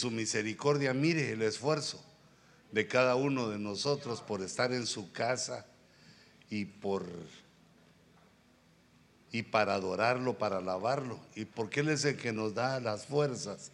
su 0.00 0.12
misericordia 0.12 0.94
mire 0.94 1.32
el 1.32 1.42
esfuerzo 1.42 2.00
de 2.70 2.86
cada 2.86 3.16
uno 3.16 3.48
de 3.48 3.58
nosotros 3.58 4.20
por 4.20 4.42
estar 4.42 4.72
en 4.72 4.86
su 4.86 5.10
casa 5.10 5.66
y 6.48 6.66
por 6.66 7.04
y 9.32 9.42
para 9.42 9.74
adorarlo, 9.74 10.38
para 10.38 10.58
alabarlo, 10.58 11.18
y 11.34 11.46
porque 11.46 11.80
Él 11.80 11.88
es 11.88 12.04
el 12.04 12.16
que 12.16 12.32
nos 12.32 12.54
da 12.54 12.78
las 12.78 13.06
fuerzas. 13.06 13.72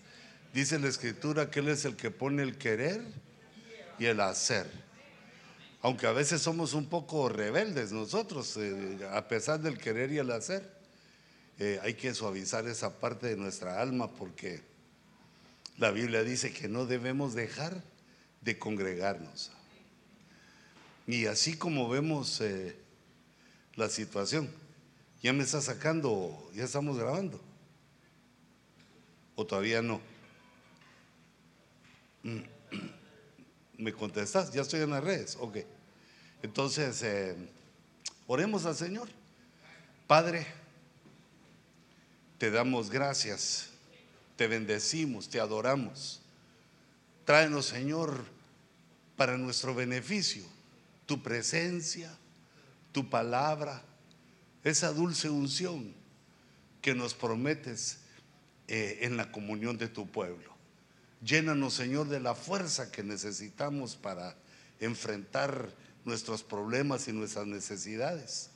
Dice 0.55 0.79
la 0.79 0.89
Escritura 0.89 1.51
que 1.51 1.61
Él 1.61 1.69
es 1.69 1.85
el 1.85 1.95
que 1.95 2.11
pone 2.11 2.43
el 2.43 2.57
querer 2.57 3.03
y 3.99 4.07
el 4.07 4.21
hacer. 4.21 4.67
Aunque 5.83 6.07
a 6.07 6.13
veces 6.13 6.41
somos 6.41 6.73
un 6.73 6.87
poco 6.87 7.29
rebeldes 7.29 7.93
nosotros, 7.93 8.57
eh, 8.57 8.99
a 9.13 9.29
pesar 9.29 9.61
del 9.61 9.77
querer 9.77 10.11
y 10.11 10.19
el 10.19 10.31
hacer, 10.31 10.73
eh, 11.59 11.79
hay 11.83 11.93
que 11.93 12.15
suavizar 12.15 12.67
esa 12.67 12.99
parte 12.99 13.27
de 13.27 13.37
nuestra 13.37 13.81
alma 13.81 14.11
porque 14.11 14.74
la 15.77 15.91
Biblia 15.91 16.23
dice 16.23 16.53
que 16.53 16.69
no 16.69 16.87
debemos 16.87 17.35
dejar 17.35 17.83
de 18.41 18.59
congregarnos. 18.59 19.51
Y 21.07 21.27
así 21.27 21.57
como 21.57 21.89
vemos 21.89 22.41
eh, 22.41 22.77
la 23.75 23.89
situación, 23.89 24.51
ya 25.23 25.33
me 25.33 25.43
está 25.43 25.61
sacando, 25.61 26.51
ya 26.55 26.65
estamos 26.65 26.97
grabando. 26.97 27.41
¿O 29.35 29.45
todavía 29.45 29.83
no? 29.83 30.01
¿Me 33.79 33.93
contestas? 33.93 34.53
Ya 34.53 34.63
estoy 34.63 34.81
en 34.81 34.91
las 34.91 35.03
redes. 35.03 35.37
Ok. 35.41 35.59
Entonces, 36.43 37.03
eh, 37.03 37.37
oremos 38.27 38.65
al 38.65 38.77
Señor. 38.77 39.09
Padre, 40.07 40.47
te 42.39 42.51
damos 42.51 42.91
gracias 42.91 43.74
te 44.37 44.47
bendecimos, 44.47 45.29
te 45.29 45.41
adoramos. 45.41 46.21
Tráenos, 47.25 47.67
Señor, 47.67 48.25
para 49.17 49.39
nuestro 49.39 49.75
beneficio, 49.75 50.45
tu 51.07 51.23
presencia, 51.23 52.11
tu 52.93 53.09
palabra, 53.09 53.83
esa 54.63 54.93
dulce 54.93 55.29
unción 55.31 55.95
que 56.81 56.95
nos 56.95 57.15
prometes 57.15 57.99
eh, 58.69 59.01
en 59.03 59.17
la 59.17 59.31
comunión 59.31 59.79
de 59.79 59.89
tu 59.89 60.07
pueblo. 60.07 60.55
Llénanos, 61.25 61.75
Señor, 61.75 62.09
de 62.09 62.21
la 62.21 62.35
fuerza 62.35 62.91
que 62.91 63.03
necesitamos 63.03 63.97
para 63.97 64.37
enfrentar 64.81 65.71
nuestros 66.05 66.43
problemas 66.43 67.09
y 67.09 67.13
nuestras 67.13 67.47
necesidades. 67.47 68.51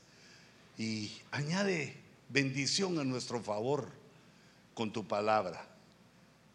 Y 0.77 1.12
añade 1.30 1.97
bendición 2.28 2.98
a 2.98 3.05
nuestro 3.05 3.42
favor 3.42 3.89
con 4.74 4.92
tu 4.92 5.06
palabra. 5.06 5.67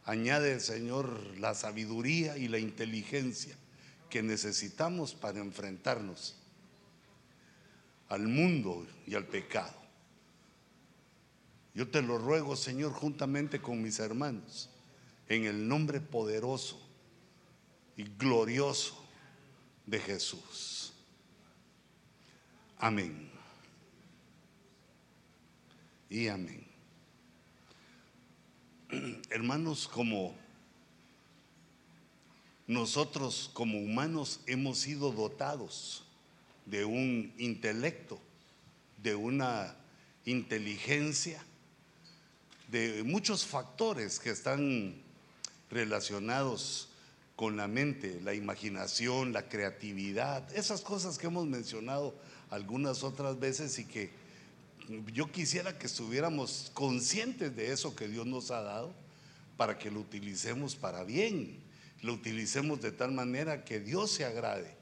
Añade, 0.05 0.59
Señor, 0.59 1.37
la 1.37 1.53
sabiduría 1.53 2.37
y 2.37 2.47
la 2.47 2.59
inteligencia 2.59 3.55
que 4.09 4.21
necesitamos 4.21 5.13
para 5.13 5.39
enfrentarnos 5.39 6.35
al 8.09 8.27
mundo 8.27 8.85
y 9.07 9.15
al 9.15 9.25
pecado. 9.25 9.73
Yo 11.73 11.89
te 11.89 12.01
lo 12.01 12.17
ruego, 12.17 12.55
Señor, 12.55 12.91
juntamente 12.91 13.59
con 13.59 13.81
mis 13.81 13.99
hermanos, 13.99 14.69
en 15.27 15.45
el 15.45 15.67
nombre 15.67 15.99
poderoso 15.99 16.79
y 17.97 18.03
glorioso 18.03 19.03
de 19.85 19.99
Jesús. 19.99 20.93
Amén. 22.77 23.31
Y 26.09 26.27
amén. 26.27 26.62
hermanos, 29.29 29.87
como 29.87 30.35
nosotros 32.67 33.49
como 33.53 33.79
humanos 33.79 34.39
hemos 34.47 34.79
sido 34.79 35.11
dotados 35.11 36.03
de 36.65 36.85
un 36.85 37.33
intelecto, 37.37 38.19
de 39.01 39.15
una 39.15 39.75
inteligencia, 40.25 41.43
de 42.69 43.03
muchos 43.03 43.45
factores 43.45 44.19
que 44.19 44.29
están 44.29 44.95
relacionados 45.69 46.89
con 47.35 47.57
la 47.57 47.67
mente, 47.67 48.21
la 48.21 48.33
imaginación, 48.33 49.33
la 49.33 49.49
creatividad, 49.49 50.55
esas 50.55 50.81
cosas 50.81 51.17
que 51.17 51.27
hemos 51.27 51.45
mencionado 51.45 52.15
algunas 52.49 53.03
otras 53.03 53.39
veces 53.39 53.77
y 53.79 53.85
que 53.85 54.22
yo 55.13 55.31
quisiera 55.31 55.77
que 55.77 55.87
estuviéramos 55.87 56.71
conscientes 56.73 57.55
de 57.55 57.71
eso 57.71 57.95
que 57.95 58.07
Dios 58.07 58.25
nos 58.25 58.51
ha 58.51 58.61
dado 58.61 58.93
para 59.57 59.77
que 59.77 59.91
lo 59.91 59.99
utilicemos 59.99 60.75
para 60.75 61.03
bien, 61.03 61.59
lo 62.01 62.13
utilicemos 62.13 62.81
de 62.81 62.91
tal 62.91 63.11
manera 63.11 63.63
que 63.63 63.79
Dios 63.79 64.11
se 64.11 64.25
agrade 64.25 64.75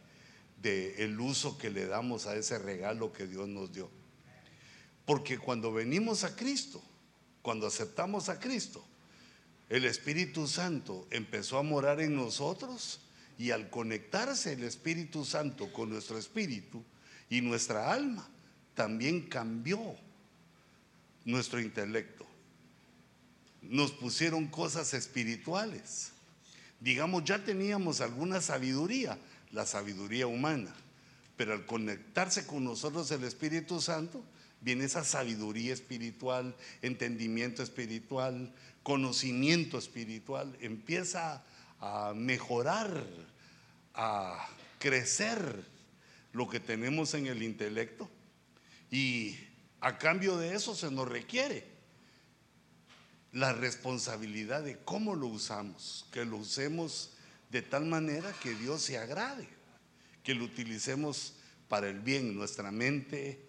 del 0.61 0.93
el 0.97 1.19
uso 1.19 1.57
que 1.57 1.69
le 1.69 1.85
damos 1.85 2.25
a 2.25 2.35
ese 2.35 2.57
regalo 2.59 3.11
que 3.11 3.27
Dios 3.27 3.47
nos 3.47 3.73
dio. 3.73 3.89
Porque 5.05 5.37
cuando 5.37 5.73
venimos 5.73 6.23
a 6.23 6.35
Cristo, 6.35 6.81
cuando 7.41 7.67
aceptamos 7.67 8.29
a 8.29 8.39
Cristo, 8.39 8.85
el 9.69 9.85
Espíritu 9.85 10.47
Santo 10.47 11.07
empezó 11.11 11.57
a 11.57 11.63
morar 11.63 12.01
en 12.01 12.15
nosotros 12.15 13.01
y 13.37 13.51
al 13.51 13.69
conectarse 13.69 14.53
el 14.53 14.63
Espíritu 14.63 15.25
Santo 15.25 15.71
con 15.73 15.89
nuestro 15.89 16.17
espíritu 16.17 16.83
y 17.29 17.41
nuestra 17.41 17.91
alma, 17.91 18.29
también 18.75 19.21
cambió 19.21 19.95
nuestro 21.25 21.59
intelecto. 21.59 22.25
Nos 23.61 23.91
pusieron 23.91 24.47
cosas 24.47 24.93
espirituales. 24.93 26.11
Digamos, 26.79 27.23
ya 27.25 27.43
teníamos 27.43 28.01
alguna 28.01 28.41
sabiduría, 28.41 29.17
la 29.51 29.65
sabiduría 29.65 30.25
humana, 30.25 30.73
pero 31.37 31.53
al 31.53 31.65
conectarse 31.65 32.45
con 32.47 32.63
nosotros 32.63 33.11
el 33.11 33.23
Espíritu 33.23 33.81
Santo, 33.81 34.23
viene 34.61 34.85
esa 34.85 35.03
sabiduría 35.03 35.73
espiritual, 35.73 36.55
entendimiento 36.81 37.61
espiritual, 37.61 38.51
conocimiento 38.83 39.77
espiritual, 39.77 40.57
empieza 40.59 41.43
a 41.79 42.13
mejorar, 42.15 43.05
a 43.93 44.47
crecer 44.79 45.63
lo 46.33 46.47
que 46.47 46.59
tenemos 46.59 47.13
en 47.13 47.27
el 47.27 47.43
intelecto 47.43 48.09
y 48.91 49.37
a 49.79 49.97
cambio 49.97 50.37
de 50.37 50.53
eso 50.53 50.75
se 50.75 50.91
nos 50.91 51.07
requiere 51.07 51.65
la 53.31 53.53
responsabilidad 53.53 54.63
de 54.63 54.77
cómo 54.77 55.15
lo 55.15 55.27
usamos, 55.27 56.05
que 56.11 56.25
lo 56.25 56.37
usemos 56.37 57.11
de 57.49 57.61
tal 57.61 57.85
manera 57.85 58.33
que 58.43 58.53
Dios 58.53 58.81
se 58.81 58.97
agrade, 58.97 59.47
que 60.23 60.35
lo 60.35 60.43
utilicemos 60.43 61.35
para 61.69 61.87
el 61.87 61.99
bien, 61.99 62.35
nuestra 62.35 62.71
mente, 62.71 63.41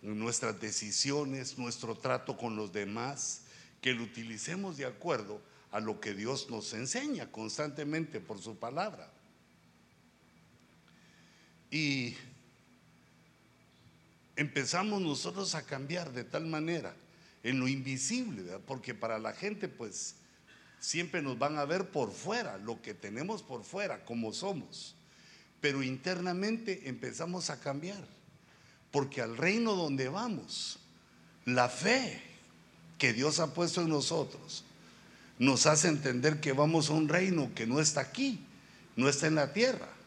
nuestras 0.00 0.58
decisiones, 0.58 1.58
nuestro 1.58 1.94
trato 1.94 2.38
con 2.38 2.56
los 2.56 2.72
demás, 2.72 3.42
que 3.82 3.92
lo 3.92 4.04
utilicemos 4.04 4.78
de 4.78 4.86
acuerdo 4.86 5.42
a 5.70 5.80
lo 5.80 6.00
que 6.00 6.14
Dios 6.14 6.48
nos 6.50 6.72
enseña 6.72 7.30
constantemente 7.30 8.20
por 8.20 8.40
su 8.40 8.58
palabra. 8.58 9.10
Y 11.70 12.16
empezamos 14.40 15.02
nosotros 15.02 15.54
a 15.54 15.66
cambiar 15.66 16.12
de 16.12 16.24
tal 16.24 16.46
manera 16.46 16.94
en 17.42 17.60
lo 17.60 17.68
invisible, 17.68 18.42
porque 18.66 18.94
para 18.94 19.18
la 19.18 19.34
gente 19.34 19.68
pues 19.68 20.14
siempre 20.78 21.20
nos 21.20 21.38
van 21.38 21.58
a 21.58 21.66
ver 21.66 21.90
por 21.90 22.10
fuera, 22.10 22.56
lo 22.56 22.80
que 22.80 22.94
tenemos 22.94 23.42
por 23.42 23.64
fuera, 23.64 24.02
como 24.06 24.32
somos, 24.32 24.94
pero 25.60 25.82
internamente 25.82 26.88
empezamos 26.88 27.50
a 27.50 27.60
cambiar, 27.60 28.02
porque 28.90 29.20
al 29.20 29.36
reino 29.36 29.74
donde 29.74 30.08
vamos, 30.08 30.78
la 31.44 31.68
fe 31.68 32.22
que 32.96 33.12
Dios 33.12 33.40
ha 33.40 33.52
puesto 33.52 33.82
en 33.82 33.90
nosotros 33.90 34.64
nos 35.38 35.66
hace 35.66 35.88
entender 35.88 36.40
que 36.40 36.54
vamos 36.54 36.88
a 36.88 36.94
un 36.94 37.10
reino 37.10 37.50
que 37.54 37.66
no 37.66 37.78
está 37.78 38.00
aquí, 38.00 38.40
no 38.96 39.06
está 39.06 39.26
en 39.26 39.34
la 39.34 39.52
tierra 39.52 39.99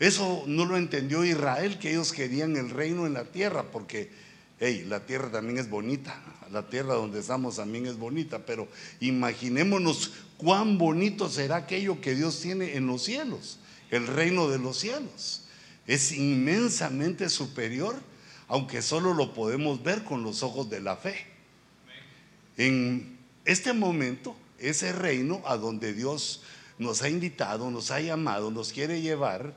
eso 0.00 0.44
no 0.46 0.64
lo 0.64 0.78
entendió 0.78 1.24
Israel, 1.24 1.78
que 1.78 1.90
ellos 1.90 2.12
querían 2.12 2.56
el 2.56 2.70
reino 2.70 3.06
en 3.06 3.12
la 3.12 3.24
tierra, 3.24 3.70
porque, 3.70 4.10
hey, 4.58 4.86
la 4.88 5.04
tierra 5.04 5.30
también 5.30 5.58
es 5.58 5.68
bonita, 5.68 6.18
la 6.50 6.66
tierra 6.68 6.94
donde 6.94 7.20
estamos 7.20 7.56
también 7.56 7.86
es 7.86 7.98
bonita, 7.98 8.38
pero 8.46 8.66
imaginémonos 9.00 10.12
cuán 10.38 10.78
bonito 10.78 11.28
será 11.28 11.56
aquello 11.56 12.00
que 12.00 12.14
Dios 12.14 12.40
tiene 12.40 12.76
en 12.76 12.86
los 12.86 13.04
cielos, 13.04 13.58
el 13.90 14.06
reino 14.06 14.48
de 14.48 14.58
los 14.58 14.78
cielos. 14.78 15.42
Es 15.86 16.12
inmensamente 16.12 17.28
superior, 17.28 17.94
aunque 18.48 18.80
solo 18.80 19.12
lo 19.12 19.34
podemos 19.34 19.82
ver 19.82 20.02
con 20.02 20.22
los 20.22 20.42
ojos 20.42 20.70
de 20.70 20.80
la 20.80 20.96
fe. 20.96 21.26
En 22.56 23.18
este 23.44 23.74
momento, 23.74 24.34
ese 24.58 24.92
reino 24.92 25.42
a 25.44 25.58
donde 25.58 25.92
Dios 25.92 26.42
nos 26.78 27.02
ha 27.02 27.10
invitado, 27.10 27.70
nos 27.70 27.90
ha 27.90 28.00
llamado, 28.00 28.50
nos 28.50 28.72
quiere 28.72 29.02
llevar, 29.02 29.54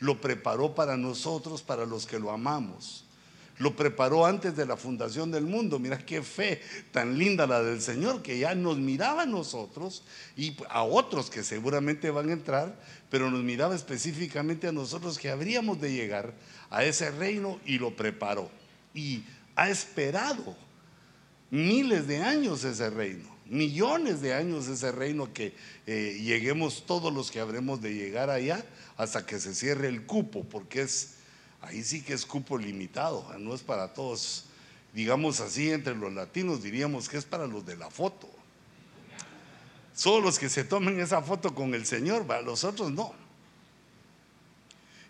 lo 0.00 0.20
preparó 0.20 0.74
para 0.74 0.96
nosotros, 0.96 1.62
para 1.62 1.86
los 1.86 2.06
que 2.06 2.18
lo 2.18 2.30
amamos. 2.30 3.04
lo 3.58 3.76
preparó 3.76 4.26
antes 4.26 4.56
de 4.56 4.66
la 4.66 4.76
fundación 4.76 5.30
del 5.30 5.44
mundo. 5.44 5.78
Mira 5.78 5.98
qué 5.98 6.22
fe 6.22 6.60
tan 6.90 7.16
linda 7.16 7.46
la 7.46 7.62
del 7.62 7.80
Señor, 7.80 8.20
que 8.20 8.38
ya 8.38 8.54
nos 8.54 8.78
miraba 8.78 9.22
a 9.22 9.26
nosotros 9.26 10.02
y 10.36 10.56
a 10.68 10.82
otros 10.82 11.30
que 11.30 11.44
seguramente 11.44 12.10
van 12.10 12.30
a 12.30 12.32
entrar, 12.32 12.74
pero 13.10 13.30
nos 13.30 13.44
miraba 13.44 13.76
específicamente 13.76 14.66
a 14.66 14.72
nosotros 14.72 15.18
que 15.18 15.30
habríamos 15.30 15.80
de 15.80 15.92
llegar 15.92 16.34
a 16.68 16.84
ese 16.84 17.10
reino 17.12 17.60
y 17.64 17.78
lo 17.78 17.94
preparó. 17.94 18.50
Y 18.92 19.22
ha 19.54 19.68
esperado 19.70 20.56
miles 21.50 22.08
de 22.08 22.22
años 22.22 22.64
ese 22.64 22.90
reino, 22.90 23.33
millones 23.46 24.20
de 24.20 24.34
años 24.34 24.68
ese 24.68 24.92
reino 24.92 25.32
que 25.32 25.54
eh, 25.86 26.18
lleguemos 26.22 26.86
todos 26.86 27.12
los 27.12 27.30
que 27.30 27.40
habremos 27.40 27.80
de 27.80 27.94
llegar 27.94 28.30
allá 28.30 28.64
hasta 28.96 29.26
que 29.26 29.38
se 29.40 29.54
cierre 29.54 29.88
el 29.88 30.06
cupo, 30.06 30.44
porque 30.44 30.82
es 30.82 31.14
ahí 31.60 31.82
sí 31.82 32.02
que 32.02 32.14
es 32.14 32.26
cupo 32.26 32.58
limitado, 32.58 33.26
no 33.38 33.54
es 33.54 33.62
para 33.62 33.92
todos. 33.92 34.46
Digamos 34.92 35.40
así, 35.40 35.70
entre 35.70 35.94
los 35.94 36.12
latinos 36.12 36.62
diríamos 36.62 37.08
que 37.08 37.16
es 37.16 37.24
para 37.24 37.46
los 37.46 37.66
de 37.66 37.76
la 37.76 37.90
foto. 37.90 38.30
Solo 39.94 40.26
los 40.26 40.38
que 40.38 40.48
se 40.48 40.64
tomen 40.64 41.00
esa 41.00 41.22
foto 41.22 41.54
con 41.54 41.74
el 41.74 41.86
Señor, 41.86 42.26
los 42.44 42.64
otros 42.64 42.90
no. 42.90 43.12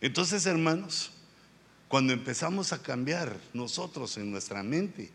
Entonces, 0.01 0.45
hermanos, 0.47 1.11
cuando 1.89 2.13
empezamos 2.13 2.73
a 2.73 2.83
cambiar 2.83 3.37
nosotros 3.53 4.17
en 4.17 4.31
nuestra 4.31 4.63
mente, 4.63 5.11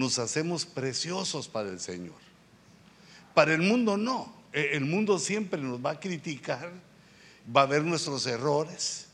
nos 0.00 0.18
hacemos 0.18 0.64
preciosos 0.64 1.46
para 1.46 1.68
el 1.68 1.78
Señor. 1.78 2.16
Para 3.34 3.52
el 3.52 3.60
mundo 3.60 3.98
no. 3.98 4.34
E, 4.50 4.70
el 4.72 4.86
mundo 4.86 5.18
siempre 5.18 5.60
nos 5.60 5.84
va 5.84 5.90
a 5.90 6.00
criticar, 6.00 6.72
va 7.54 7.62
a 7.62 7.66
ver 7.66 7.84
nuestros 7.84 8.26
errores, 8.26 9.08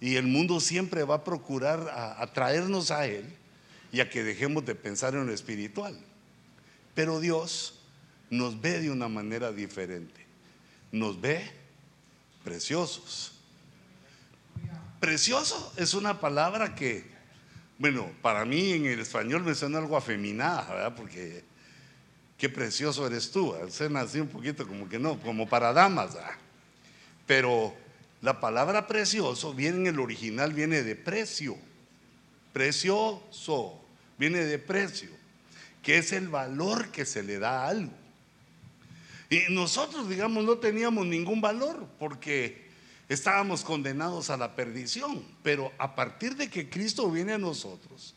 y 0.00 0.16
el 0.16 0.26
mundo 0.26 0.58
siempre 0.58 1.04
va 1.04 1.16
a 1.16 1.24
procurar 1.24 2.16
atraernos 2.18 2.90
a, 2.90 3.06
Él 3.06 3.26
y 3.92 4.00
a 4.00 4.08
que 4.08 4.24
dejemos 4.24 4.64
de 4.64 4.74
pensar 4.74 5.14
en 5.14 5.26
lo 5.26 5.34
espiritual. 5.34 6.00
Pero 6.94 7.20
Dios 7.20 7.78
nos 8.30 8.58
ve 8.58 8.80
de 8.80 8.90
una 8.90 9.08
manera 9.08 9.52
diferente. 9.52 10.24
Nos 10.92 11.20
ve 11.20 11.44
preciosos. 12.42 13.32
Precioso 14.98 15.74
es 15.76 15.92
una 15.92 16.20
palabra 16.20 16.74
que, 16.74 17.11
bueno, 17.78 18.10
para 18.22 18.44
mí 18.44 18.72
en 18.72 18.86
el 18.86 19.00
español 19.00 19.42
me 19.42 19.54
suena 19.54 19.78
algo 19.78 19.96
afeminada, 19.96 20.66
¿verdad? 20.68 20.94
Porque 20.94 21.42
qué 22.38 22.48
precioso 22.48 23.06
eres 23.06 23.30
tú. 23.30 23.54
Suena 23.70 24.02
así 24.02 24.20
un 24.20 24.28
poquito 24.28 24.66
como 24.66 24.88
que 24.88 24.98
no, 24.98 25.18
como 25.20 25.48
para 25.48 25.72
damas, 25.72 26.14
¿verdad? 26.14 26.34
Pero 27.26 27.74
la 28.20 28.40
palabra 28.40 28.86
precioso 28.86 29.52
viene 29.52 29.78
en 29.78 29.86
el 29.88 30.00
original, 30.00 30.52
viene 30.52 30.82
de 30.82 30.94
precio. 30.94 31.56
Precioso, 32.52 33.80
viene 34.18 34.44
de 34.44 34.58
precio, 34.58 35.08
que 35.82 35.98
es 35.98 36.12
el 36.12 36.28
valor 36.28 36.90
que 36.90 37.04
se 37.04 37.22
le 37.22 37.38
da 37.38 37.64
a 37.64 37.68
algo. 37.68 37.92
Y 39.30 39.50
nosotros, 39.50 40.08
digamos, 40.08 40.44
no 40.44 40.58
teníamos 40.58 41.06
ningún 41.06 41.40
valor 41.40 41.88
porque 41.98 42.61
estábamos 43.12 43.64
condenados 43.64 44.30
a 44.30 44.36
la 44.36 44.54
perdición. 44.56 45.24
Pero 45.42 45.72
a 45.78 45.94
partir 45.94 46.36
de 46.36 46.48
que 46.48 46.68
Cristo 46.68 47.10
viene 47.10 47.32
a 47.32 47.38
nosotros, 47.38 48.14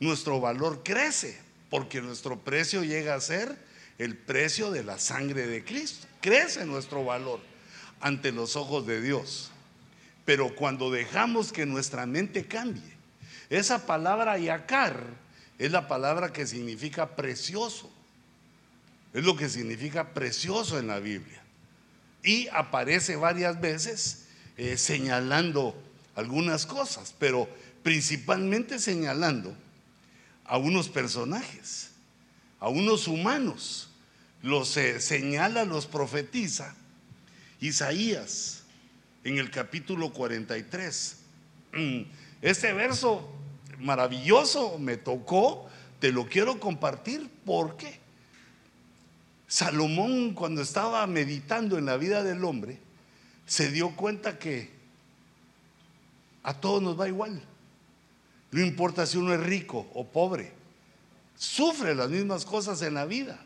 nuestro 0.00 0.40
valor 0.40 0.82
crece 0.84 1.38
porque 1.70 2.00
nuestro 2.00 2.38
precio 2.38 2.82
llega 2.82 3.14
a 3.14 3.20
ser 3.20 3.56
el 3.98 4.16
precio 4.16 4.70
de 4.70 4.84
la 4.84 4.98
sangre 4.98 5.46
de 5.46 5.64
Cristo. 5.64 6.06
Crece 6.20 6.64
nuestro 6.64 7.04
valor 7.04 7.40
ante 8.00 8.32
los 8.32 8.56
ojos 8.56 8.86
de 8.86 9.00
Dios. 9.00 9.50
Pero 10.24 10.54
cuando 10.54 10.90
dejamos 10.90 11.52
que 11.52 11.66
nuestra 11.66 12.06
mente 12.06 12.46
cambie, 12.46 12.98
esa 13.50 13.86
palabra 13.86 14.38
yakar 14.38 15.02
es 15.58 15.72
la 15.72 15.88
palabra 15.88 16.32
que 16.32 16.46
significa 16.46 17.16
precioso. 17.16 17.90
Es 19.12 19.24
lo 19.24 19.36
que 19.36 19.48
significa 19.48 20.12
precioso 20.12 20.78
en 20.78 20.86
la 20.86 20.98
Biblia. 20.98 21.42
Y 22.28 22.46
aparece 22.52 23.16
varias 23.16 23.58
veces 23.58 24.26
eh, 24.58 24.76
señalando 24.76 25.74
algunas 26.14 26.66
cosas, 26.66 27.14
pero 27.18 27.48
principalmente 27.82 28.78
señalando 28.78 29.56
a 30.44 30.58
unos 30.58 30.90
personajes, 30.90 31.88
a 32.60 32.68
unos 32.68 33.08
humanos. 33.08 33.88
Los 34.42 34.76
eh, 34.76 35.00
señala, 35.00 35.64
los 35.64 35.86
profetiza 35.86 36.74
Isaías, 37.60 38.64
en 39.24 39.38
el 39.38 39.50
capítulo 39.50 40.12
43. 40.12 41.16
Mm, 41.72 42.02
este 42.42 42.74
verso 42.74 43.26
maravilloso 43.78 44.78
me 44.78 44.98
tocó, 44.98 45.66
te 45.98 46.12
lo 46.12 46.26
quiero 46.26 46.60
compartir 46.60 47.30
porque 47.46 47.97
Salomón 49.48 50.34
cuando 50.34 50.60
estaba 50.60 51.06
meditando 51.06 51.78
en 51.78 51.86
la 51.86 51.96
vida 51.96 52.22
del 52.22 52.44
hombre, 52.44 52.78
se 53.46 53.70
dio 53.70 53.96
cuenta 53.96 54.38
que 54.38 54.70
a 56.42 56.54
todos 56.54 56.82
nos 56.82 57.00
va 57.00 57.08
igual. 57.08 57.42
No 58.50 58.60
importa 58.60 59.06
si 59.06 59.16
uno 59.16 59.34
es 59.34 59.40
rico 59.40 59.88
o 59.94 60.06
pobre, 60.06 60.52
sufre 61.34 61.94
las 61.94 62.10
mismas 62.10 62.44
cosas 62.44 62.82
en 62.82 62.94
la 62.94 63.06
vida. 63.06 63.42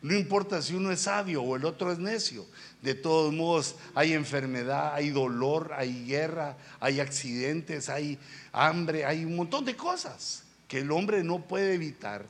No 0.00 0.14
importa 0.14 0.62
si 0.62 0.74
uno 0.74 0.92
es 0.92 1.00
sabio 1.00 1.42
o 1.42 1.56
el 1.56 1.64
otro 1.64 1.90
es 1.90 1.98
necio. 1.98 2.46
De 2.82 2.94
todos 2.94 3.32
modos, 3.32 3.74
hay 3.94 4.12
enfermedad, 4.12 4.94
hay 4.94 5.10
dolor, 5.10 5.72
hay 5.74 6.06
guerra, 6.06 6.56
hay 6.78 7.00
accidentes, 7.00 7.88
hay 7.88 8.18
hambre, 8.52 9.04
hay 9.04 9.24
un 9.24 9.34
montón 9.34 9.64
de 9.64 9.74
cosas 9.74 10.44
que 10.68 10.80
el 10.80 10.92
hombre 10.92 11.24
no 11.24 11.40
puede 11.40 11.74
evitar. 11.74 12.26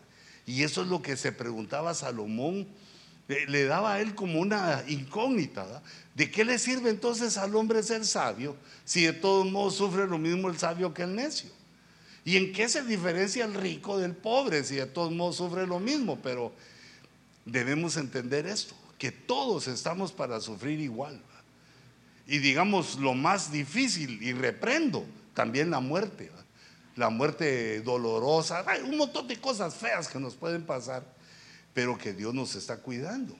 Y 0.47 0.63
eso 0.63 0.83
es 0.83 0.89
lo 0.89 1.03
que 1.03 1.17
se 1.17 1.31
preguntaba 1.31 1.93
Salomón. 1.95 2.67
Le, 3.29 3.65
daba 3.65 3.95
a 3.95 4.01
él 4.01 4.15
como 4.15 4.41
una 4.41 4.83
incógnita. 4.89 5.83
¿De 6.15 6.31
qué 6.31 6.45
le 6.45 6.59
sirve 6.59 6.91
entonces 6.91 7.37
al 7.37 7.55
hombre 7.55 7.83
ser 7.83 8.05
sabio 8.05 8.57
si 8.85 9.05
de 9.05 9.13
todos 9.13 9.51
modos 9.51 9.77
sufre 9.77 10.07
lo 10.07 10.19
mismo 10.19 10.49
el 10.49 10.59
sabio 10.59 10.95
que 10.95 11.03
el 11.03 11.15
necio? 11.15 11.51
¿Y 12.25 12.37
en 12.37 12.53
qué 12.53 12.69
se 12.69 12.83
diferencia 12.83 13.45
el 13.45 13.55
rico 13.55 13.99
del 13.99 14.15
pobre 14.15 14.65
si 14.65 14.77
de 14.77 14.87
todos 14.87 15.13
modos 15.13 15.37
sufre 15.37 15.67
lo 15.67 15.79
mismo? 15.79 16.19
Pero 16.23 16.53
debemos 17.45 17.97
entender 17.97 18.47
esto, 18.47 18.75
que 18.99 19.13
todos 19.13 19.69
estamos 19.69 20.11
para 20.13 20.41
sufrir 20.41 20.81
igual. 20.81 21.21
Y 22.27 22.39
digamos 22.39 22.99
lo 22.99 23.15
más 23.15 23.53
difícil, 23.53 24.23
y 24.23 24.33
reprendo 24.33 25.05
también 25.35 25.71
la 25.71 25.81
muerte, 25.81 26.31
la 26.97 27.11
muerte 27.11 27.81
dolorosa, 27.81 28.65
hay 28.67 28.83
un 28.83 28.97
montón 28.97 29.29
de 29.29 29.41
cosas 29.41 29.75
feas 29.75 30.09
que 30.09 30.19
nos 30.19 30.35
pueden 30.35 30.65
pasar, 30.65 31.05
pero 31.75 31.99
que 31.99 32.13
Dios 32.13 32.35
nos 32.35 32.55
está 32.55 32.79
cuidando. 32.79 33.37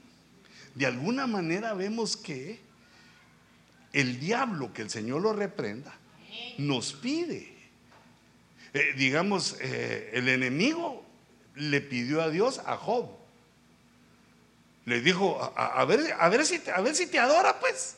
De 0.75 0.87
alguna 0.87 1.27
manera 1.27 1.75
vemos 1.75 2.17
que 2.17 2.61
el 3.93 4.21
diablo, 4.21 4.73
que 4.73 4.83
el 4.83 4.91
Señor 4.91 5.23
lo 5.23 5.33
reprenda, 5.33 5.95
nos 6.59 6.93
pide. 6.93 7.57
Eh, 8.75 8.95
digamos, 8.97 9.57
eh, 9.61 10.11
el 10.13 10.29
enemigo 10.29 11.05
le 11.55 11.81
pidió 11.81 12.23
a 12.23 12.31
Dios 12.31 12.61
a 12.65 12.77
Job, 12.77 13.09
le 14.85 15.01
dijo, 15.01 15.53
a, 15.57 15.85
ver, 15.85 16.15
a, 16.19 16.29
ver 16.29 16.47
si, 16.47 16.63
a 16.75 16.81
ver 16.81 16.95
si 16.95 17.07
te 17.07 17.19
adora, 17.19 17.61
pues. 17.61 17.97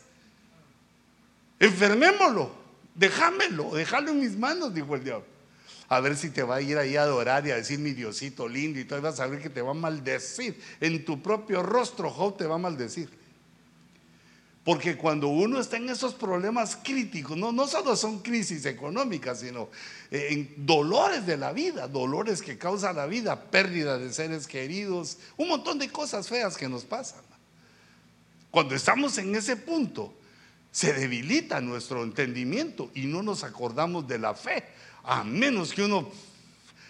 Enfermémoslo, 1.61 2.53
déjamelo, 2.95 3.75
déjalo 3.75 4.11
en 4.11 4.21
mis 4.21 4.37
manos, 4.37 4.75
dijo 4.75 4.97
el 4.97 5.05
diablo. 5.05 5.27
A 5.91 5.99
ver 5.99 6.17
si 6.17 6.31
te 6.31 6.45
va 6.45 6.57
a 6.57 6.61
ir 6.63 6.79
ahí 6.79 6.97
a 6.97 7.03
adorar 7.03 7.45
y 7.49 7.51
a 7.51 7.57
decir 7.57 7.81
mi 7.81 7.91
Diosito 7.91 8.47
lindo 8.47 8.79
y 8.79 8.85
tú 8.85 8.99
vas 9.01 9.19
a 9.19 9.27
ver 9.27 9.43
que 9.43 9.51
te 9.51 9.61
va 9.61 9.73
a 9.73 9.75
maldecir. 9.75 10.59
En 10.81 11.05
tu 11.05 11.21
propio 11.21 11.65
rostro, 11.65 12.11
Job 12.11 12.37
te 12.37 12.47
va 12.47 12.55
a 12.55 12.59
maldecir. 12.59 13.11
Porque 14.63 14.97
cuando 14.97 15.27
uno 15.27 15.59
está 15.59 15.79
en 15.79 15.91
esos 15.91 16.15
problemas 16.15 16.77
críticos, 16.77 17.37
no, 17.37 17.51
no 17.51 17.67
solo 17.67 17.97
son 17.97 18.21
crisis 18.21 18.67
económicas, 18.67 19.41
sino 19.41 19.69
eh, 20.13 20.29
en 20.31 20.55
dolores 20.65 21.27
de 21.27 21.37
la 21.37 21.53
vida, 21.53 21.89
dolores 21.89 22.41
que 22.41 22.57
causa 22.57 22.93
la 22.93 23.07
vida, 23.07 23.51
pérdida 23.51 23.99
de 23.99 24.13
seres 24.13 24.47
queridos, 24.47 25.19
un 25.37 25.49
montón 25.49 25.81
de 25.81 25.91
cosas 25.91 26.29
feas 26.29 26.57
que 26.57 26.69
nos 26.69 26.85
pasan. 26.85 27.23
Cuando 28.53 28.77
estamos 28.77 29.19
en 29.19 29.35
ese 29.35 29.57
punto, 29.57 30.15
se 30.71 30.93
debilita 30.93 31.61
nuestro 31.61 32.05
entendimiento 32.05 32.93
y 32.95 33.07
no 33.07 33.25
nos 33.25 33.43
acordamos 33.43 34.07
de 34.07 34.21
la 34.21 34.35
fe, 34.35 34.63
a 35.05 35.25
menos 35.25 35.73
que 35.73 35.83
uno 35.83 36.11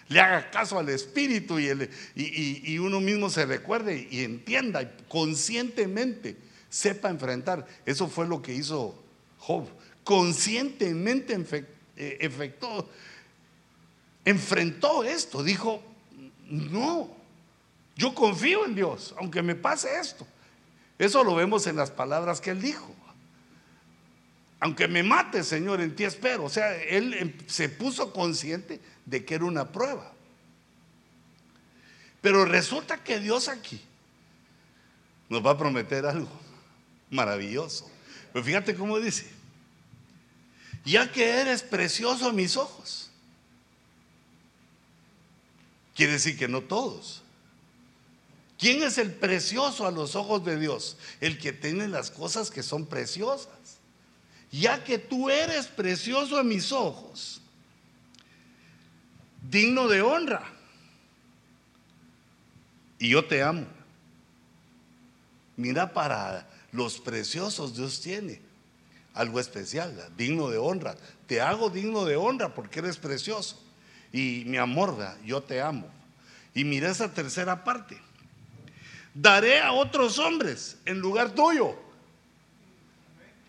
le 0.07 0.19
haga 0.19 0.49
caso 0.51 0.77
al 0.77 0.89
Espíritu 0.89 1.59
y, 1.59 1.69
y 2.15 2.79
uno 2.79 2.99
mismo 2.99 3.29
se 3.29 3.45
recuerde 3.45 4.07
y 4.11 4.23
entienda 4.23 4.91
conscientemente 5.07 6.35
sepa 6.71 7.09
enfrentar. 7.09 7.67
Eso 7.85 8.07
fue 8.07 8.25
lo 8.25 8.41
que 8.41 8.55
hizo 8.55 8.95
Job. 9.37 9.67
Conscientemente 10.03 11.35
eh, 11.95 12.17
efectó, 12.19 12.89
enfrentó 14.25 15.03
esto. 15.03 15.43
Dijo, 15.43 15.83
no, 16.49 17.09
yo 17.95 18.15
confío 18.15 18.65
en 18.65 18.73
Dios, 18.73 19.13
aunque 19.19 19.43
me 19.43 19.53
pase 19.53 19.99
esto. 19.99 20.25
Eso 20.97 21.23
lo 21.23 21.35
vemos 21.35 21.67
en 21.67 21.75
las 21.75 21.91
palabras 21.91 22.41
que 22.41 22.51
él 22.51 22.61
dijo. 22.61 22.95
Aunque 24.61 24.87
me 24.87 25.01
mate, 25.01 25.43
Señor, 25.43 25.81
en 25.81 25.95
ti 25.95 26.03
espero. 26.03 26.45
O 26.45 26.49
sea, 26.49 26.75
él 26.83 27.15
em, 27.15 27.33
se 27.47 27.67
puso 27.67 28.13
consciente 28.13 28.79
de 29.05 29.25
que 29.25 29.33
era 29.33 29.45
una 29.45 29.71
prueba. 29.71 30.13
Pero 32.21 32.45
resulta 32.45 33.03
que 33.03 33.19
Dios 33.19 33.47
aquí 33.47 33.81
nos 35.29 35.43
va 35.43 35.51
a 35.51 35.57
prometer 35.57 36.05
algo 36.05 36.29
maravilloso. 37.09 37.89
Pero 38.31 38.45
fíjate 38.45 38.75
cómo 38.75 38.99
dice, 38.99 39.27
ya 40.85 41.11
que 41.11 41.27
eres 41.27 41.63
precioso 41.63 42.29
a 42.29 42.31
mis 42.31 42.55
ojos. 42.55 43.09
Quiere 45.95 46.13
decir 46.13 46.37
que 46.37 46.47
no 46.47 46.61
todos. 46.61 47.23
¿Quién 48.59 48.83
es 48.83 48.99
el 48.99 49.11
precioso 49.11 49.87
a 49.87 49.91
los 49.91 50.15
ojos 50.15 50.45
de 50.45 50.59
Dios? 50.59 50.97
El 51.19 51.39
que 51.39 51.51
tiene 51.51 51.87
las 51.87 52.11
cosas 52.11 52.51
que 52.51 52.61
son 52.61 52.85
preciosas. 52.85 53.49
Ya 54.51 54.83
que 54.83 54.97
tú 54.97 55.29
eres 55.29 55.67
precioso 55.67 56.37
a 56.37 56.43
mis 56.43 56.71
ojos, 56.71 57.41
digno 59.49 59.87
de 59.87 60.01
honra. 60.01 60.43
Y 62.99 63.09
yo 63.09 63.25
te 63.25 63.41
amo. 63.41 63.65
Mira, 65.55 65.93
para 65.93 66.47
los 66.71 66.99
preciosos 66.99 67.75
Dios 67.75 68.01
tiene 68.01 68.41
algo 69.13 69.39
especial, 69.39 70.09
digno 70.17 70.49
de 70.49 70.57
honra. 70.57 70.95
Te 71.27 71.41
hago 71.41 71.69
digno 71.69 72.05
de 72.05 72.15
honra 72.15 72.53
porque 72.53 72.79
eres 72.79 72.97
precioso. 72.97 73.61
Y 74.11 74.43
mi 74.45 74.57
amor, 74.57 74.97
yo 75.25 75.41
te 75.41 75.61
amo. 75.61 75.87
Y 76.53 76.63
mira 76.63 76.91
esa 76.91 77.13
tercera 77.13 77.63
parte. 77.63 77.97
Daré 79.13 79.59
a 79.59 79.73
otros 79.73 80.19
hombres 80.19 80.77
en 80.85 80.99
lugar 80.99 81.31
tuyo. 81.31 81.75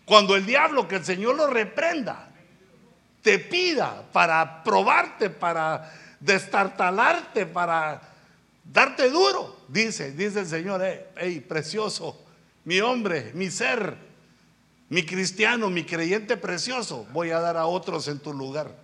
Cuando 0.05 0.35
el 0.35 0.45
diablo, 0.45 0.87
que 0.87 0.95
el 0.95 1.05
Señor 1.05 1.35
lo 1.35 1.47
reprenda, 1.47 2.29
te 3.21 3.39
pida 3.39 4.03
para 4.11 4.63
probarte, 4.63 5.29
para 5.29 5.91
destartalarte, 6.19 7.45
para 7.45 8.01
darte 8.63 9.09
duro, 9.09 9.61
dice, 9.67 10.11
dice 10.11 10.41
el 10.41 10.47
Señor, 10.47 10.83
hey, 11.15 11.39
precioso, 11.47 12.21
mi 12.65 12.79
hombre, 12.81 13.31
mi 13.33 13.49
ser, 13.49 13.95
mi 14.89 15.05
cristiano, 15.05 15.69
mi 15.69 15.85
creyente 15.85 16.37
precioso, 16.37 17.07
voy 17.11 17.31
a 17.31 17.39
dar 17.39 17.57
a 17.57 17.65
otros 17.65 18.07
en 18.07 18.19
tu 18.19 18.33
lugar. 18.33 18.75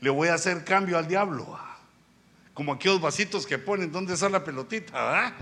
Le 0.00 0.10
voy 0.10 0.28
a 0.28 0.34
hacer 0.34 0.64
cambio 0.64 0.98
al 0.98 1.08
diablo. 1.08 1.58
Como 2.52 2.72
aquellos 2.72 3.00
vasitos 3.00 3.46
que 3.46 3.58
ponen, 3.58 3.90
¿dónde 3.90 4.14
está 4.14 4.28
la 4.28 4.44
pelotita? 4.44 5.34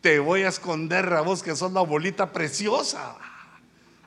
Te 0.00 0.18
voy 0.18 0.42
a 0.42 0.48
esconder 0.48 1.12
a 1.12 1.20
vos 1.20 1.42
que 1.42 1.54
sos 1.54 1.72
la 1.72 1.82
bolita 1.82 2.32
preciosa 2.32 3.16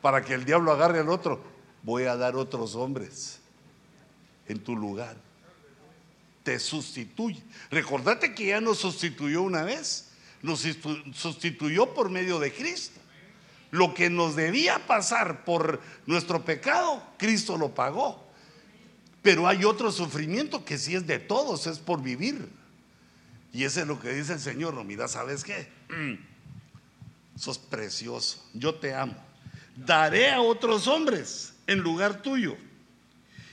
para 0.01 0.23
que 0.23 0.33
el 0.33 0.45
diablo 0.45 0.71
agarre 0.71 0.99
al 0.99 1.09
otro. 1.09 1.43
Voy 1.83 2.03
a 2.03 2.15
dar 2.15 2.35
otros 2.35 2.75
hombres 2.75 3.39
en 4.47 4.59
tu 4.59 4.75
lugar. 4.75 5.15
Te 6.43 6.59
sustituye. 6.59 7.43
Recordate 7.69 8.33
que 8.33 8.47
ya 8.47 8.61
nos 8.61 8.79
sustituyó 8.79 9.43
una 9.43 9.63
vez 9.63 10.09
nos 10.43 10.67
sustituyó 11.13 11.93
por 11.93 12.09
medio 12.09 12.37
de 12.37 12.53
Cristo. 12.53 12.99
Lo 13.71 13.95
que 13.95 14.09
nos 14.09 14.35
debía 14.35 14.85
pasar 14.85 15.45
por 15.45 15.81
nuestro 16.05 16.45
pecado, 16.45 17.01
Cristo 17.17 17.57
lo 17.57 17.73
pagó. 17.73 18.29
Pero 19.23 19.47
hay 19.47 19.63
otro 19.63 19.91
sufrimiento 19.91 20.63
que 20.65 20.77
sí 20.77 20.95
es 20.95 21.07
de 21.07 21.17
todos, 21.17 21.65
es 21.65 21.79
por 21.79 22.03
vivir. 22.03 22.49
Y 23.53 23.63
ese 23.63 23.81
es 23.81 23.87
lo 23.87 23.99
que 23.99 24.13
dice 24.13 24.33
el 24.33 24.39
Señor. 24.41 24.73
No, 24.73 24.83
mira, 24.83 25.07
¿sabes 25.07 25.45
qué? 25.45 25.69
Sos 27.35 27.57
precioso, 27.57 28.43
yo 28.53 28.75
te 28.75 28.93
amo. 28.93 29.15
Daré 29.75 30.31
a 30.31 30.41
otros 30.41 30.87
hombres 30.87 31.53
en 31.67 31.79
lugar 31.79 32.21
tuyo 32.21 32.55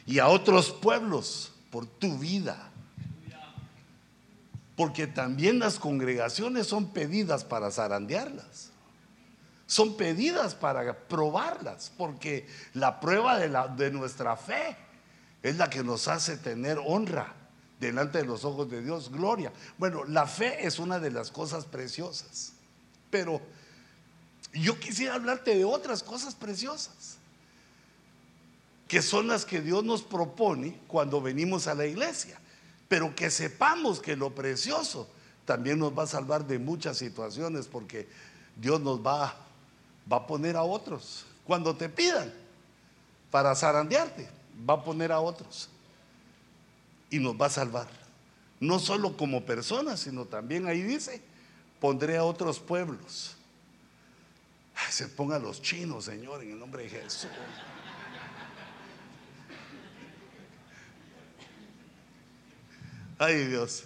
y 0.07 0.19
a 0.19 0.29
otros 0.29 0.71
pueblos 0.71 1.53
por 1.71 1.87
tu 1.87 2.19
vida 2.19 2.71
porque 4.81 5.07
también 5.07 5.59
las 5.59 5.79
congregaciones 5.79 6.67
son 6.67 6.95
pedidas 6.95 7.45
para 7.45 7.71
zarandearlas. 7.71 8.71
Son 9.67 9.99
pedidas 9.99 10.55
para 10.55 10.97
probarlas, 11.07 11.93
porque 11.99 12.49
la 12.73 12.99
prueba 12.99 13.39
de, 13.39 13.51
la, 13.51 13.69
de 13.69 13.91
nuestra 13.91 14.39
fe 14.39 14.79
es 15.43 15.59
la 15.59 15.69
que 15.69 15.85
nos 15.85 16.09
hace 16.09 16.39
tener 16.39 16.79
honra 16.83 17.35
delante 17.81 18.19
de 18.19 18.25
los 18.25 18.45
ojos 18.45 18.71
de 18.71 18.83
Dios, 18.83 19.11
gloria. 19.11 19.53
Bueno, 19.79 20.05
la 20.05 20.27
fe 20.27 20.67
es 20.67 20.79
una 20.79 21.01
de 21.01 21.11
las 21.11 21.31
cosas 21.31 21.65
preciosas, 21.65 22.53
pero 23.11 23.41
yo 24.53 24.79
quisiera 24.79 25.15
hablarte 25.15 25.57
de 25.57 25.65
otras 25.65 26.03
cosas 26.03 26.35
preciosas, 26.35 27.17
que 28.87 29.03
son 29.03 29.29
las 29.29 29.45
que 29.45 29.61
Dios 29.61 29.83
nos 29.85 30.03
propone 30.03 30.79
cuando 30.87 31.21
venimos 31.21 31.67
a 31.67 31.75
la 31.75 31.87
iglesia 31.87 32.39
pero 32.91 33.15
que 33.15 33.31
sepamos 33.31 34.01
que 34.01 34.17
lo 34.17 34.35
precioso 34.35 35.09
también 35.45 35.79
nos 35.79 35.97
va 35.97 36.03
a 36.03 36.07
salvar 36.09 36.45
de 36.45 36.59
muchas 36.59 36.99
situaciones 36.99 37.69
porque 37.69 38.09
Dios 38.57 38.81
nos 38.81 38.99
va, 38.99 39.37
va 40.13 40.17
a 40.17 40.27
poner 40.27 40.57
a 40.57 40.65
otros. 40.65 41.25
Cuando 41.47 41.77
te 41.77 41.89
pidan 41.89 42.35
para 43.31 43.55
zarandearte, 43.55 44.29
va 44.69 44.75
a 44.75 44.83
poner 44.83 45.13
a 45.13 45.21
otros 45.21 45.69
y 47.11 47.19
nos 47.19 47.35
va 47.35 47.47
a 47.47 47.51
salvar. 47.51 47.89
No 48.61 48.79
solo 48.79 49.17
como 49.17 49.45
personas, 49.45 50.01
sino 50.01 50.27
también 50.27 50.67
ahí 50.67 50.83
dice, 50.83 51.23
pondré 51.81 52.17
a 52.17 52.25
otros 52.25 52.61
pueblos. 52.61 53.37
Se 54.91 55.09
pongan 55.09 55.43
los 55.43 55.61
chinos, 55.61 56.05
Señor, 56.07 56.43
en 56.43 56.53
el 56.53 56.59
nombre 56.59 56.85
de 56.85 56.91
Jesús. 56.91 57.29
Ay 63.19 63.47
Dios. 63.47 63.85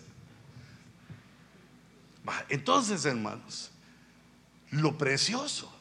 Entonces, 2.48 3.04
hermanos, 3.04 3.70
lo 4.70 4.96
precioso 4.96 5.72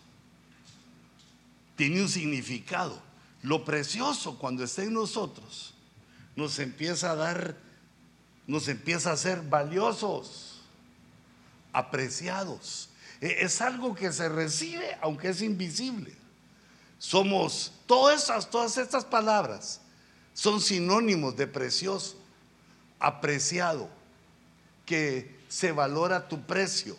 tiene 1.76 2.02
un 2.02 2.10
significado. 2.10 3.02
Lo 3.44 3.64
precioso 3.64 4.38
cuando 4.38 4.64
está 4.64 4.84
en 4.84 4.94
nosotros 4.94 5.73
nos 6.36 6.60
empieza 6.60 7.12
a 7.12 7.16
dar, 7.16 7.56
nos 8.48 8.68
empieza 8.68 9.12
a 9.12 9.18
ser 9.18 9.42
valiosos, 9.42 10.62
apreciados. 11.72 12.90
E, 13.22 13.44
es 13.46 13.62
algo 13.62 13.96
que 13.96 14.12
se 14.12 14.30
recibe 14.30 14.98
aunque 15.02 15.30
es 15.30 15.42
invisible. 15.42 16.14
Somos, 16.98 17.74
todas 17.86 18.22
estas, 18.22 18.50
todas 18.50 18.78
estas 18.78 19.06
palabras 19.06 19.82
son 20.34 20.62
sinónimos 20.62 21.36
de 21.36 21.48
precioso 21.48 22.18
apreciado, 23.04 23.90
que 24.86 25.36
se 25.50 25.72
valora 25.72 26.30
tu 26.30 26.42
precio, 26.42 26.98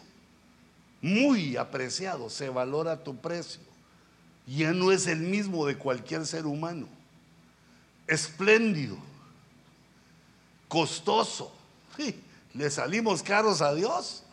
muy 1.00 1.56
apreciado, 1.56 2.28
se 2.28 2.48
valora 2.50 3.02
tu 3.02 3.16
precio. 3.16 3.62
Ya 4.46 4.72
no 4.72 4.92
es 4.92 5.06
el 5.06 5.20
mismo 5.20 5.66
de 5.66 5.76
cualquier 5.76 6.26
ser 6.26 6.44
humano. 6.44 6.86
Espléndido, 8.06 8.98
costoso. 10.68 11.52
le 12.54 12.70
salimos 12.70 13.22
caros 13.22 13.60
a 13.60 13.74
Dios. 13.74 14.24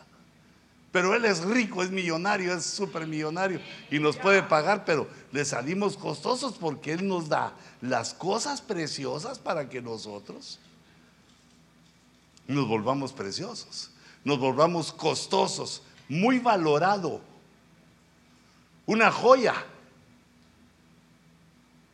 Pero 0.92 1.14
Él 1.14 1.24
es 1.24 1.42
rico, 1.42 1.82
es 1.82 1.90
millonario, 1.90 2.54
es 2.54 2.66
súper 2.66 3.06
millonario 3.06 3.60
y 3.90 3.98
nos 3.98 4.18
puede 4.18 4.42
pagar, 4.42 4.84
pero 4.84 5.08
le 5.32 5.42
salimos 5.42 5.96
costosos 5.96 6.52
porque 6.60 6.92
Él 6.92 7.08
nos 7.08 7.30
da 7.30 7.54
las 7.80 8.12
cosas 8.12 8.60
preciosas 8.60 9.38
para 9.38 9.70
que 9.70 9.80
nosotros 9.80 10.58
nos 12.46 12.68
volvamos 12.68 13.14
preciosos, 13.14 13.90
nos 14.22 14.38
volvamos 14.38 14.92
costosos, 14.92 15.82
muy 16.10 16.38
valorado, 16.38 17.22
una 18.84 19.10
joya, 19.10 19.54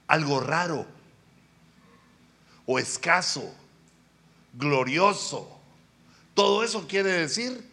algo 0.09 0.41
raro 0.41 0.87
o 2.67 2.81
escaso, 2.81 3.55
glorioso. 4.59 5.49
Todo 6.35 6.63
eso 6.63 6.87
quiere 6.87 7.11
decir 7.13 7.67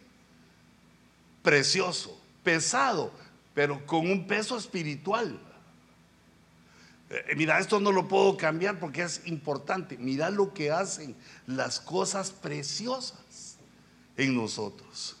precioso, 1.42 2.18
pesado, 2.42 3.12
pero 3.54 3.84
con 3.86 4.10
un 4.10 4.26
peso 4.26 4.56
espiritual. 4.56 5.38
Eh, 7.10 7.34
mira, 7.36 7.58
esto 7.58 7.78
no 7.78 7.92
lo 7.92 8.08
puedo 8.08 8.36
cambiar 8.36 8.80
porque 8.80 9.02
es 9.02 9.22
importante. 9.26 9.96
Mira 9.98 10.30
lo 10.30 10.52
que 10.52 10.70
hacen 10.70 11.14
las 11.46 11.78
cosas 11.78 12.30
preciosas 12.30 13.56
en 14.16 14.34
nosotros. 14.34 15.16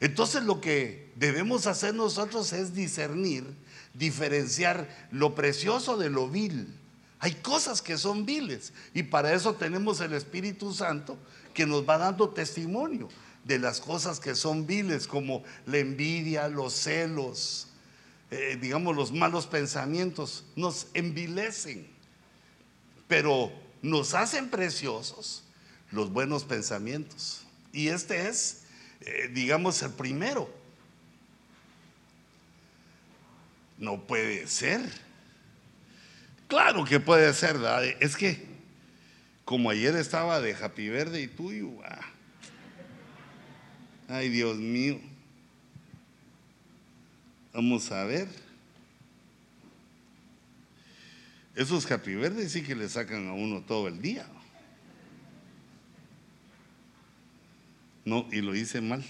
Entonces 0.00 0.42
lo 0.44 0.60
que 0.62 1.12
debemos 1.16 1.66
hacer 1.66 1.94
nosotros 1.94 2.54
es 2.54 2.74
discernir, 2.74 3.44
diferenciar 3.92 4.88
lo 5.10 5.34
precioso 5.34 5.98
de 5.98 6.08
lo 6.08 6.28
vil. 6.28 6.79
Hay 7.20 7.34
cosas 7.34 7.82
que 7.82 7.98
son 7.98 8.24
viles 8.24 8.72
y 8.94 9.02
para 9.02 9.32
eso 9.34 9.54
tenemos 9.54 10.00
el 10.00 10.14
Espíritu 10.14 10.72
Santo 10.72 11.18
que 11.52 11.66
nos 11.66 11.88
va 11.88 11.98
dando 11.98 12.30
testimonio 12.30 13.08
de 13.44 13.58
las 13.58 13.80
cosas 13.80 14.18
que 14.20 14.34
son 14.34 14.66
viles 14.66 15.06
como 15.06 15.44
la 15.66 15.78
envidia, 15.78 16.48
los 16.48 16.72
celos, 16.72 17.68
eh, 18.30 18.58
digamos, 18.60 18.96
los 18.96 19.12
malos 19.12 19.46
pensamientos 19.46 20.44
nos 20.56 20.86
envilecen, 20.94 21.86
pero 23.06 23.52
nos 23.82 24.14
hacen 24.14 24.48
preciosos 24.48 25.44
los 25.90 26.12
buenos 26.12 26.44
pensamientos. 26.44 27.42
Y 27.72 27.88
este 27.88 28.28
es, 28.28 28.62
eh, 29.00 29.30
digamos, 29.32 29.82
el 29.82 29.92
primero. 29.92 30.48
No 33.78 34.06
puede 34.06 34.46
ser. 34.46 35.09
Claro 36.50 36.84
que 36.84 36.98
puede 36.98 37.32
ser, 37.32 37.54
¿verdad? 37.54 37.84
Es 38.00 38.16
que, 38.16 38.44
como 39.44 39.70
ayer 39.70 39.94
estaba 39.94 40.40
de 40.40 40.52
Happy 40.52 40.88
Verde 40.88 41.22
y 41.22 41.28
tuyo, 41.28 41.70
ah. 41.84 42.04
ay 44.08 44.28
Dios 44.28 44.56
mío. 44.56 45.00
Vamos 47.54 47.90
a 47.92 48.02
ver. 48.02 48.26
Esos 51.54 51.88
Happy 51.88 52.16
Verdes 52.16 52.50
sí 52.50 52.62
que 52.62 52.74
le 52.74 52.88
sacan 52.88 53.28
a 53.28 53.32
uno 53.32 53.60
todo 53.62 53.86
el 53.86 54.02
día. 54.02 54.26
No, 58.04 58.26
y 58.32 58.40
lo 58.40 58.56
hice 58.56 58.80
mal. 58.80 59.04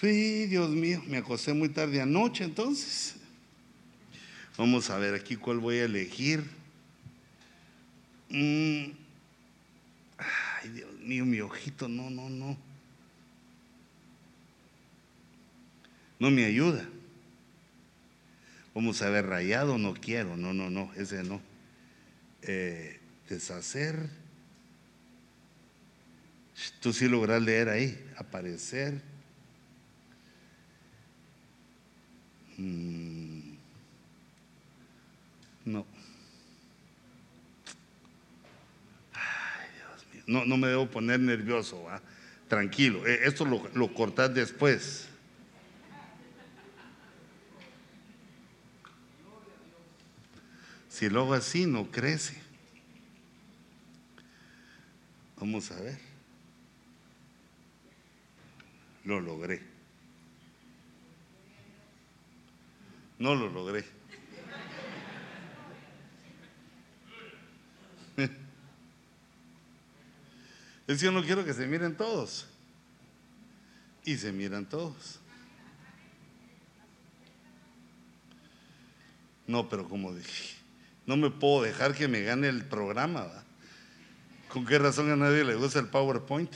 Sí, 0.00 0.46
Dios 0.46 0.70
mío, 0.70 1.02
me 1.06 1.18
acosté 1.18 1.52
muy 1.54 1.68
tarde 1.68 2.00
anoche 2.00 2.44
entonces. 2.44 3.14
Vamos 4.56 4.90
a 4.90 4.98
ver 4.98 5.14
aquí 5.14 5.36
cuál 5.36 5.58
voy 5.58 5.78
a 5.78 5.84
elegir. 5.84 6.44
Mm. 8.28 8.90
Ay, 10.18 10.68
Dios 10.70 10.92
mío, 11.00 11.24
mi 11.24 11.40
ojito, 11.40 11.88
no, 11.88 12.10
no, 12.10 12.28
no. 12.28 12.56
No 16.18 16.30
me 16.30 16.44
ayuda. 16.44 16.88
Vamos 18.74 19.00
a 19.02 19.08
ver, 19.10 19.26
rayado 19.26 19.78
no 19.78 19.94
quiero, 19.94 20.36
no, 20.36 20.52
no, 20.52 20.70
no, 20.70 20.92
ese 20.94 21.22
no. 21.22 21.40
Eh, 22.42 22.98
deshacer. 23.28 24.08
Tú 26.80 26.92
sí 26.92 27.08
logras 27.08 27.40
leer 27.42 27.68
ahí, 27.68 28.04
aparecer. 28.16 29.13
Mm. 32.56 33.54
No. 35.64 35.86
Ay, 39.12 39.68
Dios 39.76 40.06
mío. 40.12 40.22
No, 40.26 40.44
no 40.44 40.56
me 40.56 40.68
debo 40.68 40.86
poner 40.88 41.20
nervioso, 41.20 41.82
¿va? 41.84 42.00
tranquilo. 42.48 43.06
Eh, 43.06 43.20
esto 43.24 43.44
lo, 43.44 43.68
lo 43.74 43.92
cortas 43.92 44.32
después. 44.34 45.08
Si 50.88 51.08
lo 51.08 51.22
hago 51.22 51.34
así, 51.34 51.66
no 51.66 51.90
crece. 51.90 52.40
Vamos 55.36 55.70
a 55.72 55.80
ver. 55.80 55.98
Lo 59.04 59.20
logré. 59.20 59.73
No 63.18 63.34
lo 63.34 63.48
logré. 63.48 63.84
Es 70.86 70.98
que 70.98 71.06
yo 71.06 71.12
no 71.12 71.22
quiero 71.22 71.44
que 71.44 71.54
se 71.54 71.66
miren 71.66 71.96
todos. 71.96 72.46
Y 74.04 74.16
se 74.16 74.32
miran 74.32 74.66
todos. 74.66 75.20
No, 79.46 79.68
pero 79.68 79.88
como 79.88 80.14
dije, 80.14 80.56
no 81.06 81.16
me 81.16 81.30
puedo 81.30 81.62
dejar 81.62 81.94
que 81.94 82.08
me 82.08 82.22
gane 82.22 82.48
el 82.48 82.64
programa. 82.64 83.26
¿Con 84.48 84.64
qué 84.66 84.78
razón 84.78 85.10
a 85.10 85.16
nadie 85.16 85.44
le 85.44 85.54
gusta 85.54 85.78
el 85.78 85.88
PowerPoint? 85.88 86.52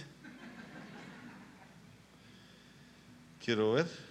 Quiero 3.44 3.72
ver. 3.72 4.07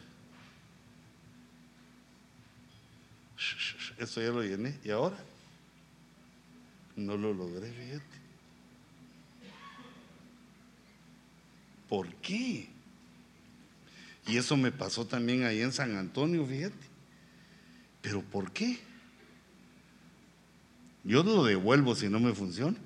Esto 3.97 4.21
ya 4.21 4.29
lo 4.29 4.43
llené. 4.43 4.77
¿Y 4.83 4.91
ahora? 4.91 5.17
No 6.95 7.17
lo 7.17 7.33
logré, 7.33 7.71
fíjate. 7.71 8.17
¿Por 11.88 12.07
qué? 12.15 12.67
Y 14.27 14.38
eso 14.38 14.57
me 14.57 14.71
pasó 14.71 15.05
también 15.05 15.43
ahí 15.43 15.62
en 15.62 15.71
San 15.71 15.95
Antonio, 15.95 16.45
fíjate. 16.45 16.75
¿Pero 18.01 18.21
por 18.21 18.51
qué? 18.51 18.79
Yo 21.03 21.23
lo 21.23 21.45
devuelvo 21.45 21.95
si 21.95 22.10
no 22.10 22.19
me 22.19 22.33
funciona. 22.33 22.77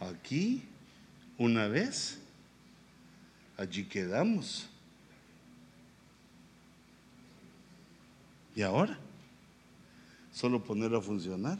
Aquí, 0.00 0.62
una 1.36 1.68
vez, 1.68 2.18
allí 3.58 3.84
quedamos. 3.84 4.68
¿Y 8.58 8.62
ahora? 8.62 8.98
Solo 10.32 10.60
ponerlo 10.60 10.98
a 10.98 11.00
funcionar. 11.00 11.58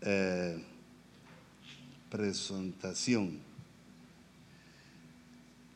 Eh, 0.00 0.62
presentación. 2.08 3.40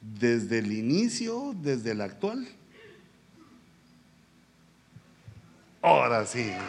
Desde 0.01 0.61
el 0.61 0.71
inicio, 0.71 1.57
desde 1.61 1.91
el 1.91 2.03
actual. 2.03 2.47
Ahora 5.81 6.25
sí. 6.25 6.43
¿eh? 6.43 6.61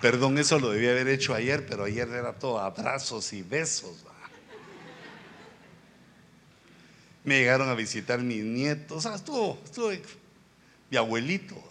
Perdón, 0.00 0.38
eso 0.38 0.58
lo 0.58 0.70
debía 0.70 0.92
haber 0.92 1.08
hecho 1.08 1.34
ayer, 1.34 1.66
pero 1.66 1.84
ayer 1.84 2.08
era 2.08 2.32
todo 2.32 2.60
abrazos 2.60 3.30
y 3.34 3.42
besos. 3.42 4.07
Me 7.28 7.40
llegaron 7.40 7.68
a 7.68 7.74
visitar 7.74 8.22
mis 8.22 8.42
nietos, 8.42 9.04
ah, 9.04 9.14
estuvo, 9.14 9.60
estuvo 9.62 9.90
mi 10.90 10.96
abuelito. 10.96 11.62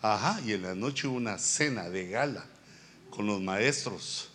Ajá, 0.00 0.40
y 0.40 0.54
en 0.54 0.62
la 0.62 0.74
noche 0.74 1.06
hubo 1.06 1.18
una 1.18 1.36
cena 1.36 1.90
de 1.90 2.08
gala 2.08 2.42
con 3.10 3.26
los 3.26 3.42
maestros. 3.42 4.30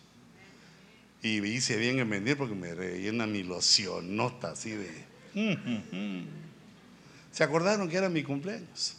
Y 1.24 1.41
me 1.41 1.48
hice 1.48 1.76
bien 1.76 1.98
en 1.98 2.08
venir 2.08 2.38
porque 2.38 2.54
me 2.54 2.76
rellena 2.76 3.26
mi 3.26 3.41
locionota 3.41 4.52
así 4.52 4.74
de. 4.74 5.06
¿Se 7.32 7.43
acordaron 7.43 7.89
que 7.89 7.98
era 7.98 8.10
mi 8.10 8.22
cumpleaños? 8.22 8.98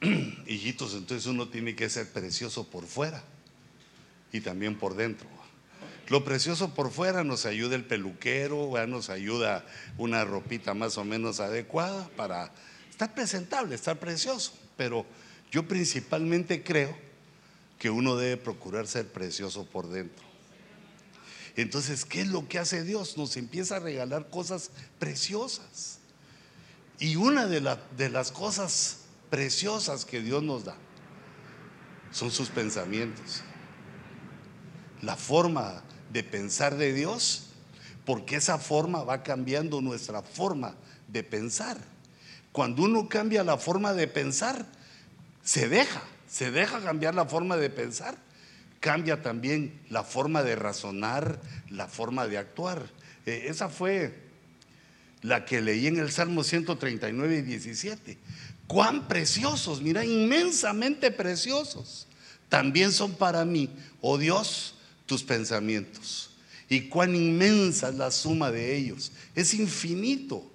Hijitos, 0.48 0.94
entonces 0.94 1.26
uno 1.26 1.46
tiene 1.46 1.76
que 1.76 1.88
ser 1.88 2.10
precioso 2.10 2.68
por 2.68 2.84
fuera 2.84 3.22
y 4.32 4.40
también 4.40 4.76
por 4.76 4.96
dentro. 4.96 5.41
Lo 6.12 6.24
precioso 6.24 6.74
por 6.74 6.90
fuera 6.90 7.24
nos 7.24 7.46
ayuda 7.46 7.74
el 7.74 7.86
peluquero, 7.86 8.70
nos 8.86 9.08
ayuda 9.08 9.64
una 9.96 10.26
ropita 10.26 10.74
más 10.74 10.98
o 10.98 11.06
menos 11.06 11.40
adecuada 11.40 12.06
para 12.18 12.52
estar 12.90 13.14
presentable, 13.14 13.74
estar 13.74 13.98
precioso. 13.98 14.52
Pero 14.76 15.06
yo 15.50 15.66
principalmente 15.66 16.62
creo 16.62 16.94
que 17.78 17.88
uno 17.88 18.16
debe 18.16 18.36
procurar 18.36 18.86
ser 18.86 19.10
precioso 19.10 19.64
por 19.64 19.88
dentro. 19.88 20.22
Entonces, 21.56 22.04
¿qué 22.04 22.20
es 22.20 22.28
lo 22.28 22.46
que 22.46 22.58
hace 22.58 22.84
Dios? 22.84 23.16
Nos 23.16 23.38
empieza 23.38 23.76
a 23.76 23.80
regalar 23.80 24.28
cosas 24.28 24.70
preciosas. 24.98 26.00
Y 26.98 27.16
una 27.16 27.46
de, 27.46 27.78
de 27.96 28.10
las 28.10 28.32
cosas 28.32 28.98
preciosas 29.30 30.04
que 30.04 30.20
Dios 30.20 30.42
nos 30.42 30.66
da 30.66 30.76
son 32.10 32.30
sus 32.30 32.50
pensamientos. 32.50 33.40
La 35.00 35.16
forma 35.16 35.82
de 36.12 36.22
pensar 36.22 36.76
de 36.76 36.92
Dios, 36.92 37.48
porque 38.04 38.36
esa 38.36 38.58
forma 38.58 39.02
va 39.04 39.22
cambiando 39.22 39.80
nuestra 39.80 40.22
forma 40.22 40.74
de 41.08 41.22
pensar. 41.22 41.78
Cuando 42.52 42.82
uno 42.82 43.08
cambia 43.08 43.44
la 43.44 43.56
forma 43.56 43.92
de 43.94 44.08
pensar, 44.08 44.66
se 45.42 45.68
deja 45.68 46.02
se 46.32 46.50
deja 46.50 46.80
cambiar 46.80 47.14
la 47.14 47.26
forma 47.26 47.58
de 47.58 47.68
pensar, 47.68 48.16
cambia 48.80 49.20
también 49.20 49.78
la 49.90 50.02
forma 50.02 50.42
de 50.42 50.56
razonar, 50.56 51.38
la 51.68 51.88
forma 51.88 52.26
de 52.26 52.38
actuar. 52.38 52.88
Eh, 53.26 53.48
esa 53.48 53.68
fue 53.68 54.18
la 55.20 55.44
que 55.44 55.60
leí 55.60 55.88
en 55.88 55.98
el 55.98 56.10
Salmo 56.10 56.42
139 56.42 57.36
y 57.36 57.42
17. 57.42 58.16
Cuán 58.66 59.08
preciosos, 59.08 59.82
mira, 59.82 60.06
inmensamente 60.06 61.10
preciosos. 61.10 62.06
También 62.48 62.92
son 62.92 63.12
para 63.12 63.44
mí, 63.44 63.68
oh 64.00 64.16
Dios, 64.16 64.71
tus 65.12 65.22
pensamientos. 65.22 66.30
Y 66.70 66.88
cuán 66.88 67.14
inmensa 67.14 67.90
es 67.90 67.96
la 67.96 68.10
suma 68.10 68.50
de 68.50 68.74
ellos. 68.74 69.12
Es 69.34 69.52
infinito 69.52 70.50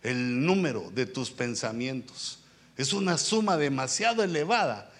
el 0.00 0.46
número 0.46 0.92
de 0.94 1.06
tus 1.06 1.32
pensamientos. 1.32 2.38
Es 2.76 2.92
una 2.92 3.18
suma 3.18 3.56
demasiado 3.56 4.22
elevada, 4.22 4.92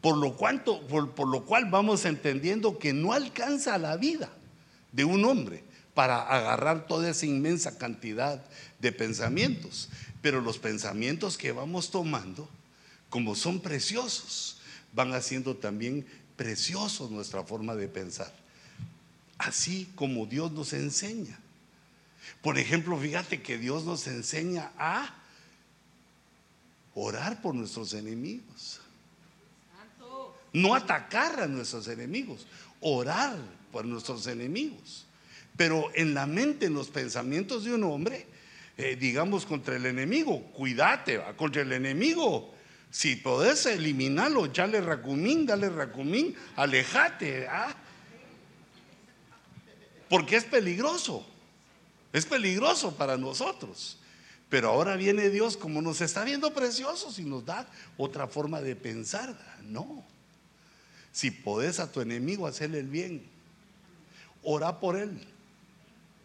por 0.00 0.16
lo, 0.16 0.36
cuanto, 0.36 0.86
por, 0.86 1.26
lo 1.26 1.44
cual 1.44 1.70
vamos 1.70 2.04
entendiendo 2.04 2.78
que 2.78 2.92
no 2.92 3.12
alcanza 3.12 3.78
la 3.78 3.96
vida 3.96 4.30
de 4.92 5.04
un 5.04 5.24
hombre 5.24 5.64
para 5.92 6.22
agarrar 6.22 6.86
toda 6.86 7.10
esa 7.10 7.26
inmensa 7.26 7.78
cantidad 7.78 8.44
de 8.78 8.92
pensamientos. 8.92 9.88
Pero 10.20 10.40
los 10.40 10.58
pensamientos 10.58 11.36
que 11.36 11.50
vamos 11.50 11.90
tomando, 11.90 12.48
como 13.10 13.34
son 13.34 13.58
preciosos, 13.58 14.58
van 14.92 15.14
haciendo 15.14 15.56
también 15.56 16.06
preciosos 16.36 17.10
nuestra 17.10 17.42
forma 17.42 17.74
de 17.74 17.88
pensar. 17.88 18.41
Así 19.42 19.90
como 19.96 20.26
Dios 20.26 20.52
nos 20.52 20.72
enseña. 20.72 21.36
Por 22.42 22.58
ejemplo, 22.58 22.96
fíjate 22.96 23.42
que 23.42 23.58
Dios 23.58 23.84
nos 23.84 24.06
enseña 24.06 24.70
a 24.78 25.12
orar 26.94 27.42
por 27.42 27.54
nuestros 27.54 27.92
enemigos. 27.94 28.80
No 30.52 30.74
atacar 30.74 31.40
a 31.40 31.46
nuestros 31.46 31.88
enemigos, 31.88 32.46
orar 32.80 33.36
por 33.72 33.84
nuestros 33.84 34.26
enemigos. 34.26 35.06
Pero 35.56 35.90
en 35.94 36.14
la 36.14 36.26
mente, 36.26 36.66
en 36.66 36.74
los 36.74 36.88
pensamientos 36.88 37.64
de 37.64 37.74
un 37.74 37.82
hombre, 37.84 38.26
eh, 38.76 38.96
digamos 38.96 39.44
contra 39.44 39.74
el 39.74 39.86
enemigo, 39.86 40.42
cuídate, 40.52 41.16
va, 41.16 41.34
contra 41.36 41.62
el 41.62 41.72
enemigo. 41.72 42.54
Si 42.90 43.16
podés 43.16 43.66
eliminarlo, 43.66 44.46
echale 44.46 44.80
racumín, 44.82 45.46
dale 45.46 45.68
racumín, 45.70 46.36
alejate. 46.54 47.48
¿ah? 47.48 47.74
Porque 50.12 50.36
es 50.36 50.44
peligroso. 50.44 51.24
Es 52.12 52.26
peligroso 52.26 52.94
para 52.94 53.16
nosotros. 53.16 53.96
Pero 54.50 54.68
ahora 54.68 54.94
viene 54.94 55.30
Dios 55.30 55.56
como 55.56 55.80
nos 55.80 56.02
está 56.02 56.22
viendo 56.22 56.52
preciosos 56.52 57.18
y 57.18 57.24
nos 57.24 57.46
da 57.46 57.66
otra 57.96 58.28
forma 58.28 58.60
de 58.60 58.76
pensar. 58.76 59.34
No. 59.62 60.04
Si 61.12 61.30
podés 61.30 61.80
a 61.80 61.90
tu 61.90 62.02
enemigo 62.02 62.46
hacerle 62.46 62.80
el 62.80 62.88
bien, 62.88 63.24
ora 64.42 64.80
por 64.80 64.96
él. 64.96 65.18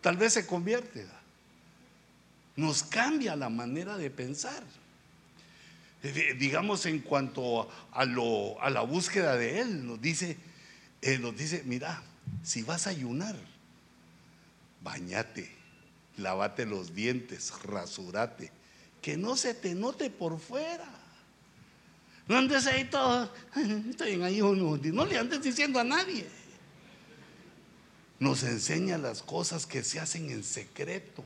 Tal 0.02 0.18
vez 0.18 0.34
se 0.34 0.46
convierte. 0.46 1.08
Nos 2.58 2.84
cambia 2.84 3.38
la 3.38 3.48
manera 3.48 3.96
de 3.96 4.10
pensar. 4.10 4.64
Eh, 6.04 6.36
digamos 6.38 6.86
en 6.88 7.00
cuanto 7.00 7.70
a, 7.94 8.04
lo, 8.04 8.62
a 8.62 8.70
la 8.70 8.82
búsqueda 8.82 9.38
de 9.38 9.62
él, 9.62 9.88
nos 9.88 10.02
dice, 10.02 10.36
eh, 11.02 11.18
nos 11.20 11.38
dice, 11.38 11.64
mira, 11.66 12.04
si 12.44 12.64
vas 12.64 12.86
a 12.86 12.90
ayunar, 12.90 13.38
bañate 14.82 15.58
Lávate 16.18 16.66
los 16.66 16.96
dientes, 16.96 17.54
rasurate, 17.64 18.52
que 19.02 19.18
no 19.18 19.38
se 19.38 19.54
te 19.54 19.76
note 19.76 20.10
por 20.10 20.40
fuera. 20.40 20.90
No 22.28 22.38
andes 22.38 22.66
ahí 22.66 22.86
todo, 22.86 23.32
estoy 23.90 24.14
en 24.14 24.24
ayuno, 24.24 24.78
no 24.78 25.06
le 25.06 25.18
andes 25.18 25.42
diciendo 25.44 25.80
a 25.80 25.84
nadie. 25.84 26.28
Nos 28.20 28.42
enseña 28.44 28.98
las 28.98 29.22
cosas 29.22 29.68
que 29.68 29.84
se 29.84 30.00
hacen 30.00 30.32
en 30.32 30.44
secreto. 30.44 31.24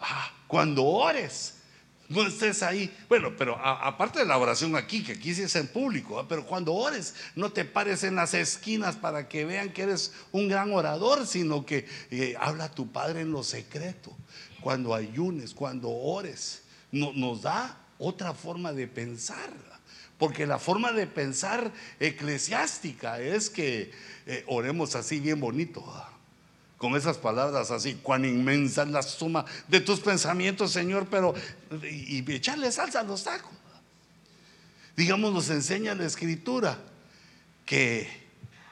Ah, 0.00 0.32
cuando 0.48 0.84
ores, 0.84 1.54
no 2.10 2.26
estés 2.26 2.62
ahí. 2.64 2.94
Bueno, 3.08 3.34
pero 3.38 3.56
aparte 3.56 4.18
de 4.18 4.24
la 4.26 4.36
oración 4.36 4.74
aquí, 4.74 5.02
que 5.02 5.12
aquí 5.12 5.32
sí 5.32 5.42
es 5.42 5.54
en 5.54 5.68
público, 5.68 6.26
pero 6.28 6.44
cuando 6.44 6.74
ores, 6.74 7.14
no 7.36 7.52
te 7.52 7.64
pares 7.64 8.02
en 8.02 8.16
las 8.16 8.34
esquinas 8.34 8.96
para 8.96 9.28
que 9.28 9.44
vean 9.44 9.72
que 9.72 9.82
eres 9.82 10.12
un 10.32 10.48
gran 10.48 10.72
orador, 10.72 11.24
sino 11.24 11.64
que 11.64 11.86
eh, 12.10 12.34
habla 12.38 12.64
a 12.64 12.70
tu 12.70 12.90
Padre 12.90 13.20
en 13.20 13.30
lo 13.30 13.44
secreto. 13.44 14.14
Cuando 14.60 14.92
ayunes, 14.92 15.54
cuando 15.54 15.88
ores, 15.88 16.64
nos 16.90 17.42
da 17.42 17.78
otra 17.98 18.34
forma 18.34 18.72
de 18.72 18.88
pensar. 18.88 19.50
Porque 20.18 20.46
la 20.46 20.58
forma 20.58 20.92
de 20.92 21.06
pensar 21.06 21.72
eclesiástica 22.00 23.20
es 23.20 23.48
que 23.48 23.92
eh, 24.26 24.44
oremos 24.48 24.96
así 24.96 25.20
bien 25.20 25.38
bonito 25.38 25.80
con 26.80 26.96
esas 26.96 27.18
palabras 27.18 27.70
así, 27.70 28.00
cuán 28.02 28.24
inmensa 28.24 28.84
es 28.84 28.88
la 28.88 29.02
suma 29.02 29.44
de 29.68 29.82
tus 29.82 30.00
pensamientos, 30.00 30.70
Señor, 30.70 31.08
pero 31.10 31.34
y, 31.82 32.24
echarle 32.32 32.72
salsa 32.72 33.00
a 33.00 33.02
los 33.02 33.22
tacos. 33.22 33.52
Digamos, 34.96 35.30
nos 35.34 35.50
enseña 35.50 35.94
la 35.94 36.06
escritura 36.06 36.78
que 37.66 38.08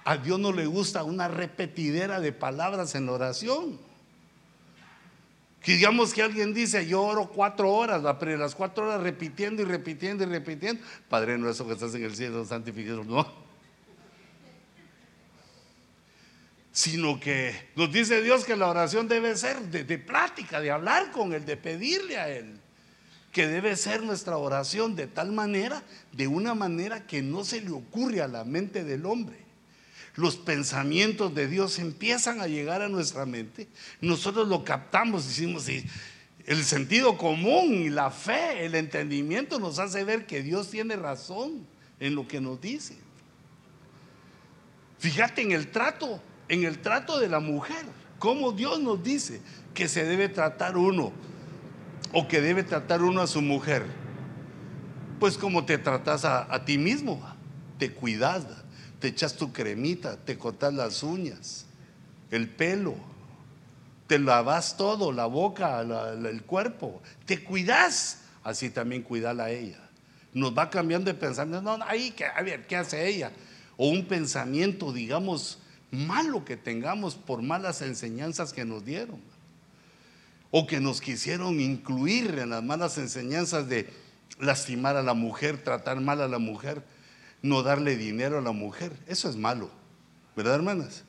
a 0.06 0.16
Dios 0.16 0.40
no 0.40 0.52
le 0.52 0.64
gusta 0.64 1.04
una 1.04 1.28
repetidera 1.28 2.18
de 2.18 2.32
palabras 2.32 2.94
en 2.94 3.04
la 3.04 3.12
oración. 3.12 3.78
Que 5.62 5.72
digamos 5.72 6.14
que 6.14 6.22
alguien 6.22 6.54
dice, 6.54 6.86
yo 6.86 7.02
oro 7.02 7.28
cuatro 7.28 7.70
horas, 7.70 8.02
las 8.02 8.54
cuatro 8.54 8.86
horas 8.86 9.02
repitiendo 9.02 9.60
y 9.60 9.66
repitiendo 9.66 10.24
y 10.24 10.28
repitiendo, 10.28 10.82
Padre 11.10 11.36
nuestro 11.36 11.66
que 11.66 11.74
estás 11.74 11.94
en 11.94 12.04
el 12.04 12.16
cielo, 12.16 12.42
santificado, 12.46 13.04
no 13.04 13.47
sino 16.78 17.18
que 17.18 17.70
nos 17.74 17.90
dice 17.90 18.22
Dios 18.22 18.44
que 18.44 18.54
la 18.54 18.68
oración 18.68 19.08
debe 19.08 19.36
ser 19.36 19.60
de, 19.62 19.98
plática, 19.98 20.60
de 20.60 20.70
hablar 20.70 21.10
con 21.10 21.32
Él, 21.32 21.44
de 21.44 21.56
pedirle 21.56 22.18
a 22.18 22.28
Él, 22.28 22.60
que 23.32 23.48
debe 23.48 23.74
ser 23.74 24.04
nuestra 24.04 24.36
oración 24.36 24.94
de 24.94 25.08
tal 25.08 25.32
manera, 25.32 25.82
de 26.12 26.28
una 26.28 26.54
manera 26.54 27.04
que 27.04 27.20
no 27.20 27.44
se 27.44 27.62
le 27.62 27.72
ocurre 27.72 28.22
a 28.22 28.28
la 28.28 28.44
mente 28.44 28.84
del 28.84 29.06
hombre. 29.06 29.38
Los 30.14 30.36
pensamientos 30.36 31.34
de 31.34 31.48
Dios 31.48 31.80
empiezan 31.80 32.40
a 32.40 32.46
llegar 32.46 32.80
a 32.80 32.88
nuestra 32.88 33.26
mente, 33.26 33.66
nosotros 34.00 34.46
lo 34.46 34.62
captamos, 34.62 35.26
decimos, 35.26 35.66
el 35.66 36.64
sentido 36.64 37.18
común 37.18 37.74
y 37.74 37.88
la 37.88 38.12
fe, 38.12 38.64
el 38.64 38.76
entendimiento 38.76 39.58
nos 39.58 39.80
hace 39.80 40.04
ver 40.04 40.26
que 40.26 40.44
Dios 40.44 40.70
tiene 40.70 40.94
razón 40.94 41.66
en 41.98 42.14
lo 42.14 42.28
que 42.28 42.40
nos 42.40 42.60
dice. 42.60 42.94
Fíjate 45.00 45.42
en 45.42 45.50
el 45.50 45.72
trato 45.72 46.22
en 46.48 46.64
el 46.64 46.78
trato 46.78 47.18
de 47.18 47.28
la 47.28 47.40
mujer, 47.40 47.84
cómo 48.18 48.52
Dios 48.52 48.80
nos 48.80 49.02
dice 49.02 49.40
que 49.74 49.88
se 49.88 50.04
debe 50.04 50.28
tratar 50.28 50.76
uno 50.76 51.12
o 52.12 52.26
que 52.26 52.40
debe 52.40 52.62
tratar 52.62 53.02
uno 53.02 53.20
a 53.20 53.26
su 53.26 53.42
mujer. 53.42 53.84
Pues 55.20 55.36
como 55.36 55.64
te 55.64 55.78
tratas 55.78 56.24
a, 56.24 56.64
ti 56.64 56.78
mismo, 56.78 57.20
te 57.78 57.92
cuidas, 57.92 58.44
te 59.00 59.08
echas 59.08 59.36
tu 59.36 59.52
cremita, 59.52 60.16
te 60.16 60.38
cortas 60.38 60.72
las 60.72 61.02
uñas, 61.02 61.66
el 62.30 62.48
pelo, 62.48 62.94
te 64.06 64.18
lavas 64.18 64.76
todo, 64.76 65.12
la 65.12 65.26
boca, 65.26 65.80
el 65.80 66.42
cuerpo, 66.44 67.02
te 67.26 67.42
cuidas, 67.42 68.22
así 68.44 68.70
también 68.70 69.02
cuidala 69.02 69.44
a 69.44 69.50
ella. 69.50 69.80
Nos 70.32 70.56
va 70.56 70.70
cambiando 70.70 71.12
de 71.12 71.18
pensamiento, 71.18 71.62
no, 71.76 71.84
ahí, 71.84 72.14
a 72.34 72.42
ver, 72.42 72.66
¿qué 72.66 72.76
hace 72.76 73.06
ella? 73.08 73.32
O 73.76 73.88
un 73.88 74.06
pensamiento, 74.06 74.92
digamos, 74.92 75.58
malo 75.90 76.44
que 76.44 76.56
tengamos 76.56 77.14
por 77.14 77.42
malas 77.42 77.82
enseñanzas 77.82 78.52
que 78.52 78.64
nos 78.64 78.84
dieron. 78.84 79.20
O 80.50 80.66
que 80.66 80.80
nos 80.80 81.00
quisieron 81.00 81.60
incluir 81.60 82.38
en 82.38 82.50
las 82.50 82.62
malas 82.62 82.96
enseñanzas 82.98 83.68
de 83.68 83.90
lastimar 84.38 84.96
a 84.96 85.02
la 85.02 85.14
mujer, 85.14 85.62
tratar 85.62 86.00
mal 86.00 86.22
a 86.22 86.28
la 86.28 86.38
mujer, 86.38 86.82
no 87.42 87.62
darle 87.62 87.96
dinero 87.96 88.38
a 88.38 88.42
la 88.42 88.52
mujer. 88.52 88.92
Eso 89.06 89.28
es 89.28 89.36
malo. 89.36 89.70
¿Verdad, 90.36 90.54
hermanas? 90.54 91.04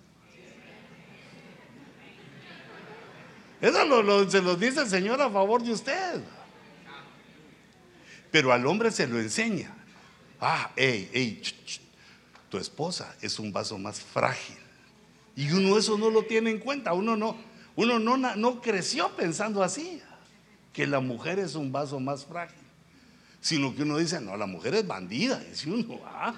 Eso 3.62 4.30
se 4.30 4.42
lo 4.42 4.56
dice 4.56 4.82
el 4.82 4.90
Señor 4.90 5.22
a 5.22 5.30
favor 5.30 5.62
de 5.64 5.74
usted. 5.74 6.22
Pero 8.32 8.54
al 8.54 8.66
hombre 8.66 8.92
se 8.92 9.08
lo 9.08 9.20
enseña. 9.20 9.76
Ah, 10.40 10.72
hey, 10.76 11.10
hey, 11.14 11.42
tu 12.50 12.58
esposa 12.58 13.16
es 13.22 13.38
un 13.40 13.52
vaso 13.52 13.78
más 13.78 14.00
frágil. 14.00 14.58
Y 15.40 15.54
uno 15.54 15.78
eso 15.78 15.98
no 15.98 16.10
lo 16.10 16.24
tiene 16.24 16.50
en 16.52 16.60
cuenta, 16.60 16.92
uno 16.92 17.16
no, 17.16 17.34
uno 17.78 17.98
no, 17.98 18.18
no 18.18 18.62
creció 18.62 19.16
pensando 19.16 19.64
así, 19.64 20.02
que 20.74 20.86
la 20.86 21.00
mujer 21.00 21.40
es 21.40 21.56
un 21.56 21.72
vaso 21.72 21.98
más 22.02 22.26
frágil, 22.26 22.60
sino 23.40 23.74
que 23.74 23.84
uno 23.84 23.98
dice, 23.98 24.20
no, 24.20 24.36
la 24.36 24.48
mujer 24.48 24.76
es 24.76 24.86
bandida, 24.86 25.40
dice 25.40 25.72
uno, 25.72 26.02
ah. 26.04 26.36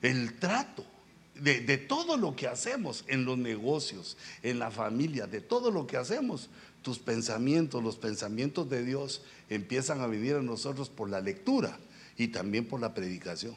El 0.00 0.38
trato 0.38 0.86
de, 1.34 1.60
de, 1.60 1.76
todo 1.76 2.16
lo 2.16 2.34
que 2.34 2.46
hacemos 2.46 3.04
en 3.06 3.26
los 3.26 3.36
negocios, 3.36 4.16
en 4.42 4.58
la 4.58 4.70
familia, 4.70 5.26
de 5.26 5.42
todo 5.42 5.70
lo 5.70 5.86
que 5.86 5.98
hacemos, 5.98 6.48
tus 6.80 6.98
pensamientos, 6.98 7.84
los 7.84 7.96
pensamientos 7.96 8.70
de 8.70 8.82
Dios 8.86 9.20
empiezan 9.50 10.00
a 10.00 10.06
venir 10.06 10.36
a 10.36 10.42
nosotros 10.42 10.88
por 10.88 11.10
la 11.10 11.20
lectura 11.20 11.78
y 12.16 12.28
también 12.28 12.64
por 12.64 12.80
la 12.80 12.94
predicación. 12.94 13.54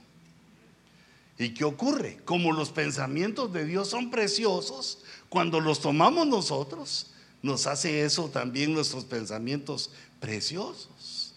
¿Y 1.38 1.54
qué 1.54 1.64
ocurre? 1.64 2.20
Como 2.26 2.52
los 2.52 2.70
pensamientos 2.70 3.52
de 3.54 3.66
Dios 3.66 3.90
son 3.90 4.12
preciosos, 4.12 5.00
cuando 5.30 5.60
los 5.60 5.82
tomamos 5.82 6.28
nosotros, 6.28 7.08
nos 7.42 7.66
hace 7.68 8.06
eso 8.06 8.30
también 8.30 8.74
nuestros 8.74 9.06
pensamientos 9.06 9.90
preciosos. 10.20 11.36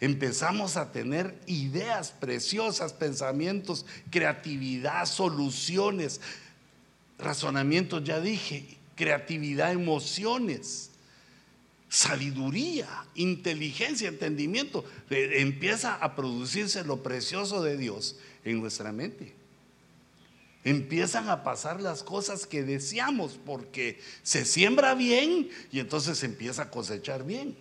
Empezamos 0.00 0.76
a 0.76 0.92
tener 0.92 1.38
ideas 1.46 2.10
preciosas, 2.10 2.92
pensamientos, 2.92 3.86
creatividad, 4.10 5.06
soluciones, 5.06 6.20
razonamientos, 7.18 8.02
ya 8.02 8.20
dije, 8.20 8.78
creatividad, 8.96 9.72
emociones, 9.72 10.90
sabiduría, 11.88 12.88
inteligencia, 13.14 14.08
entendimiento, 14.08 14.84
empieza 15.10 15.94
a 15.96 16.16
producirse 16.16 16.84
lo 16.84 17.02
precioso 17.02 17.62
de 17.62 17.76
Dios 17.76 18.16
en 18.44 18.60
nuestra 18.60 18.92
mente. 18.92 19.34
Empiezan 20.62 21.28
a 21.30 21.42
pasar 21.42 21.80
las 21.80 22.02
cosas 22.02 22.46
que 22.46 22.62
deseamos 22.62 23.38
porque 23.46 23.98
se 24.22 24.44
siembra 24.44 24.94
bien 24.94 25.48
y 25.72 25.80
entonces 25.80 26.18
se 26.18 26.26
empieza 26.26 26.62
a 26.62 26.70
cosechar 26.70 27.24
bien. 27.24 27.56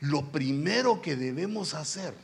Lo 0.00 0.30
primero 0.30 1.00
que 1.00 1.16
debemos 1.16 1.74
hacer 1.74 2.14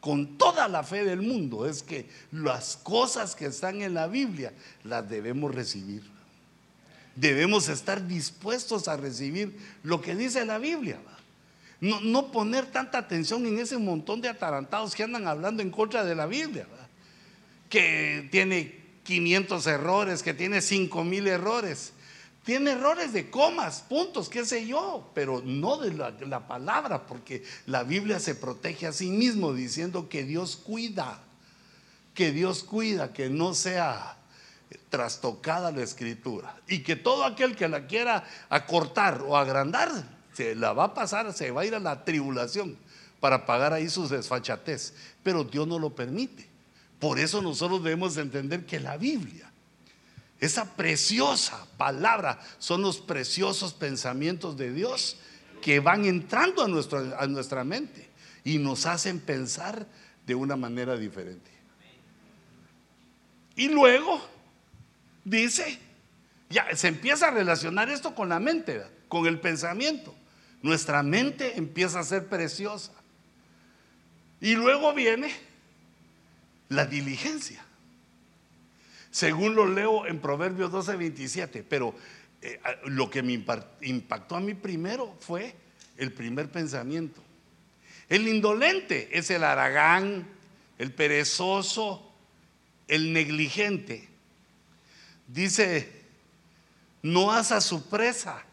con 0.00 0.38
toda 0.38 0.68
la 0.68 0.84
fe 0.84 1.04
del 1.04 1.20
mundo 1.20 1.66
es 1.66 1.82
que 1.82 2.08
las 2.30 2.76
cosas 2.76 3.34
que 3.34 3.46
están 3.46 3.82
en 3.82 3.94
la 3.94 4.06
Biblia 4.06 4.52
las 4.84 5.08
debemos 5.08 5.54
recibir. 5.54 6.02
Debemos 7.16 7.68
estar 7.68 8.06
dispuestos 8.06 8.86
a 8.86 8.96
recibir 8.96 9.58
lo 9.82 10.00
que 10.00 10.14
dice 10.14 10.46
la 10.46 10.58
Biblia. 10.58 11.00
No, 11.80 12.00
no 12.00 12.32
poner 12.32 12.66
tanta 12.66 12.98
atención 12.98 13.46
en 13.46 13.58
ese 13.58 13.78
montón 13.78 14.20
de 14.20 14.28
atarantados 14.28 14.94
que 14.94 15.04
andan 15.04 15.28
hablando 15.28 15.62
en 15.62 15.70
contra 15.70 16.04
de 16.04 16.14
la 16.14 16.26
Biblia. 16.26 16.66
Que 17.68 18.28
tiene 18.32 18.78
500 19.04 19.66
errores, 19.66 20.22
que 20.22 20.34
tiene 20.34 20.60
5000 20.60 21.28
errores. 21.28 21.92
Tiene 22.44 22.72
errores 22.72 23.12
de 23.12 23.30
comas, 23.30 23.84
puntos, 23.86 24.28
qué 24.28 24.44
sé 24.44 24.66
yo, 24.66 25.10
pero 25.14 25.42
no 25.44 25.76
de 25.76 25.92
la, 25.92 26.48
palabra, 26.48 27.06
porque 27.06 27.44
la 27.66 27.82
Biblia 27.82 28.18
se 28.20 28.34
protege 28.34 28.86
a 28.86 28.92
sí 28.92 29.10
mismo 29.10 29.52
diciendo 29.52 30.08
que 30.08 30.24
Dios 30.24 30.56
cuida, 30.56 31.22
que 32.14 32.32
Dios 32.32 32.64
cuida, 32.64 33.12
que 33.12 33.28
no 33.28 33.52
sea 33.52 34.16
trastocada 34.88 35.72
la 35.72 35.82
escritura 35.82 36.56
y 36.66 36.82
que 36.82 36.96
todo 36.96 37.24
aquel 37.24 37.54
que 37.54 37.68
la 37.68 37.86
quiera 37.86 38.24
acortar 38.48 39.22
o 39.22 39.36
agrandar 39.36 40.17
se 40.38 40.54
la 40.54 40.72
va 40.72 40.84
a 40.84 40.94
pasar, 40.94 41.32
se 41.32 41.50
va 41.50 41.62
a 41.62 41.66
ir 41.66 41.74
a 41.74 41.80
la 41.80 42.04
tribulación 42.04 42.76
para 43.18 43.44
pagar 43.44 43.72
ahí 43.72 43.88
sus 43.88 44.08
desfachatez, 44.08 44.94
pero 45.24 45.42
Dios 45.42 45.66
no 45.66 45.80
lo 45.80 45.90
permite. 45.90 46.46
Por 47.00 47.18
eso 47.18 47.42
nosotros 47.42 47.82
debemos 47.82 48.16
entender 48.16 48.64
que 48.64 48.78
la 48.78 48.96
Biblia 48.96 49.50
esa 50.38 50.76
preciosa 50.76 51.66
palabra 51.76 52.38
son 52.60 52.82
los 52.82 52.98
preciosos 52.98 53.72
pensamientos 53.72 54.56
de 54.56 54.72
Dios 54.72 55.16
que 55.60 55.80
van 55.80 56.04
entrando 56.04 56.62
a, 56.62 57.22
a 57.22 57.26
nuestra 57.26 57.64
mente 57.64 58.08
y 58.44 58.58
nos 58.58 58.86
hacen 58.86 59.18
pensar 59.18 59.88
de 60.24 60.36
una 60.36 60.54
manera 60.54 60.96
diferente. 60.96 61.50
Y 63.56 63.68
luego 63.70 64.20
dice, 65.24 65.80
ya 66.48 66.68
se 66.76 66.86
empieza 66.86 67.26
a 67.26 67.30
relacionar 67.32 67.90
esto 67.90 68.14
con 68.14 68.28
la 68.28 68.38
mente, 68.38 68.80
con 69.08 69.26
el 69.26 69.40
pensamiento. 69.40 70.14
Nuestra 70.62 71.02
mente 71.02 71.56
empieza 71.56 72.00
a 72.00 72.04
ser 72.04 72.26
preciosa. 72.26 72.92
Y 74.40 74.54
luego 74.54 74.92
viene 74.94 75.32
la 76.68 76.86
diligencia 76.86 77.64
según 79.10 79.54
lo 79.54 79.66
leo 79.66 80.06
en 80.06 80.20
Proverbios 80.20 80.70
12, 80.70 80.96
27. 80.96 81.64
Pero 81.68 81.94
eh, 82.42 82.60
lo 82.84 83.10
que 83.10 83.22
me 83.22 83.32
impactó 83.82 84.36
a 84.36 84.40
mí 84.40 84.54
primero 84.54 85.16
fue 85.20 85.54
el 85.96 86.12
primer 86.12 86.48
pensamiento. 86.48 87.22
El 88.08 88.28
indolente 88.28 89.08
es 89.12 89.30
el 89.30 89.44
aragán, 89.44 90.26
el 90.78 90.92
perezoso, 90.92 92.12
el 92.86 93.12
negligente. 93.12 94.08
Dice, 95.26 95.90
no 97.02 97.32
asa 97.32 97.60
su 97.60 97.88
presa. 97.88 98.44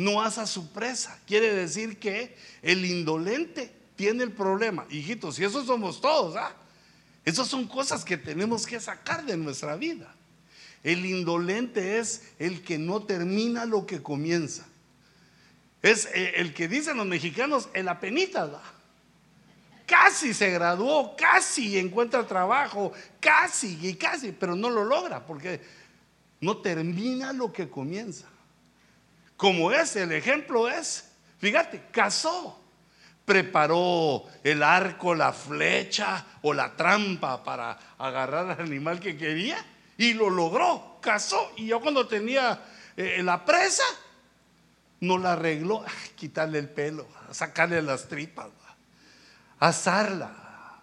No 0.00 0.22
asa 0.22 0.46
su 0.46 0.72
presa. 0.72 1.18
Quiere 1.26 1.54
decir 1.54 1.98
que 1.98 2.34
el 2.62 2.86
indolente 2.86 3.70
tiene 3.96 4.24
el 4.24 4.32
problema. 4.32 4.86
Hijitos, 4.88 5.38
y 5.38 5.44
eso 5.44 5.62
somos 5.62 6.00
todos, 6.00 6.36
¿ah? 6.36 6.54
Esas 7.22 7.48
son 7.48 7.66
cosas 7.68 8.02
que 8.02 8.16
tenemos 8.16 8.66
que 8.66 8.80
sacar 8.80 9.26
de 9.26 9.36
nuestra 9.36 9.76
vida. 9.76 10.14
El 10.82 11.04
indolente 11.04 11.98
es 11.98 12.22
el 12.38 12.62
que 12.62 12.78
no 12.78 13.02
termina 13.02 13.66
lo 13.66 13.84
que 13.84 14.02
comienza. 14.02 14.66
Es 15.82 16.06
eh, 16.14 16.32
el 16.36 16.54
que 16.54 16.66
dicen 16.66 16.96
los 16.96 17.06
mexicanos, 17.06 17.68
el 17.74 17.86
apenita. 17.86 18.50
Casi 19.84 20.32
se 20.32 20.50
graduó, 20.50 21.14
casi 21.14 21.78
encuentra 21.78 22.26
trabajo, 22.26 22.92
casi 23.20 23.78
y 23.82 23.94
casi, 23.96 24.32
pero 24.32 24.56
no 24.56 24.70
lo 24.70 24.82
logra 24.82 25.26
porque 25.26 25.60
no 26.40 26.56
termina 26.56 27.34
lo 27.34 27.52
que 27.52 27.68
comienza. 27.68 28.29
Como 29.40 29.72
es, 29.72 29.96
el 29.96 30.12
ejemplo 30.12 30.68
es, 30.68 31.02
fíjate, 31.38 31.86
casó, 31.90 32.60
preparó 33.24 34.24
el 34.44 34.62
arco, 34.62 35.14
la 35.14 35.32
flecha 35.32 36.26
o 36.42 36.52
la 36.52 36.76
trampa 36.76 37.42
para 37.42 37.78
agarrar 37.96 38.50
al 38.50 38.60
animal 38.60 39.00
que 39.00 39.16
quería 39.16 39.56
y 39.96 40.12
lo 40.12 40.28
logró, 40.28 40.98
cazó. 41.00 41.52
Y 41.56 41.68
yo 41.68 41.80
cuando 41.80 42.06
tenía 42.06 42.62
eh, 42.98 43.22
la 43.22 43.42
presa, 43.46 43.82
no 45.00 45.16
la 45.16 45.32
arregló, 45.32 45.86
quitarle 46.16 46.58
el 46.58 46.68
pelo, 46.68 47.08
sacarle 47.30 47.80
las 47.80 48.08
tripas, 48.08 48.48
asarla. 49.58 50.82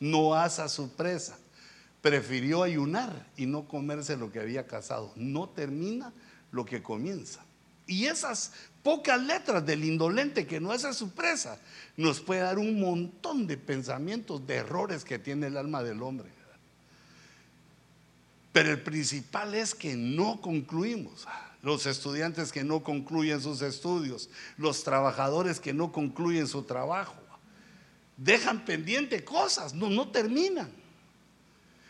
No 0.00 0.34
asa 0.34 0.68
su 0.68 0.90
presa. 0.96 1.38
Prefirió 2.02 2.64
ayunar 2.64 3.28
y 3.36 3.46
no 3.46 3.68
comerse 3.68 4.16
lo 4.16 4.32
que 4.32 4.40
había 4.40 4.66
cazado. 4.66 5.12
No 5.14 5.48
termina 5.50 6.12
lo 6.54 6.64
que 6.64 6.82
comienza. 6.82 7.40
Y 7.86 8.06
esas 8.06 8.52
pocas 8.82 9.20
letras 9.20 9.66
del 9.66 9.84
indolente 9.84 10.46
que 10.46 10.60
no 10.60 10.72
es 10.72 10.82
su 10.96 11.10
presa, 11.10 11.58
nos 11.96 12.20
puede 12.20 12.40
dar 12.40 12.58
un 12.58 12.80
montón 12.80 13.46
de 13.46 13.56
pensamientos, 13.56 14.46
de 14.46 14.54
errores 14.54 15.04
que 15.04 15.18
tiene 15.18 15.48
el 15.48 15.56
alma 15.56 15.82
del 15.82 16.00
hombre. 16.02 16.28
Pero 18.52 18.70
el 18.70 18.80
principal 18.80 19.54
es 19.54 19.74
que 19.74 19.96
no 19.96 20.40
concluimos. 20.40 21.26
Los 21.62 21.86
estudiantes 21.86 22.52
que 22.52 22.62
no 22.62 22.84
concluyen 22.84 23.40
sus 23.40 23.62
estudios, 23.62 24.30
los 24.56 24.84
trabajadores 24.84 25.58
que 25.58 25.72
no 25.72 25.90
concluyen 25.90 26.46
su 26.46 26.62
trabajo, 26.62 27.16
dejan 28.16 28.64
pendiente 28.64 29.24
cosas, 29.24 29.74
no, 29.74 29.90
no 29.90 30.08
terminan. 30.08 30.70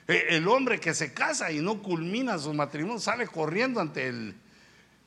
E, 0.08 0.36
el 0.36 0.48
hombre 0.48 0.80
que 0.80 0.94
se 0.94 1.12
casa 1.12 1.52
y 1.52 1.60
no 1.60 1.82
culmina 1.82 2.38
su 2.38 2.54
matrimonio 2.54 3.00
sale 3.00 3.26
corriendo 3.26 3.80
ante 3.80 4.06
el, 4.06 4.34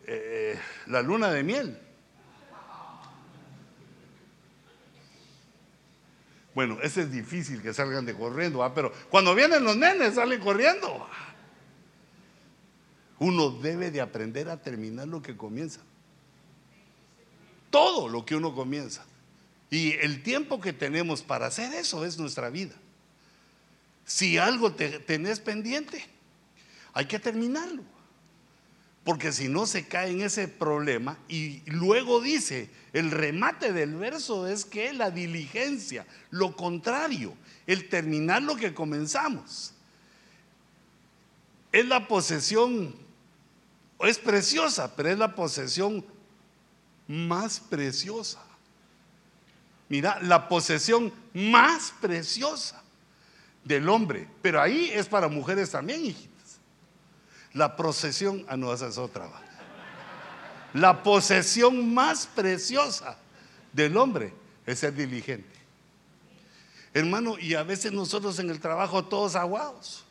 eh, 0.08 0.58
la 0.86 1.02
luna 1.02 1.30
de 1.32 1.44
miel. 1.44 1.78
Bueno, 6.56 6.80
ese 6.82 7.02
es 7.02 7.12
difícil 7.12 7.62
que 7.62 7.74
salgan 7.74 8.06
de 8.06 8.16
corriendo, 8.16 8.72
pero 8.74 8.92
cuando 9.10 9.36
vienen 9.36 9.64
los 9.64 9.76
nenes 9.76 10.16
salen 10.16 10.40
corriendo. 10.40 11.08
Uno 13.20 13.52
debe 13.52 13.92
de 13.92 14.00
aprender 14.00 14.50
a 14.50 14.62
terminar 14.62 15.08
lo 15.08 15.22
que 15.22 15.36
comienza. 15.36 15.82
Todo 17.70 18.08
lo 18.08 18.26
que 18.26 18.36
uno 18.36 18.56
comienza. 18.56 19.06
Y 19.70 19.92
el 19.94 20.24
tiempo 20.24 20.62
que 20.62 20.72
tenemos 20.72 21.22
para 21.22 21.48
hacer 21.48 21.74
eso 21.74 22.06
es 22.06 22.18
nuestra 22.18 22.50
vida. 22.50 22.76
Si 24.06 24.38
algo 24.38 24.72
te, 24.72 25.00
tenés 25.00 25.40
pendiente, 25.40 26.04
hay 26.94 27.06
que 27.06 27.20
terminarlo 27.20 27.84
porque 29.08 29.32
si 29.32 29.48
no 29.48 29.66
se 29.66 29.88
cae 29.88 30.12
en 30.12 30.20
ese 30.20 30.50
problema 30.50 31.18
y 31.30 31.62
luego 31.68 32.20
dice, 32.20 32.70
el 32.92 33.10
remate 33.10 33.72
del 33.72 33.96
verso 33.96 34.48
es 34.48 34.66
que 34.66 34.92
la 34.92 35.12
diligencia, 35.12 36.06
lo 36.30 36.58
contrario, 36.58 37.34
el 37.68 37.88
terminar 37.88 38.44
lo 38.44 38.58
que 38.58 38.74
comenzamos, 38.74 39.72
es 41.72 41.88
la 41.88 42.06
posesión, 42.06 42.94
es 44.02 44.18
preciosa, 44.18 44.94
pero 44.94 45.08
es 45.08 45.18
la 45.18 45.34
posesión 45.36 46.06
más 47.08 47.62
preciosa. 47.62 48.44
Mira, 49.88 50.20
la 50.22 50.50
posesión 50.50 51.14
más 51.34 51.94
preciosa 52.02 52.84
del 53.64 53.88
hombre, 53.88 54.28
pero 54.42 54.62
ahí 54.62 54.92
es 54.94 55.08
para 55.08 55.30
mujeres 55.30 55.72
también, 55.72 56.08
hijita. 56.08 56.27
La 57.58 57.76
procesión, 57.76 58.46
ah, 58.48 58.56
no, 58.56 58.70
otra. 58.70 59.30
La 60.76 61.02
posesión 61.02 61.92
más 61.92 62.28
preciosa 62.28 63.18
del 63.74 63.98
hombre 63.98 64.32
es 64.64 64.78
ser 64.78 64.94
diligente. 64.94 65.56
Hermano, 66.94 67.40
y 67.40 67.56
a 67.56 67.64
veces 67.64 67.92
nosotros 67.92 68.38
en 68.38 68.52
el 68.52 68.60
trabajo 68.60 69.04
todos 69.06 69.36
aguados. 69.36 70.06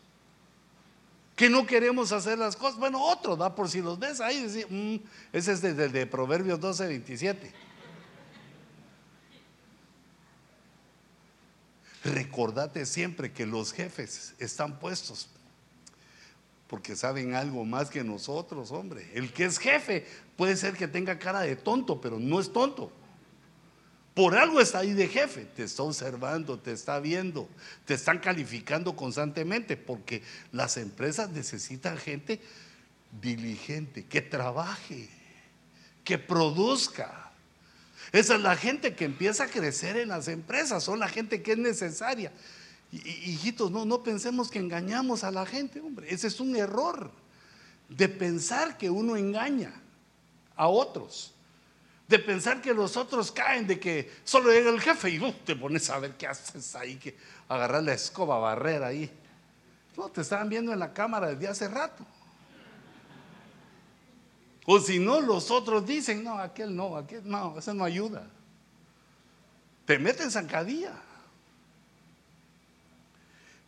Que 1.36 1.48
no 1.48 1.66
queremos 1.66 2.10
hacer 2.10 2.36
las 2.36 2.56
cosas. 2.56 2.80
Bueno, 2.80 3.00
otro, 3.00 3.36
da 3.36 3.54
por 3.54 3.68
si 3.68 3.80
los 3.80 3.96
ves 3.96 4.20
ahí. 4.20 4.66
Mm, 4.68 4.96
ese 5.32 5.52
es 5.52 5.62
desde 5.62 6.06
Proverbios 6.06 6.58
12, 6.58 6.84
27. 6.88 7.52
Recordate 12.02 12.86
siempre 12.86 13.32
que 13.32 13.46
los 13.46 13.72
jefes 13.72 14.34
están 14.40 14.80
puestos 14.80 15.28
porque 16.68 16.96
saben 16.96 17.34
algo 17.34 17.64
más 17.64 17.90
que 17.90 18.02
nosotros, 18.02 18.72
hombre. 18.72 19.10
El 19.14 19.32
que 19.32 19.44
es 19.44 19.58
jefe 19.58 20.06
puede 20.36 20.56
ser 20.56 20.74
que 20.74 20.88
tenga 20.88 21.18
cara 21.18 21.40
de 21.40 21.56
tonto, 21.56 22.00
pero 22.00 22.18
no 22.18 22.40
es 22.40 22.52
tonto. 22.52 22.92
Por 24.14 24.34
algo 24.34 24.60
está 24.60 24.78
ahí 24.78 24.94
de 24.94 25.08
jefe, 25.08 25.44
te 25.44 25.62
está 25.62 25.82
observando, 25.82 26.58
te 26.58 26.72
está 26.72 26.98
viendo, 27.00 27.48
te 27.84 27.92
están 27.92 28.18
calificando 28.18 28.96
constantemente, 28.96 29.76
porque 29.76 30.22
las 30.52 30.78
empresas 30.78 31.28
necesitan 31.30 31.98
gente 31.98 32.40
diligente, 33.20 34.06
que 34.06 34.22
trabaje, 34.22 35.10
que 36.02 36.16
produzca. 36.16 37.30
Esa 38.10 38.36
es 38.36 38.40
la 38.40 38.56
gente 38.56 38.94
que 38.94 39.04
empieza 39.04 39.44
a 39.44 39.48
crecer 39.48 39.98
en 39.98 40.08
las 40.08 40.28
empresas, 40.28 40.82
son 40.82 40.98
la 40.98 41.08
gente 41.08 41.42
que 41.42 41.52
es 41.52 41.58
necesaria. 41.58 42.32
Hijitos, 43.04 43.70
no, 43.70 43.84
no 43.84 44.02
pensemos 44.02 44.50
que 44.50 44.58
engañamos 44.58 45.24
a 45.24 45.30
la 45.30 45.46
gente, 45.46 45.80
hombre. 45.80 46.12
Ese 46.12 46.26
es 46.26 46.40
un 46.40 46.56
error 46.56 47.10
de 47.88 48.08
pensar 48.08 48.76
que 48.78 48.90
uno 48.90 49.16
engaña 49.16 49.72
a 50.56 50.68
otros 50.68 51.34
de 52.08 52.18
pensar 52.18 52.60
que 52.60 52.72
los 52.72 52.96
otros 52.96 53.32
caen, 53.32 53.66
de 53.66 53.80
que 53.80 54.12
solo 54.24 54.52
llega 54.52 54.70
el 54.70 54.80
jefe 54.80 55.10
y 55.10 55.20
uh, 55.20 55.32
te 55.44 55.56
pones 55.56 55.90
a 55.90 55.98
ver 55.98 56.16
qué 56.16 56.26
haces 56.26 56.74
ahí, 56.76 56.96
que 56.96 57.16
agarrar 57.48 57.82
la 57.82 57.94
escoba, 57.94 58.38
barrer 58.38 58.82
ahí. 58.84 59.10
No, 59.96 60.08
te 60.08 60.20
estaban 60.20 60.48
viendo 60.48 60.72
en 60.72 60.78
la 60.78 60.92
cámara 60.92 61.28
desde 61.28 61.48
hace 61.48 61.68
rato. 61.68 62.04
O 64.66 64.78
si 64.78 64.98
no, 64.98 65.20
los 65.20 65.50
otros 65.50 65.86
dicen, 65.86 66.22
no, 66.22 66.38
aquel 66.38 66.74
no, 66.74 66.96
aquel 66.96 67.28
no, 67.28 67.58
eso 67.58 67.74
no 67.74 67.84
ayuda. 67.84 68.28
Te 69.84 69.98
meten 69.98 70.30
zancadilla. 70.30 70.92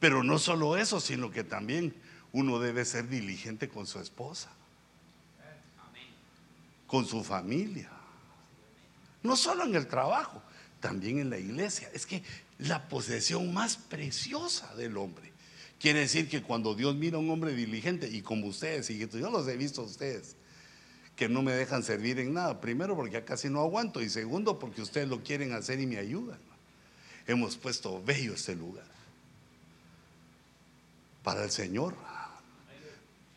Pero 0.01 0.23
no 0.23 0.39
solo 0.39 0.77
eso, 0.77 1.01
sino 1.01 1.31
que 1.31 1.45
también 1.45 1.95
uno 2.33 2.59
debe 2.59 2.85
ser 2.85 3.09
diligente 3.09 3.69
con 3.69 3.87
su 3.87 3.99
esposa, 3.99 4.51
con 6.87 7.07
su 7.07 7.25
familia 7.25 7.91
no 9.23 9.37
solo 9.37 9.65
en 9.65 9.75
el 9.75 9.87
trabajo, 9.87 10.43
también 10.81 11.19
en 11.19 11.31
la 11.31 11.39
iglesia. 11.39 11.91
Es 11.93 12.07
que 12.07 12.23
la 12.59 12.89
posesión 12.89 13.53
más 13.53 13.77
preciosa 13.77 14.75
del 14.75 14.97
hombre. 14.97 15.33
Quiere 15.79 16.01
decir 16.01 16.29
que 16.29 16.43
cuando 16.43 16.75
Dios 16.75 16.97
mira 16.97 17.17
a 17.17 17.21
un 17.21 17.31
hombre 17.31 17.53
diligente, 17.55 18.09
y 18.09 18.23
como 18.23 18.47
ustedes, 18.47 18.91
y 18.91 18.99
yo 18.99 19.31
los 19.31 19.47
he 19.47 19.57
visto 19.57 19.83
a 19.83 19.85
ustedes, 19.85 20.37
que 21.15 21.29
no 21.29 21.43
me 21.43 21.53
dejan 21.53 21.83
servir 21.83 22.19
en 22.21 22.33
nada. 22.33 22.61
Primero 22.61 22.97
porque 22.97 23.13
ya 23.13 23.25
casi 23.25 23.49
no 23.49 23.61
aguanto 23.61 24.01
y 24.01 24.09
segundo 24.09 24.59
porque 24.59 24.83
ustedes 24.83 25.09
lo 25.09 25.23
quieren 25.23 25.53
hacer 25.53 25.81
y 25.81 25.87
me 25.87 25.99
ayudan. 25.99 26.39
Hemos 27.27 27.57
puesto 27.57 28.03
bello 28.03 28.35
este 28.35 28.55
lugar. 28.55 28.87
Para 31.29 31.45
el 31.45 31.51
Señor, 31.51 31.95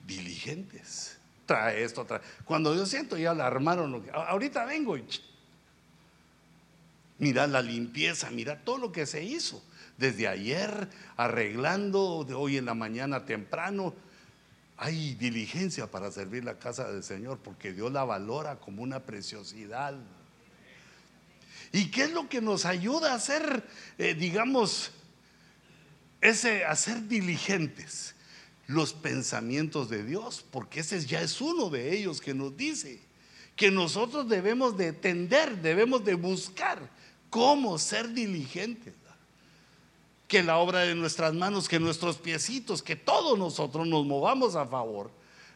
diligentes. 0.08 1.18
Trae 1.46 1.84
esto, 1.84 2.06
trae. 2.06 2.22
Cuando 2.46 2.74
yo 2.74 2.86
siento 2.86 3.18
ya 3.18 3.34
la 3.34 3.46
armaron. 3.46 4.06
Ahorita 4.14 4.64
vengo 4.64 4.96
y 4.96 5.04
Mira 7.20 7.48
la 7.48 7.62
limpieza, 7.62 8.32
mira 8.32 8.64
todo 8.64 8.78
lo 8.78 8.92
que 8.94 9.06
se 9.06 9.26
hizo. 9.26 9.62
Desde 9.98 10.30
ayer, 10.30 10.88
arreglando, 11.18 12.24
de 12.26 12.34
hoy 12.34 12.56
en 12.56 12.64
la 12.64 12.76
mañana 12.76 13.26
temprano. 13.26 13.94
Hay 14.78 15.16
diligencia 15.16 15.88
para 15.88 16.12
servir 16.12 16.46
la 16.46 16.58
casa 16.60 16.90
del 16.90 17.04
Señor 17.04 17.40
porque 17.40 17.74
Dios 17.74 17.92
la 17.92 18.06
valora 18.06 18.56
como 18.56 18.84
una 18.84 19.02
preciosidad. 19.02 19.96
¿Y 21.74 21.92
qué 21.92 22.04
es 22.04 22.14
lo 22.14 22.30
que 22.30 22.40
nos 22.40 22.64
ayuda 22.64 23.14
a 23.14 23.20
ser, 23.20 23.66
eh, 23.98 24.14
digamos, 24.14 24.92
ese, 26.22 26.66
a 26.66 26.76
ser 26.76 27.08
diligentes? 27.08 28.16
Los 28.68 28.94
pensamientos 28.94 29.90
de 29.90 30.04
Dios, 30.06 30.46
porque 30.50 30.80
ese 30.80 31.06
ya 31.06 31.22
es 31.22 31.42
uno 31.42 31.70
de 31.70 31.94
ellos 31.94 32.22
que 32.22 32.34
nos 32.34 32.56
dice 32.56 33.02
que 33.56 33.70
nosotros 33.70 34.28
debemos 34.30 34.78
de 34.78 34.94
tender, 34.94 35.62
debemos 35.62 36.04
de 36.06 36.16
buscar 36.16 36.80
cómo 37.30 37.78
ser 37.78 38.10
diligentes. 38.10 38.94
Que 40.28 40.42
la 40.42 40.58
obra 40.58 40.80
de 40.80 40.96
nuestras 40.96 41.34
manos, 41.34 41.68
que 41.68 41.80
nuestros 41.80 42.18
piecitos, 42.18 42.82
que 42.82 42.96
todos 42.96 43.38
nosotros 43.38 43.86
nos 43.86 44.06
movamos 44.06 44.56
a 44.56 44.66
favor 44.66 45.12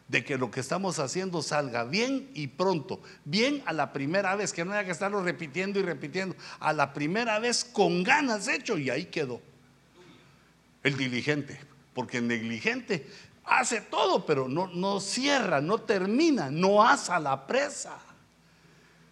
de 0.06 0.22
que 0.22 0.38
lo 0.38 0.50
que 0.50 0.60
estamos 0.60 0.98
haciendo 0.98 1.42
salga 1.42 1.84
bien 1.84 2.30
y 2.34 2.46
pronto, 2.46 3.00
bien 3.24 3.62
a 3.66 3.72
la 3.72 3.92
primera 3.92 4.36
vez, 4.36 4.52
que 4.52 4.64
no 4.64 4.72
haya 4.72 4.84
que 4.84 4.92
estarlo 4.92 5.22
repitiendo 5.22 5.80
y 5.80 5.82
repitiendo, 5.82 6.36
a 6.60 6.72
la 6.72 6.92
primera 6.92 7.38
vez 7.38 7.64
con 7.64 8.02
ganas 8.02 8.46
hecho 8.48 8.78
y 8.78 8.90
ahí 8.90 9.06
quedó. 9.06 9.40
El 10.86 10.96
diligente, 10.96 11.58
porque 11.94 12.18
el 12.18 12.28
negligente 12.28 13.10
hace 13.44 13.80
todo, 13.80 14.24
pero 14.24 14.46
no, 14.46 14.68
no 14.68 15.00
cierra, 15.00 15.60
no 15.60 15.78
termina, 15.78 16.48
no 16.48 16.80
asa 16.80 17.18
la 17.18 17.44
presa, 17.44 17.98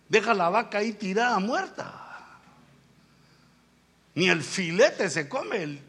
deja 0.08 0.34
la 0.34 0.50
vaca 0.50 0.78
ahí 0.78 0.92
tirada 0.92 1.36
muerta. 1.40 2.38
Ni 4.14 4.28
el 4.28 4.44
filete 4.44 5.10
se 5.10 5.28
come 5.28 5.64
el 5.64 5.80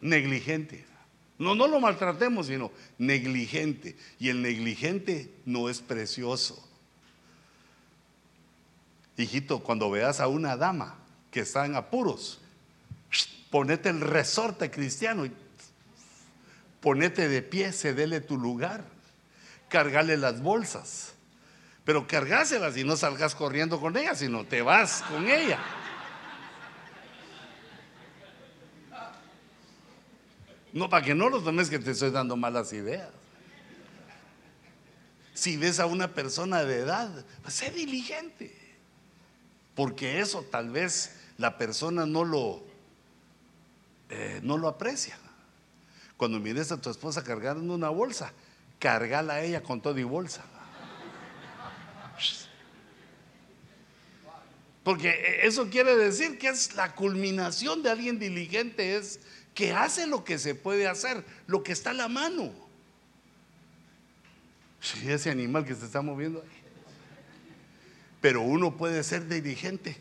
negligente. 0.00 0.86
No, 1.38 1.54
no 1.54 1.66
lo 1.66 1.80
maltratemos, 1.80 2.46
sino 2.46 2.72
negligente. 2.96 3.94
Y 4.18 4.30
el 4.30 4.40
negligente 4.40 5.30
no 5.44 5.68
es 5.68 5.82
precioso. 5.82 6.66
Hijito, 9.18 9.58
cuando 9.58 9.90
veas 9.90 10.20
a 10.20 10.28
una 10.28 10.56
dama 10.56 10.96
que 11.30 11.40
está 11.40 11.66
en 11.66 11.76
apuros, 11.76 12.40
ponete 13.50 13.88
el 13.88 14.00
resorte 14.00 14.70
cristiano 14.70 15.26
y 15.26 15.32
ponete 16.80 17.28
de 17.28 17.42
pie, 17.42 17.72
cedele 17.72 18.20
tu 18.20 18.36
lugar, 18.36 18.84
cargale 19.68 20.16
las 20.16 20.42
bolsas 20.42 21.14
pero 21.84 22.06
cargáselas 22.06 22.76
y 22.76 22.84
no 22.84 22.96
salgas 22.96 23.34
corriendo 23.34 23.78
con 23.78 23.96
ella, 23.96 24.14
sino 24.14 24.44
te 24.44 24.62
vas 24.62 25.02
con 25.02 25.28
ella. 25.28 25.58
No, 30.72 30.88
para 30.88 31.04
que 31.04 31.14
no 31.14 31.28
lo 31.28 31.40
tomes 31.40 31.68
que 31.68 31.78
te 31.78 31.92
estoy 31.92 32.10
dando 32.10 32.36
malas 32.36 32.72
ideas. 32.72 33.10
Si 35.34 35.56
ves 35.56 35.78
a 35.78 35.86
una 35.86 36.14
persona 36.14 36.64
de 36.64 36.78
edad, 36.78 37.24
pues 37.42 37.54
sé 37.54 37.70
diligente. 37.70 38.56
Porque 39.74 40.20
eso 40.20 40.42
tal 40.50 40.70
vez 40.70 41.16
la 41.36 41.58
persona 41.58 42.06
no 42.06 42.24
lo, 42.24 42.64
eh, 44.08 44.40
no 44.42 44.58
lo 44.58 44.68
aprecia. 44.68 45.18
Cuando 46.16 46.38
mires 46.38 46.70
a 46.72 46.80
tu 46.80 46.90
esposa 46.90 47.24
cargando 47.24 47.74
una 47.74 47.88
bolsa, 47.88 48.32
cargala 48.78 49.34
a 49.34 49.42
ella 49.42 49.62
con 49.62 49.80
todo 49.80 49.98
y 49.98 50.04
bolsa. 50.04 50.44
Porque 54.82 55.40
eso 55.42 55.70
quiere 55.70 55.96
decir 55.96 56.38
que 56.38 56.48
es 56.48 56.74
la 56.76 56.94
culminación 56.94 57.82
de 57.82 57.90
alguien 57.90 58.18
diligente, 58.18 58.96
es 58.96 59.18
que 59.54 59.72
hace 59.72 60.06
lo 60.06 60.24
que 60.24 60.38
se 60.38 60.54
puede 60.54 60.86
hacer, 60.86 61.24
lo 61.46 61.62
que 61.62 61.72
está 61.72 61.90
a 61.90 61.94
la 61.94 62.08
mano. 62.08 62.52
Sí, 64.80 65.10
ese 65.10 65.30
animal 65.30 65.64
que 65.64 65.74
se 65.74 65.86
está 65.86 66.02
moviendo 66.02 66.42
ahí. 66.42 66.48
Pero 68.20 68.42
uno 68.42 68.76
puede 68.76 69.02
ser 69.02 69.26
diligente 69.26 69.96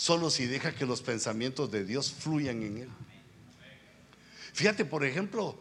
solo 0.00 0.30
si 0.30 0.46
deja 0.46 0.74
que 0.74 0.86
los 0.86 1.02
pensamientos 1.02 1.70
de 1.70 1.84
Dios 1.84 2.10
fluyan 2.10 2.62
en 2.62 2.78
él. 2.78 2.88
Fíjate, 4.54 4.86
por 4.86 5.04
ejemplo, 5.04 5.60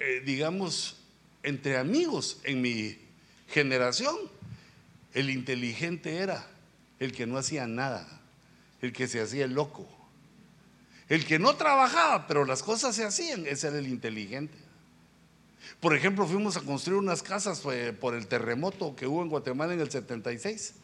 eh, 0.00 0.20
digamos, 0.26 0.96
entre 1.44 1.78
amigos 1.78 2.40
en 2.42 2.60
mi 2.60 2.98
generación, 3.46 4.16
el 5.14 5.30
inteligente 5.30 6.16
era 6.16 6.44
el 6.98 7.12
que 7.12 7.24
no 7.24 7.38
hacía 7.38 7.68
nada, 7.68 8.20
el 8.82 8.92
que 8.92 9.06
se 9.06 9.20
hacía 9.20 9.46
loco, 9.46 9.88
el 11.08 11.24
que 11.24 11.38
no 11.38 11.54
trabajaba, 11.54 12.26
pero 12.26 12.44
las 12.44 12.64
cosas 12.64 12.96
se 12.96 13.04
hacían, 13.04 13.46
ese 13.46 13.68
era 13.68 13.78
el 13.78 13.86
inteligente. 13.86 14.58
Por 15.78 15.94
ejemplo, 15.94 16.26
fuimos 16.26 16.56
a 16.56 16.62
construir 16.62 16.98
unas 16.98 17.22
casas 17.22 17.62
por 18.00 18.14
el 18.16 18.26
terremoto 18.26 18.96
que 18.96 19.06
hubo 19.06 19.22
en 19.22 19.28
Guatemala 19.28 19.72
en 19.72 19.80
el 19.80 19.90
76. 19.90 20.74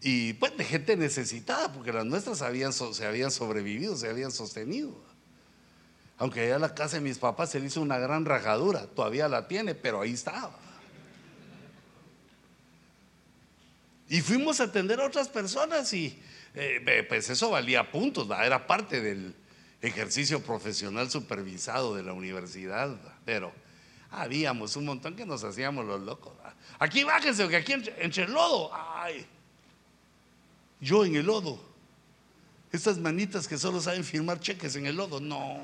Y 0.00 0.34
pues 0.34 0.56
de 0.56 0.64
gente 0.64 0.96
necesitada, 0.96 1.72
porque 1.72 1.92
las 1.92 2.04
nuestras 2.04 2.38
se 2.38 3.06
habían 3.06 3.30
sobrevivido, 3.30 3.96
se 3.96 4.08
habían 4.08 4.30
sostenido. 4.30 4.94
Aunque 6.18 6.42
allá 6.42 6.58
la 6.58 6.74
casa 6.74 6.96
de 6.96 7.02
mis 7.02 7.18
papás 7.18 7.50
se 7.50 7.60
le 7.60 7.66
hizo 7.66 7.80
una 7.80 7.98
gran 7.98 8.24
rajadura, 8.24 8.86
todavía 8.86 9.28
la 9.28 9.46
tiene, 9.48 9.74
pero 9.74 10.00
ahí 10.00 10.12
estaba. 10.12 10.56
Y 14.08 14.20
fuimos 14.20 14.60
a 14.60 14.64
atender 14.64 15.00
a 15.00 15.06
otras 15.06 15.28
personas 15.28 15.92
y 15.92 16.18
eh, 16.54 17.06
pues 17.08 17.28
eso 17.28 17.50
valía 17.50 17.90
puntos, 17.90 18.28
era 18.42 18.66
parte 18.66 19.00
del 19.00 19.34
ejercicio 19.80 20.42
profesional 20.42 21.10
supervisado 21.10 21.94
de 21.94 22.02
la 22.02 22.12
universidad, 22.12 22.96
pero 23.24 23.52
habíamos 24.10 24.74
un 24.76 24.86
montón 24.86 25.14
que 25.14 25.26
nos 25.26 25.44
hacíamos 25.44 25.84
los 25.84 26.00
locos. 26.00 26.32
Aquí 26.78 27.04
bájense, 27.04 27.46
que 27.48 27.56
aquí 27.56 27.72
entre, 27.74 28.24
el 28.24 28.32
lodo, 28.32 28.70
ay, 28.74 29.26
yo 30.80 31.04
en 31.04 31.16
el 31.16 31.26
lodo. 31.26 31.60
Estas 32.70 32.98
manitas 32.98 33.48
que 33.48 33.58
solo 33.58 33.80
saben 33.80 34.04
firmar 34.04 34.40
cheques 34.40 34.76
en 34.76 34.86
el 34.86 34.96
lodo. 34.96 35.20
No. 35.20 35.58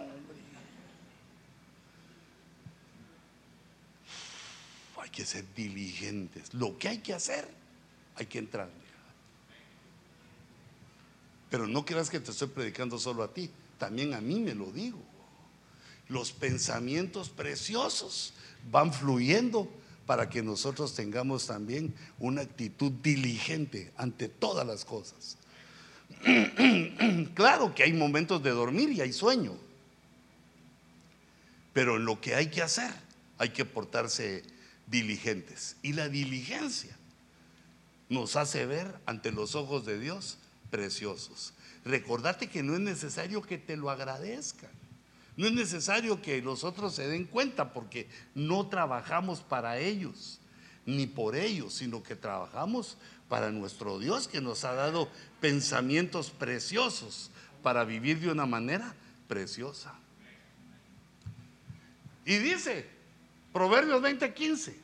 Hay 5.00 5.10
que 5.10 5.24
ser 5.24 5.44
diligentes. 5.54 6.54
Lo 6.54 6.78
que 6.78 6.88
hay 6.88 6.98
que 6.98 7.12
hacer, 7.12 7.48
hay 8.16 8.26
que 8.26 8.38
entrar. 8.38 8.70
Pero 11.50 11.66
no 11.68 11.84
creas 11.84 12.10
que 12.10 12.18
te 12.18 12.32
estoy 12.32 12.48
predicando 12.48 12.98
solo 12.98 13.22
a 13.22 13.32
ti. 13.32 13.50
También 13.78 14.14
a 14.14 14.20
mí 14.20 14.40
me 14.40 14.54
lo 14.54 14.72
digo. 14.72 14.98
Los 16.08 16.32
pensamientos 16.32 17.28
preciosos 17.28 18.32
van 18.70 18.92
fluyendo 18.92 19.70
para 20.06 20.28
que 20.28 20.42
nosotros 20.42 20.94
tengamos 20.94 21.46
también 21.46 21.94
una 22.18 22.42
actitud 22.42 22.92
diligente 22.92 23.92
ante 23.96 24.28
todas 24.28 24.66
las 24.66 24.84
cosas. 24.84 25.36
claro 27.34 27.74
que 27.74 27.82
hay 27.82 27.92
momentos 27.92 28.42
de 28.42 28.50
dormir 28.50 28.90
y 28.90 29.00
hay 29.00 29.12
sueño, 29.12 29.56
pero 31.72 31.96
en 31.96 32.04
lo 32.04 32.20
que 32.20 32.34
hay 32.34 32.48
que 32.48 32.62
hacer 32.62 32.92
hay 33.38 33.50
que 33.50 33.64
portarse 33.64 34.42
diligentes. 34.86 35.76
Y 35.82 35.92
la 35.92 36.08
diligencia 36.08 36.96
nos 38.08 38.36
hace 38.36 38.66
ver 38.66 38.94
ante 39.06 39.32
los 39.32 39.54
ojos 39.54 39.84
de 39.86 39.98
Dios 39.98 40.38
preciosos. 40.70 41.54
Recordate 41.84 42.48
que 42.48 42.62
no 42.62 42.74
es 42.74 42.80
necesario 42.80 43.42
que 43.42 43.58
te 43.58 43.76
lo 43.76 43.90
agradezcan. 43.90 44.70
No 45.36 45.46
es 45.46 45.52
necesario 45.52 46.22
que 46.22 46.40
los 46.40 46.62
otros 46.62 46.94
se 46.94 47.08
den 47.08 47.24
cuenta 47.24 47.72
porque 47.72 48.08
no 48.34 48.68
trabajamos 48.68 49.40
para 49.40 49.78
ellos, 49.78 50.38
ni 50.86 51.06
por 51.06 51.34
ellos, 51.34 51.74
sino 51.74 52.02
que 52.02 52.14
trabajamos 52.14 52.96
para 53.28 53.50
nuestro 53.50 53.98
Dios 53.98 54.28
que 54.28 54.40
nos 54.40 54.64
ha 54.64 54.74
dado 54.74 55.08
pensamientos 55.40 56.30
preciosos 56.30 57.30
para 57.62 57.84
vivir 57.84 58.20
de 58.20 58.30
una 58.30 58.46
manera 58.46 58.94
preciosa. 59.26 59.94
Y 62.24 62.36
dice, 62.36 62.86
Proverbios 63.52 64.02
20:15, 64.02 64.74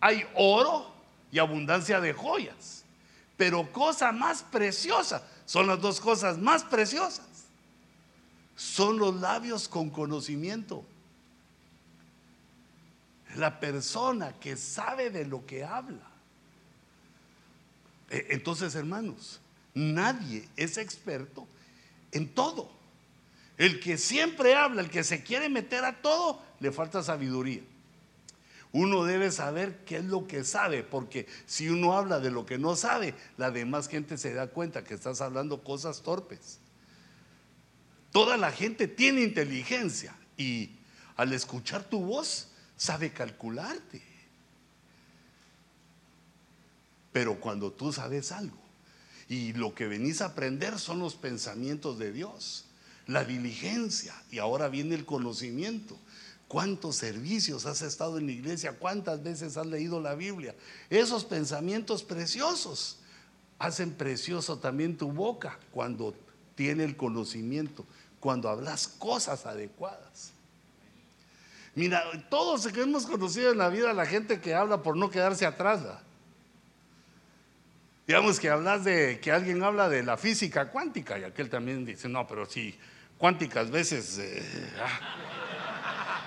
hay 0.00 0.24
oro 0.34 0.94
y 1.32 1.38
abundancia 1.38 2.00
de 2.00 2.12
joyas, 2.12 2.84
pero 3.36 3.72
cosa 3.72 4.12
más 4.12 4.44
preciosa, 4.44 5.26
son 5.44 5.66
las 5.66 5.80
dos 5.80 6.00
cosas 6.00 6.38
más 6.38 6.62
preciosas 6.62 7.37
son 8.58 8.98
los 8.98 9.14
labios 9.20 9.68
con 9.68 9.88
conocimiento. 9.88 10.84
La 13.36 13.60
persona 13.60 14.32
que 14.40 14.56
sabe 14.56 15.10
de 15.10 15.24
lo 15.24 15.46
que 15.46 15.62
habla. 15.62 16.10
E, 18.10 18.26
entonces, 18.30 18.74
hermanos, 18.74 19.40
nadie 19.74 20.48
es 20.56 20.76
experto 20.76 21.46
en 22.10 22.26
todo. 22.34 22.68
El 23.58 23.78
que 23.78 23.96
siempre 23.96 24.56
habla, 24.56 24.82
el 24.82 24.90
que 24.90 25.04
se 25.04 25.22
quiere 25.22 25.48
meter 25.48 25.84
a 25.84 26.02
todo, 26.02 26.42
le 26.58 26.72
falta 26.72 27.00
sabiduría. 27.04 27.62
Uno 28.72 29.04
debe 29.04 29.30
saber 29.30 29.84
qué 29.84 29.98
es 29.98 30.04
lo 30.04 30.26
que 30.26 30.42
sabe, 30.42 30.82
porque 30.82 31.28
si 31.46 31.68
uno 31.68 31.96
habla 31.96 32.18
de 32.18 32.32
lo 32.32 32.44
que 32.44 32.58
no 32.58 32.74
sabe, 32.74 33.14
la 33.36 33.52
demás 33.52 33.86
gente 33.88 34.18
se 34.18 34.34
da 34.34 34.48
cuenta 34.48 34.82
que 34.82 34.94
estás 34.94 35.20
hablando 35.20 35.62
cosas 35.62 36.02
torpes. 36.02 36.58
Toda 38.12 38.36
la 38.36 38.50
gente 38.50 38.88
tiene 38.88 39.22
inteligencia 39.22 40.14
y 40.36 40.70
al 41.16 41.32
escuchar 41.32 41.84
tu 41.84 42.00
voz 42.00 42.48
sabe 42.76 43.12
calcularte. 43.12 44.02
Pero 47.12 47.40
cuando 47.40 47.72
tú 47.72 47.92
sabes 47.92 48.32
algo 48.32 48.58
y 49.28 49.52
lo 49.52 49.74
que 49.74 49.86
venís 49.86 50.20
a 50.20 50.26
aprender 50.26 50.78
son 50.78 51.00
los 51.00 51.16
pensamientos 51.16 51.98
de 51.98 52.12
Dios, 52.12 52.64
la 53.06 53.24
diligencia 53.24 54.14
y 54.30 54.38
ahora 54.38 54.68
viene 54.68 54.94
el 54.94 55.04
conocimiento. 55.04 55.98
¿Cuántos 56.46 56.96
servicios 56.96 57.66
has 57.66 57.82
estado 57.82 58.16
en 58.16 58.26
la 58.26 58.32
iglesia? 58.32 58.78
¿Cuántas 58.78 59.22
veces 59.22 59.56
has 59.58 59.66
leído 59.66 60.00
la 60.00 60.14
Biblia? 60.14 60.54
Esos 60.88 61.24
pensamientos 61.24 62.02
preciosos 62.02 63.00
hacen 63.58 63.92
precioso 63.92 64.58
también 64.58 64.96
tu 64.96 65.12
boca 65.12 65.58
cuando 65.72 66.14
tiene 66.54 66.84
el 66.84 66.96
conocimiento 66.96 67.84
cuando 68.20 68.48
hablas 68.48 68.88
cosas 68.88 69.46
adecuadas. 69.46 70.32
Mira, 71.74 72.02
todos 72.28 72.66
hemos 72.76 73.06
conocido 73.06 73.52
en 73.52 73.58
la 73.58 73.68
vida 73.68 73.92
la 73.92 74.06
gente 74.06 74.40
que 74.40 74.54
habla 74.54 74.82
por 74.82 74.96
no 74.96 75.10
quedarse 75.10 75.46
atrás. 75.46 75.80
Digamos 78.06 78.40
que 78.40 78.48
hablas 78.48 78.84
de 78.84 79.20
que 79.20 79.30
alguien 79.30 79.62
habla 79.62 79.88
de 79.88 80.02
la 80.02 80.16
física 80.16 80.70
cuántica 80.70 81.18
y 81.18 81.24
aquel 81.24 81.48
también 81.50 81.84
dice, 81.84 82.08
no, 82.08 82.26
pero 82.26 82.46
si 82.46 82.76
cuánticas 83.16 83.70
veces 83.70 84.18
eh, 84.18 84.72
ah". 84.82 86.20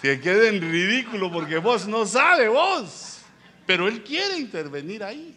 se 0.00 0.20
queda 0.20 0.48
en 0.48 0.60
ridículo 0.60 1.32
porque 1.32 1.58
vos 1.58 1.88
no 1.88 2.06
sabes 2.06 2.50
vos, 2.50 3.18
pero 3.66 3.88
él 3.88 4.04
quiere 4.04 4.38
intervenir 4.38 5.02
ahí. 5.02 5.36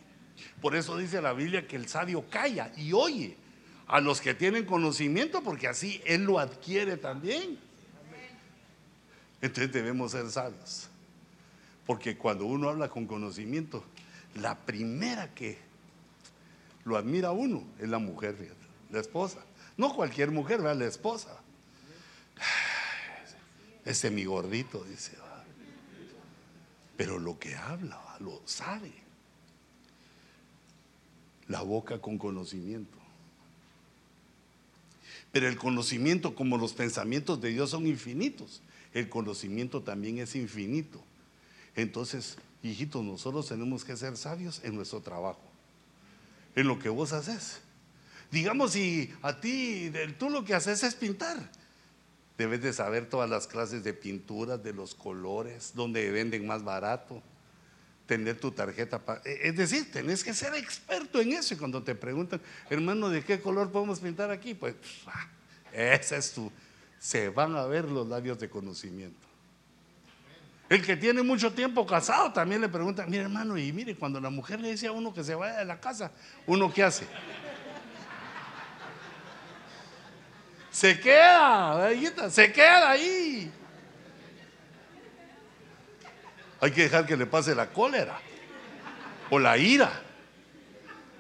Por 0.61 0.75
eso 0.75 0.97
dice 0.97 1.21
la 1.21 1.33
Biblia 1.33 1.65
que 1.65 1.77
el 1.77 1.87
sabio 1.87 2.25
calla 2.29 2.71
y 2.75 2.91
oye 2.93 3.37
a 3.89 3.99
los 3.99 4.21
que 4.21 4.35
tienen 4.35 4.65
conocimiento, 4.65 5.41
porque 5.41 5.67
así 5.67 5.99
Él 6.05 6.23
lo 6.23 6.37
adquiere 6.37 6.95
también. 6.95 7.57
Entonces 9.41 9.73
debemos 9.73 10.11
ser 10.11 10.29
sabios. 10.29 10.89
Porque 11.87 12.15
cuando 12.15 12.45
uno 12.45 12.69
habla 12.69 12.87
con 12.87 13.07
conocimiento, 13.07 13.83
la 14.35 14.55
primera 14.55 15.33
que 15.33 15.57
lo 16.85 16.97
admira 16.97 17.31
uno 17.31 17.63
es 17.79 17.89
la 17.89 17.97
mujer, 17.97 18.35
la 18.91 18.99
esposa. 18.99 19.39
No 19.75 19.95
cualquier 19.95 20.29
mujer, 20.29 20.61
vea 20.61 20.75
la 20.75 20.85
esposa. 20.85 21.35
Ese 23.85 24.11
mi 24.11 24.23
gordito, 24.23 24.83
dice. 24.83 25.17
Pero 26.95 27.17
lo 27.17 27.39
que 27.39 27.55
habla, 27.55 27.99
lo 28.19 28.39
sabe. 28.45 28.93
La 31.47 31.61
boca 31.61 31.99
con 31.99 32.19
conocimiento. 32.19 32.98
Pero 35.31 35.47
el 35.47 35.57
conocimiento, 35.57 36.35
como 36.35 36.57
los 36.57 36.73
pensamientos 36.73 37.39
de 37.41 37.49
Dios 37.49 37.69
son 37.69 37.85
infinitos, 37.85 38.61
el 38.93 39.09
conocimiento 39.09 39.83
también 39.83 40.17
es 40.17 40.35
infinito. 40.35 41.03
Entonces, 41.75 42.37
hijitos, 42.63 43.03
nosotros 43.03 43.47
tenemos 43.47 43.85
que 43.85 43.95
ser 43.95 44.17
sabios 44.17 44.61
en 44.63 44.75
nuestro 44.75 45.01
trabajo, 45.01 45.41
en 46.55 46.67
lo 46.67 46.79
que 46.79 46.89
vos 46.89 47.13
haces. 47.13 47.61
Digamos, 48.31 48.71
si 48.71 49.11
a 49.21 49.39
ti, 49.39 49.91
tú 50.17 50.29
lo 50.29 50.43
que 50.43 50.53
haces 50.53 50.83
es 50.83 50.95
pintar, 50.95 51.51
debes 52.37 52.61
de 52.61 52.73
saber 52.73 53.07
todas 53.09 53.29
las 53.29 53.47
clases 53.47 53.83
de 53.83 53.93
pinturas, 53.93 54.63
de 54.63 54.73
los 54.73 54.95
colores, 54.95 55.73
donde 55.75 56.09
venden 56.11 56.47
más 56.47 56.63
barato, 56.63 57.21
tener 58.09 58.39
tu 58.39 58.49
tarjeta. 58.49 58.99
E, 59.23 59.49
es 59.49 59.55
decir, 59.55 59.91
tenés 59.91 60.23
que 60.23 60.33
ser 60.33 60.55
experto 60.55 61.21
en 61.21 61.33
eso. 61.33 61.53
Y 61.53 61.57
cuando 61.57 61.83
te 61.83 61.93
preguntan, 61.93 62.41
hermano, 62.67 63.07
¿de 63.07 63.23
qué 63.23 63.39
color 63.39 63.71
podemos 63.71 63.99
pintar 63.99 64.31
aquí? 64.31 64.55
Pues, 64.55 64.73
ah, 65.05 65.27
esa 65.71 66.17
es 66.17 66.33
tu. 66.33 66.51
Se 66.97 67.29
van 67.29 67.55
a 67.55 67.65
ver 67.65 67.85
los 67.85 68.07
labios 68.07 68.39
de 68.39 68.49
conocimiento. 68.49 69.27
El 70.69 70.83
que 70.83 70.97
tiene 70.97 71.21
mucho 71.21 71.53
tiempo 71.53 71.85
casado 71.85 72.33
también 72.33 72.61
le 72.61 72.69
pregunta, 72.69 73.05
mire 73.05 73.23
hermano, 73.23 73.57
y 73.57 73.71
mire, 73.71 73.95
cuando 73.95 74.19
la 74.19 74.31
mujer 74.31 74.59
le 74.59 74.71
dice 74.71 74.87
a 74.87 74.91
uno 74.91 75.13
que 75.13 75.23
se 75.23 75.35
vaya 75.35 75.57
de 75.57 75.65
la 75.65 75.79
casa, 75.79 76.11
¿uno 76.47 76.73
qué 76.73 76.83
hace? 76.83 77.05
Se 80.71 80.99
queda, 80.99 81.89
se 82.29 82.51
queda 82.51 82.89
ahí. 82.89 83.51
Hay 86.61 86.71
que 86.71 86.83
dejar 86.83 87.05
que 87.05 87.15
le 87.15 87.25
pase 87.25 87.55
la 87.55 87.69
cólera 87.69 88.19
o 89.29 89.39
la 89.39 89.57
ira. 89.57 90.03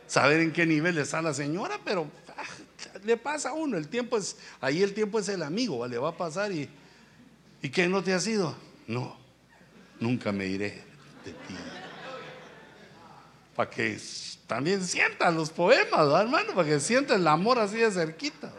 Saber 0.07 0.41
en 0.41 0.51
qué 0.51 0.65
nivel 0.65 0.97
está 0.97 1.21
la 1.21 1.33
señora, 1.33 1.79
pero 1.85 2.09
ah, 2.35 2.43
le 3.03 3.15
pasa 3.15 3.49
a 3.49 3.53
uno. 3.53 3.77
El 3.77 3.87
tiempo 3.87 4.17
es, 4.17 4.37
ahí 4.59 4.81
el 4.81 4.93
tiempo 4.93 5.19
es 5.19 5.29
el 5.29 5.43
amigo, 5.43 5.87
le 5.87 5.97
va 5.97 6.09
a 6.09 6.17
pasar 6.17 6.51
y, 6.51 6.69
¿y 7.61 7.69
qué 7.69 7.87
no 7.87 8.03
te 8.03 8.13
ha 8.13 8.19
sido? 8.19 8.55
No, 8.87 9.17
nunca 9.99 10.31
me 10.31 10.47
iré 10.47 10.83
de 11.23 11.31
ti. 11.31 11.55
Para 13.55 13.69
que 13.69 13.99
también 14.47 14.83
sientan 14.83 15.35
los 15.35 15.51
poemas, 15.51 16.21
hermano, 16.21 16.53
para 16.55 16.67
que 16.67 16.79
sientan 16.79 17.21
el 17.21 17.27
amor 17.27 17.59
así 17.59 17.77
de 17.77 17.91
cerquita. 17.91 18.51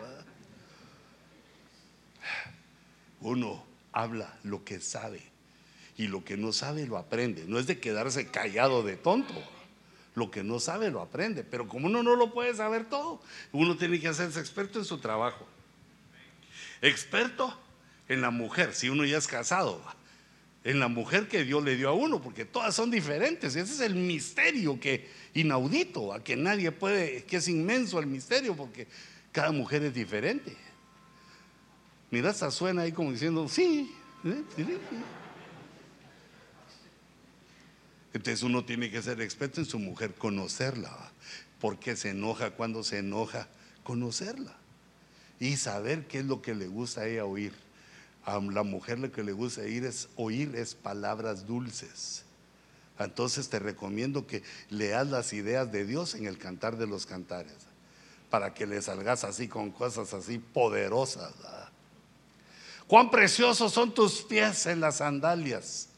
Uno 3.20 3.64
habla 3.92 4.38
lo 4.44 4.64
que 4.64 4.80
sabe 4.80 5.29
y 6.01 6.07
lo 6.07 6.24
que 6.24 6.38
no 6.38 6.55
sabe 6.55 6.86
lo 6.86 6.96
aprende. 6.96 7.44
No 7.46 7.59
es 7.59 7.66
de 7.66 7.78
quedarse 7.78 8.26
callado 8.28 8.82
de 8.82 8.96
tonto. 8.96 9.34
Lo 10.14 10.30
que 10.30 10.42
no 10.42 10.59
sabe 10.59 10.90
lo 10.90 11.03
aprende. 11.03 11.44
Pero 11.44 11.68
como 11.68 11.88
uno 11.88 12.03
no 12.03 12.16
lo 12.16 12.32
puede 12.32 12.55
saber 12.55 12.88
todo, 12.88 13.20
uno 13.53 13.76
tiene 13.76 14.01
que 14.01 14.09
hacerse 14.09 14.40
experto 14.40 14.78
en 14.78 14.86
su 14.86 14.96
trabajo. 14.96 15.46
Experto 16.80 17.55
en 18.09 18.22
la 18.22 18.30
mujer, 18.30 18.74
si 18.74 18.88
uno 18.88 19.05
ya 19.05 19.18
es 19.18 19.26
casado. 19.26 19.82
En 20.64 20.80
la 20.80 20.88
mujer 20.88 21.28
que 21.28 21.44
Dios 21.44 21.62
le 21.62 21.76
dio 21.76 21.90
a 21.90 21.92
uno, 21.92 22.22
porque 22.22 22.46
todas 22.46 22.74
son 22.74 22.90
diferentes. 22.90 23.55
Ese 23.55 23.74
es 23.74 23.80
el 23.80 23.94
misterio 23.94 24.80
que 24.80 25.07
inaudito, 25.34 26.14
a 26.14 26.24
que 26.24 26.34
nadie 26.34 26.72
puede, 26.72 27.24
que 27.24 27.36
es 27.36 27.46
inmenso 27.46 27.98
el 27.98 28.07
misterio, 28.07 28.57
porque 28.57 28.88
cada 29.32 29.53
mujer 29.53 29.82
es 29.84 29.92
diferente. 29.92 30.57
Mira, 32.11 32.30
hasta 32.30 32.51
suena 32.51 32.82
ahí 32.82 32.92
como 32.92 33.12
diciendo, 33.12 33.46
sí. 33.51 33.94
¿eh? 34.24 34.42
Entonces 38.12 38.42
uno 38.42 38.64
tiene 38.64 38.90
que 38.90 39.02
ser 39.02 39.20
experto 39.20 39.61
en 39.61 39.66
su 39.66 39.78
mujer, 39.78 40.14
conocerla. 40.14 41.12
¿Por 41.61 41.78
qué 41.78 41.96
se 41.96 42.11
enoja? 42.11 42.50
cuando 42.50 42.82
se 42.82 42.98
enoja? 42.98 43.48
Conocerla. 43.84 44.56
Y 45.38 45.56
saber 45.56 46.06
qué 46.06 46.18
es 46.18 46.24
lo 46.24 46.42
que 46.42 46.54
le 46.54 46.66
gusta 46.66 47.02
a 47.02 47.06
ella 47.06 47.24
oír. 47.24 47.52
A 48.24 48.38
la 48.40 48.62
mujer 48.62 48.98
lo 48.98 49.12
que 49.12 49.22
le 49.22 49.32
gusta 49.32 49.62
oír 49.62 49.84
es, 49.84 50.08
oír 50.16 50.56
es 50.56 50.74
palabras 50.74 51.46
dulces. 51.46 52.24
Entonces 52.98 53.48
te 53.48 53.58
recomiendo 53.58 54.26
que 54.26 54.42
leas 54.68 55.06
las 55.06 55.32
ideas 55.32 55.70
de 55.72 55.86
Dios 55.86 56.14
en 56.14 56.26
el 56.26 56.36
cantar 56.36 56.76
de 56.76 56.86
los 56.86 57.06
cantares. 57.06 57.56
Para 58.28 58.52
que 58.52 58.66
le 58.66 58.82
salgas 58.82 59.24
así 59.24 59.48
con 59.48 59.70
cosas 59.70 60.12
así 60.12 60.38
poderosas. 60.38 61.32
Cuán 62.86 63.11
preciosos 63.11 63.72
son 63.72 63.94
tus 63.94 64.22
pies 64.22 64.66
en 64.66 64.80
las 64.80 64.96
sandalias 64.96 65.89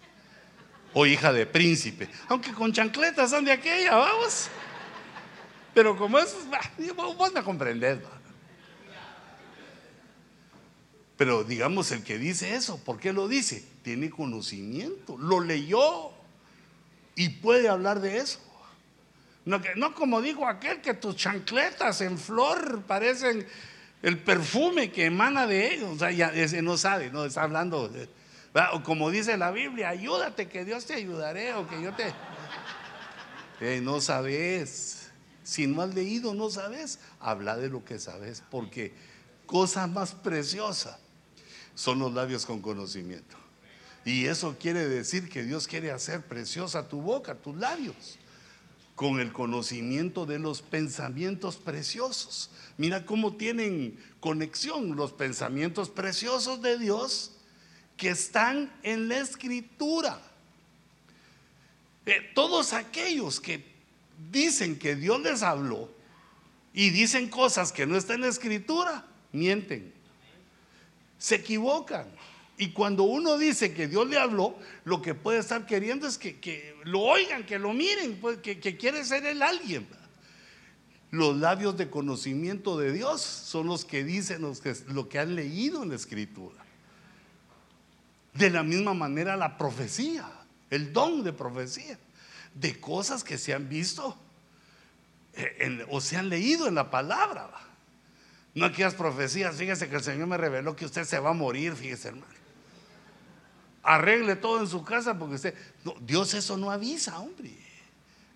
o 0.94 1.06
hija 1.06 1.32
de 1.32 1.46
príncipe. 1.46 2.08
Aunque 2.28 2.52
con 2.52 2.72
chancletas 2.72 3.30
son 3.30 3.44
de 3.44 3.52
aquella, 3.52 3.96
vamos. 3.96 4.48
Pero 5.74 5.96
como 5.96 6.18
es, 6.18 6.36
vos 6.96 7.32
me 7.32 7.42
comprendés. 7.42 7.98
Pero 11.16 11.44
digamos, 11.44 11.90
el 11.92 12.02
que 12.02 12.18
dice 12.18 12.54
eso, 12.54 12.82
¿por 12.82 12.98
qué 12.98 13.12
lo 13.12 13.28
dice? 13.28 13.64
Tiene 13.82 14.10
conocimiento, 14.10 15.16
lo 15.18 15.40
leyó 15.40 16.10
y 17.14 17.28
puede 17.28 17.68
hablar 17.68 18.00
de 18.00 18.18
eso. 18.18 18.40
No, 19.44 19.60
no 19.76 19.94
como 19.94 20.20
dijo 20.20 20.46
aquel 20.46 20.80
que 20.80 20.94
tus 20.94 21.16
chancletas 21.16 22.00
en 22.00 22.18
flor 22.18 22.82
parecen 22.82 23.46
el 24.02 24.18
perfume 24.18 24.90
que 24.90 25.06
emana 25.06 25.46
de 25.46 25.74
ellos. 25.74 25.90
O 25.92 25.98
sea, 25.98 26.10
ya 26.10 26.32
no 26.62 26.76
sabe, 26.76 27.10
no 27.10 27.24
está 27.24 27.42
hablando. 27.42 27.88
De, 27.88 28.08
o 28.72 28.82
como 28.82 29.10
dice 29.10 29.36
la 29.36 29.50
Biblia, 29.50 29.88
ayúdate 29.88 30.48
que 30.48 30.64
Dios 30.64 30.84
te 30.84 30.94
ayudaré 30.94 31.54
o 31.54 31.66
que 31.66 31.80
yo 31.80 31.94
te... 31.94 32.12
Eh, 33.60 33.80
no 33.80 34.00
sabes. 34.00 35.10
Si 35.44 35.66
no 35.66 35.82
has 35.82 35.94
leído, 35.94 36.34
no 36.34 36.50
sabes. 36.50 36.98
Habla 37.20 37.56
de 37.56 37.68
lo 37.68 37.84
que 37.84 37.98
sabes, 37.98 38.42
porque 38.50 38.92
cosa 39.46 39.86
más 39.86 40.12
preciosa 40.12 40.98
son 41.74 42.00
los 42.00 42.12
labios 42.12 42.44
con 42.44 42.60
conocimiento. 42.60 43.36
Y 44.04 44.26
eso 44.26 44.56
quiere 44.58 44.88
decir 44.88 45.28
que 45.28 45.44
Dios 45.44 45.68
quiere 45.68 45.92
hacer 45.92 46.22
preciosa 46.22 46.88
tu 46.88 47.00
boca, 47.00 47.36
tus 47.36 47.56
labios, 47.56 48.18
con 48.96 49.20
el 49.20 49.32
conocimiento 49.32 50.26
de 50.26 50.38
los 50.38 50.60
pensamientos 50.60 51.56
preciosos. 51.56 52.50
Mira 52.78 53.06
cómo 53.06 53.36
tienen 53.36 53.96
conexión 54.20 54.96
los 54.96 55.12
pensamientos 55.12 55.88
preciosos 55.88 56.62
de 56.62 56.78
Dios 56.78 57.32
que 58.02 58.10
están 58.10 58.68
en 58.82 59.08
la 59.08 59.18
escritura. 59.18 60.20
Eh, 62.04 62.32
todos 62.34 62.72
aquellos 62.72 63.38
que 63.38 63.64
dicen 64.32 64.76
que 64.76 64.96
Dios 64.96 65.20
les 65.20 65.44
habló 65.44 65.88
y 66.74 66.90
dicen 66.90 67.28
cosas 67.28 67.70
que 67.70 67.86
no 67.86 67.96
están 67.96 68.16
en 68.16 68.22
la 68.22 68.26
escritura, 68.26 69.06
mienten. 69.30 69.92
Se 71.16 71.36
equivocan. 71.36 72.08
Y 72.58 72.70
cuando 72.70 73.04
uno 73.04 73.38
dice 73.38 73.72
que 73.72 73.86
Dios 73.86 74.08
le 74.08 74.18
habló, 74.18 74.58
lo 74.84 75.00
que 75.00 75.14
puede 75.14 75.38
estar 75.38 75.64
queriendo 75.64 76.08
es 76.08 76.18
que, 76.18 76.74
lo 76.82 77.02
oigan, 77.02 77.46
que 77.46 77.60
lo 77.60 77.72
miren, 77.72 78.18
pues, 78.20 78.38
que, 78.38 78.58
quiere 78.58 79.04
ser 79.04 79.24
el 79.26 79.42
alguien. 79.42 79.86
Los 81.12 81.36
labios 81.36 81.76
de 81.76 81.88
conocimiento 81.88 82.76
de 82.76 82.92
Dios 82.92 83.22
son 83.22 83.68
los 83.68 83.84
que 83.84 84.02
dicen 84.02 84.44
lo 84.88 85.08
que 85.08 85.18
han 85.20 85.36
leído 85.36 85.84
en 85.84 85.90
la 85.90 85.94
escritura. 85.94 86.61
De 88.34 88.50
la 88.50 88.62
misma 88.62 88.94
manera 88.94 89.36
la 89.36 89.58
profecía, 89.58 90.28
el 90.70 90.92
don 90.92 91.22
de 91.22 91.32
profecía, 91.32 91.98
de 92.54 92.80
cosas 92.80 93.24
que 93.24 93.38
se 93.38 93.52
han 93.52 93.68
visto 93.68 94.16
eh, 95.34 95.86
o 95.90 96.00
se 96.00 96.16
han 96.16 96.28
leído 96.28 96.66
en 96.66 96.74
la 96.74 96.90
palabra. 96.90 97.50
No 98.54 98.66
aquellas 98.66 98.94
profecías, 98.94 99.56
fíjese 99.56 99.88
que 99.88 99.96
el 99.96 100.02
Señor 100.02 100.26
me 100.26 100.36
reveló 100.36 100.76
que 100.76 100.84
usted 100.84 101.04
se 101.04 101.18
va 101.18 101.30
a 101.30 101.34
morir, 101.34 101.74
fíjese 101.74 102.08
hermano. 102.08 102.26
Arregle 103.82 104.36
todo 104.36 104.60
en 104.60 104.68
su 104.68 104.84
casa 104.84 105.18
porque 105.18 105.36
usted, 105.36 105.54
Dios 106.00 106.34
eso 106.34 106.56
no 106.56 106.70
avisa, 106.70 107.18
hombre. 107.18 107.56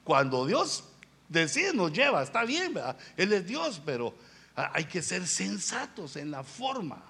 Cuando 0.05 0.47
Dios 0.47 0.85
decide, 1.29 1.73
nos 1.73 1.93
lleva, 1.93 2.23
está 2.23 2.45
bien, 2.45 2.75
¿verdad? 2.75 2.97
Él 3.17 3.33
es 3.33 3.47
Dios, 3.47 3.81
pero 3.85 4.15
hay 4.55 4.85
que 4.87 5.03
ser 5.03 5.27
sensatos 5.27 6.17
en 6.17 6.31
la 6.31 6.43
forma 6.43 7.03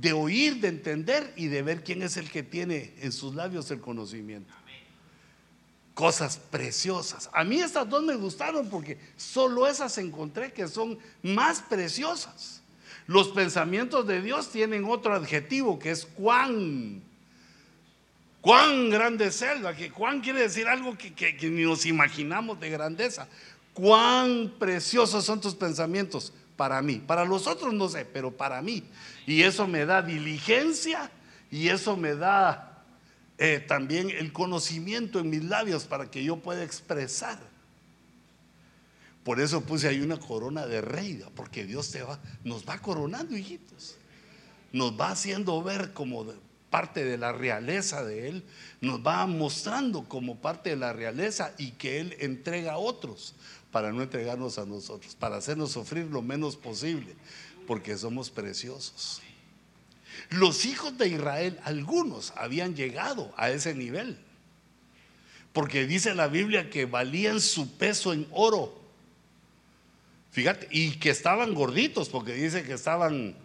de 0.00 0.12
oír, 0.12 0.60
de 0.60 0.68
entender 0.68 1.32
y 1.36 1.48
de 1.48 1.62
ver 1.62 1.82
quién 1.82 2.02
es 2.02 2.16
el 2.16 2.30
que 2.30 2.44
tiene 2.44 2.94
en 3.00 3.10
sus 3.10 3.34
labios 3.34 3.70
el 3.70 3.80
conocimiento. 3.80 4.54
Cosas 5.92 6.36
preciosas. 6.36 7.28
A 7.32 7.42
mí 7.42 7.60
estas 7.60 7.88
dos 7.88 8.04
me 8.04 8.14
gustaron 8.14 8.70
porque 8.70 8.98
solo 9.16 9.66
esas 9.66 9.98
encontré 9.98 10.52
que 10.52 10.68
son 10.68 10.98
más 11.22 11.60
preciosas. 11.62 12.62
Los 13.08 13.28
pensamientos 13.28 14.06
de 14.06 14.22
Dios 14.22 14.50
tienen 14.50 14.84
otro 14.84 15.14
adjetivo 15.14 15.80
que 15.80 15.90
es 15.90 16.06
cuán. 16.06 17.02
Cuán 18.40 18.90
grande 18.90 19.26
es 19.26 19.42
Él. 19.42 19.66
Que 19.76 19.90
cuán 19.90 20.20
quiere 20.20 20.42
decir 20.42 20.68
algo 20.68 20.96
que, 20.96 21.12
que 21.12 21.50
ni 21.50 21.64
nos 21.64 21.84
imaginamos 21.86 22.60
de 22.60 22.70
grandeza. 22.70 23.26
Cuán 23.74 24.52
preciosos 24.60 25.24
son 25.24 25.40
tus 25.40 25.56
pensamientos 25.56 26.32
para 26.56 26.80
mí. 26.82 27.02
Para 27.04 27.24
los 27.24 27.48
otros 27.48 27.74
no 27.74 27.88
sé, 27.88 28.04
pero 28.04 28.30
para 28.30 28.62
mí. 28.62 28.84
Y 29.28 29.42
eso 29.42 29.68
me 29.68 29.84
da 29.84 30.00
diligencia 30.00 31.10
y 31.50 31.68
eso 31.68 31.98
me 31.98 32.14
da 32.14 32.82
eh, 33.36 33.60
también 33.60 34.08
el 34.08 34.32
conocimiento 34.32 35.18
en 35.18 35.28
mis 35.28 35.44
labios 35.44 35.84
para 35.84 36.10
que 36.10 36.24
yo 36.24 36.38
pueda 36.38 36.64
expresar. 36.64 37.38
Por 39.24 39.38
eso 39.38 39.60
puse 39.60 39.86
ahí 39.86 40.00
una 40.00 40.18
corona 40.18 40.66
de 40.66 40.80
rey, 40.80 41.22
porque 41.36 41.66
Dios 41.66 41.94
nos 42.42 42.66
va 42.66 42.78
coronando, 42.78 43.36
hijitos. 43.36 43.96
Nos 44.72 44.98
va 44.98 45.10
haciendo 45.10 45.62
ver 45.62 45.92
como 45.92 46.24
parte 46.70 47.04
de 47.04 47.18
la 47.18 47.32
realeza 47.32 48.02
de 48.06 48.28
Él, 48.30 48.44
nos 48.80 49.06
va 49.06 49.26
mostrando 49.26 50.04
como 50.04 50.36
parte 50.36 50.70
de 50.70 50.76
la 50.76 50.94
realeza 50.94 51.52
y 51.58 51.72
que 51.72 52.00
Él 52.00 52.16
entrega 52.20 52.72
a 52.72 52.78
otros 52.78 53.34
para 53.70 53.92
no 53.92 54.02
entregarnos 54.02 54.58
a 54.58 54.64
nosotros, 54.64 55.14
para 55.14 55.36
hacernos 55.36 55.72
sufrir 55.72 56.06
lo 56.06 56.22
menos 56.22 56.56
posible, 56.56 57.14
porque 57.68 57.98
somos 57.98 58.30
preciosos. 58.30 59.20
Los 60.30 60.64
hijos 60.64 60.96
de 60.96 61.08
Israel, 61.08 61.60
algunos 61.64 62.32
habían 62.34 62.74
llegado 62.74 63.30
a 63.36 63.50
ese 63.50 63.74
nivel, 63.74 64.18
porque 65.52 65.86
dice 65.86 66.14
la 66.14 66.28
Biblia 66.28 66.70
que 66.70 66.86
valían 66.86 67.42
su 67.42 67.76
peso 67.76 68.14
en 68.14 68.26
oro. 68.32 68.80
Fíjate, 70.30 70.66
y 70.70 70.92
que 70.92 71.10
estaban 71.10 71.54
gorditos, 71.54 72.08
porque 72.08 72.32
dice 72.32 72.64
que 72.64 72.72
estaban... 72.72 73.36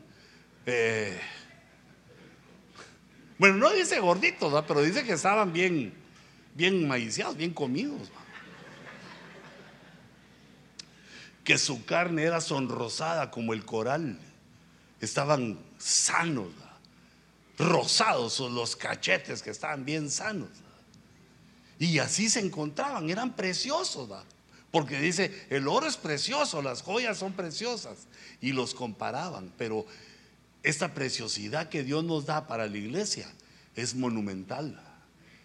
Eh, 0.65 1.19
bueno, 3.37 3.57
no 3.57 3.71
dice 3.71 3.99
gorditos, 3.99 4.63
pero 4.65 4.81
dice 4.81 5.03
que 5.03 5.13
estaban 5.13 5.51
bien, 5.51 5.93
bien 6.55 6.87
maiciados, 6.87 7.35
bien 7.35 7.53
comidos 7.53 8.09
que 11.43 11.57
su 11.57 11.85
carne 11.85 12.23
era 12.23 12.41
sonrosada 12.41 13.31
como 13.31 13.53
el 13.53 13.65
coral. 13.65 14.17
Estaban 15.01 15.59
sanos, 15.77 16.47
rosados 17.57 18.39
los 18.39 18.75
cachetes 18.75 19.41
que 19.41 19.49
estaban 19.49 19.85
bien 19.85 20.09
sanos. 20.09 20.49
Y 21.79 21.99
así 21.99 22.29
se 22.29 22.39
encontraban, 22.39 23.09
eran 23.09 23.35
preciosos, 23.35 24.09
porque 24.71 24.99
dice, 24.99 25.45
el 25.49 25.67
oro 25.67 25.85
es 25.85 25.97
precioso, 25.97 26.61
las 26.61 26.81
joyas 26.81 27.17
son 27.17 27.33
preciosas. 27.33 28.07
Y 28.39 28.53
los 28.53 28.73
comparaban, 28.73 29.51
pero 29.57 29.85
esta 30.63 30.93
preciosidad 30.93 31.67
que 31.67 31.83
Dios 31.83 32.03
nos 32.03 32.25
da 32.25 32.47
para 32.47 32.67
la 32.67 32.77
iglesia 32.77 33.29
es 33.75 33.95
monumental. 33.95 34.81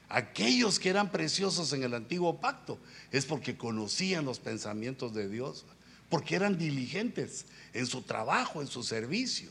Aquellos 0.09 0.79
que 0.79 0.89
eran 0.89 1.11
preciosos 1.11 1.73
en 1.73 1.83
el 1.83 1.93
antiguo 1.93 2.41
pacto 2.41 2.79
es 3.11 3.27
porque 3.27 3.59
conocían 3.59 4.25
los 4.25 4.39
pensamientos 4.39 5.13
de 5.13 5.29
Dios 5.29 5.67
porque 6.09 6.37
eran 6.37 6.59
diligentes 6.59 7.47
en 7.73 7.87
su 7.87 8.03
trabajo, 8.03 8.61
en 8.61 8.69
su 8.69 8.83
servicio, 8.83 9.51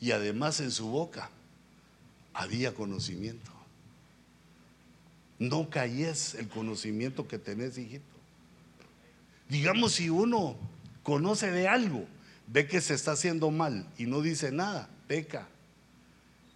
y 0.00 0.12
además 0.12 0.60
en 0.60 0.70
su 0.70 0.88
boca 0.88 1.30
había 2.32 2.74
conocimiento. 2.74 3.50
No 5.38 5.70
calles 5.70 6.34
el 6.34 6.48
conocimiento 6.48 7.26
que 7.26 7.38
tenés, 7.38 7.78
hijito. 7.78 8.04
Digamos, 9.48 9.92
si 9.92 10.10
uno 10.10 10.56
conoce 11.02 11.50
de 11.50 11.66
algo, 11.66 12.06
ve 12.46 12.66
que 12.66 12.80
se 12.80 12.94
está 12.94 13.12
haciendo 13.12 13.50
mal 13.50 13.86
y 13.98 14.06
no 14.06 14.20
dice 14.20 14.52
nada, 14.52 14.88
peca. 15.08 15.48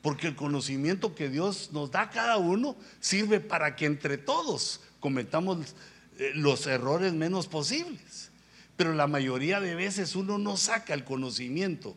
Porque 0.03 0.29
el 0.29 0.37
conocimiento 0.37 1.15
que 1.15 1.29
Dios 1.29 1.71
nos 1.73 1.91
da 1.91 2.03
a 2.03 2.11
cada 2.11 2.37
uno 2.37 2.77
sirve 3.01 3.41
para 3.41 3.75
que 3.75 3.87
entre 3.87 4.19
todos 4.19 4.81
cometamos 5.01 5.75
eh, 6.19 6.33
los 6.35 6.67
errores 6.67 7.15
menos 7.15 7.47
posibles. 7.47 8.31
Pero 8.77 8.95
la 8.95 9.07
mayoría 9.07 9.61
de 9.61 9.75
veces 9.75 10.17
uno 10.17 10.39
no 10.39 10.57
saca 10.57 10.95
el 10.95 11.05
conocimiento, 11.05 11.97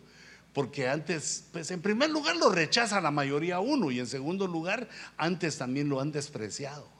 porque 0.53 0.87
antes, 0.87 1.45
pues 1.51 1.71
en 1.71 1.81
primer 1.81 2.09
lugar 2.09 2.35
lo 2.35 2.49
rechaza 2.49 3.01
la 3.01 3.11
mayoría 3.11 3.59
uno 3.59 3.91
y 3.91 3.99
en 3.99 4.07
segundo 4.07 4.47
lugar 4.47 4.87
antes 5.17 5.57
también 5.57 5.89
lo 5.89 5.99
han 5.99 6.11
despreciado. 6.11 6.97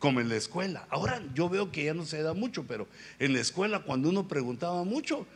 como 0.00 0.20
en 0.20 0.28
la 0.30 0.36
escuela. 0.36 0.86
Ahora 0.88 1.22
yo 1.34 1.48
veo 1.48 1.70
que 1.70 1.84
ya 1.84 1.94
no 1.94 2.04
se 2.04 2.22
da 2.22 2.32
mucho, 2.32 2.64
pero 2.66 2.88
en 3.20 3.34
la 3.34 3.40
escuela 3.40 3.80
cuando 3.80 4.08
uno 4.08 4.26
preguntaba 4.26 4.82
mucho, 4.82 5.26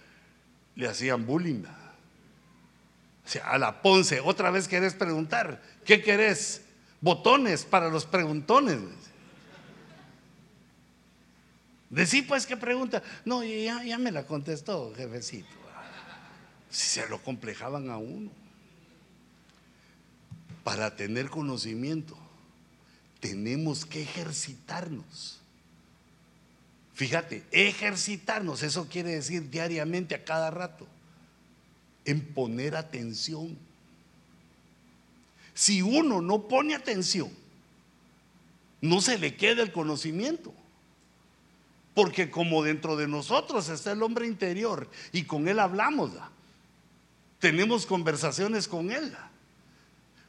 le 0.74 0.88
hacían 0.88 1.24
bullying. 1.26 1.62
O 3.24 3.28
sea, 3.28 3.50
a 3.50 3.58
la 3.58 3.82
Ponce, 3.82 4.20
otra 4.20 4.50
vez 4.50 4.66
querés 4.66 4.94
preguntar, 4.94 5.62
¿qué 5.84 6.02
querés? 6.02 6.62
Botones 7.00 7.64
para 7.64 7.90
los 7.90 8.06
preguntones. 8.06 8.78
Decí 11.94 12.22
pues 12.22 12.44
qué 12.44 12.56
pregunta. 12.56 13.04
No, 13.24 13.44
ya, 13.44 13.84
ya 13.84 13.98
me 13.98 14.10
la 14.10 14.26
contestó, 14.26 14.92
jefecito. 14.96 15.46
Si 16.68 17.00
se 17.00 17.08
lo 17.08 17.22
complejaban 17.22 17.88
a 17.88 17.98
uno. 17.98 18.32
Para 20.64 20.96
tener 20.96 21.30
conocimiento, 21.30 22.18
tenemos 23.20 23.86
que 23.86 24.02
ejercitarnos. 24.02 25.38
Fíjate, 26.94 27.44
ejercitarnos, 27.52 28.64
eso 28.64 28.88
quiere 28.88 29.10
decir 29.10 29.50
diariamente 29.50 30.16
a 30.16 30.24
cada 30.24 30.50
rato, 30.50 30.88
en 32.04 32.24
poner 32.24 32.74
atención. 32.74 33.56
Si 35.54 35.80
uno 35.80 36.20
no 36.20 36.48
pone 36.48 36.74
atención, 36.74 37.30
no 38.80 39.00
se 39.00 39.16
le 39.16 39.36
queda 39.36 39.62
el 39.62 39.70
conocimiento. 39.70 40.52
Porque 41.94 42.30
como 42.30 42.62
dentro 42.62 42.96
de 42.96 43.06
nosotros 43.06 43.68
está 43.68 43.92
el 43.92 44.02
hombre 44.02 44.26
interior 44.26 44.90
y 45.12 45.24
con 45.24 45.46
él 45.46 45.60
hablamos, 45.60 46.10
tenemos 47.38 47.86
conversaciones 47.86 48.66
con 48.66 48.90
él. 48.90 49.16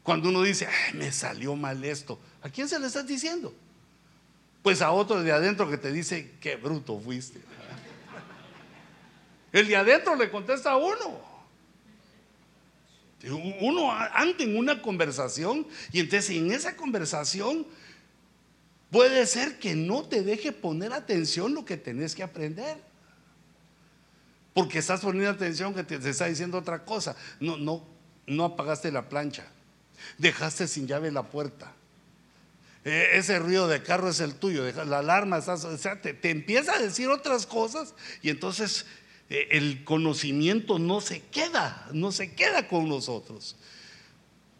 Cuando 0.03 0.29
uno 0.29 0.43
dice, 0.43 0.67
me 0.93 1.11
salió 1.11 1.55
mal 1.55 1.83
esto, 1.83 2.19
¿a 2.43 2.49
quién 2.49 2.69
se 2.69 2.79
le 2.79 2.85
estás 2.85 3.07
diciendo? 3.07 3.53
Pues 4.61 4.81
a 4.81 4.91
otro 4.91 5.23
de 5.23 5.31
adentro 5.31 5.69
que 5.69 5.77
te 5.77 5.91
dice, 5.91 6.33
qué 6.39 6.55
bruto 6.55 6.99
fuiste. 6.99 7.41
El 9.51 9.67
de 9.67 9.75
adentro 9.75 10.15
le 10.15 10.29
contesta 10.29 10.71
a 10.71 10.77
uno. 10.77 11.35
Uno 13.61 13.91
anda 13.91 14.43
en 14.43 14.57
una 14.57 14.81
conversación 14.81 15.65
y 15.91 15.99
entonces 15.99 16.29
en 16.31 16.51
esa 16.51 16.75
conversación 16.75 17.65
puede 18.95 19.25
ser 19.25 19.59
que 19.59 19.75
no 19.75 20.05
te 20.05 20.21
deje 20.21 20.53
poner 20.53 20.93
atención 20.93 21.53
lo 21.53 21.65
que 21.65 21.75
tenés 21.75 22.15
que 22.15 22.23
aprender. 22.23 22.77
Porque 24.53 24.79
estás 24.79 25.01
poniendo 25.01 25.31
atención 25.31 25.73
que 25.73 25.83
te, 25.83 25.95
está 26.09 26.27
diciendo 26.27 26.57
otra 26.57 26.85
cosa. 26.85 27.13
No, 27.41 27.57
no, 27.57 27.85
no 28.25 28.45
apagaste 28.45 28.93
la 28.93 29.09
plancha. 29.09 29.45
Dejaste 30.17 30.69
sin 30.69 30.87
llave 30.87 31.11
la 31.11 31.23
puerta. 31.23 31.73
E, 32.85 33.17
ese 33.17 33.37
ruido 33.37 33.67
de 33.67 33.83
carro 33.83 34.07
es 34.07 34.21
el 34.21 34.35
tuyo. 34.35 34.63
La 34.85 34.99
alarma, 34.99 35.39
o 35.39 35.77
sea, 35.77 36.01
te, 36.01 36.13
te 36.13 36.29
empieza 36.29 36.75
a 36.75 36.79
decir 36.79 37.09
otras 37.09 37.45
cosas 37.45 37.95
y 38.21 38.29
entonces 38.29 38.85
eh, 39.29 39.49
el 39.51 39.83
conocimiento 39.83 40.79
no 40.79 41.01
se 41.01 41.19
queda, 41.21 41.85
no 41.91 42.13
se 42.13 42.33
queda 42.33 42.69
con 42.69 42.87
nosotros, 42.87 43.57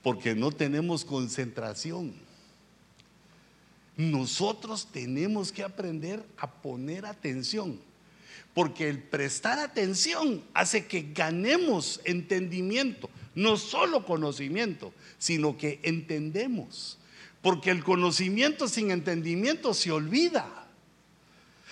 porque 0.04 0.36
no 0.36 0.52
tenemos 0.52 1.06
concentración. 1.06 2.25
Nosotros 3.98 4.88
tenemos 4.92 5.52
que 5.52 5.64
aprender 5.64 6.24
a 6.38 6.52
poner 6.52 7.06
atención, 7.06 7.80
porque 8.54 8.90
el 8.90 9.02
prestar 9.02 9.60
atención 9.60 10.44
hace 10.54 10.86
que 10.86 11.14
ganemos 11.14 12.02
entendimiento, 12.04 13.10
no 13.36 13.58
solo 13.58 14.06
conocimiento, 14.06 14.94
sino 15.18 15.58
que 15.58 15.80
entendemos, 15.84 16.98
porque 17.42 17.72
el 17.72 17.84
conocimiento 17.84 18.68
sin 18.68 18.92
entendimiento 18.92 19.74
se 19.74 19.92
olvida. 19.92 20.66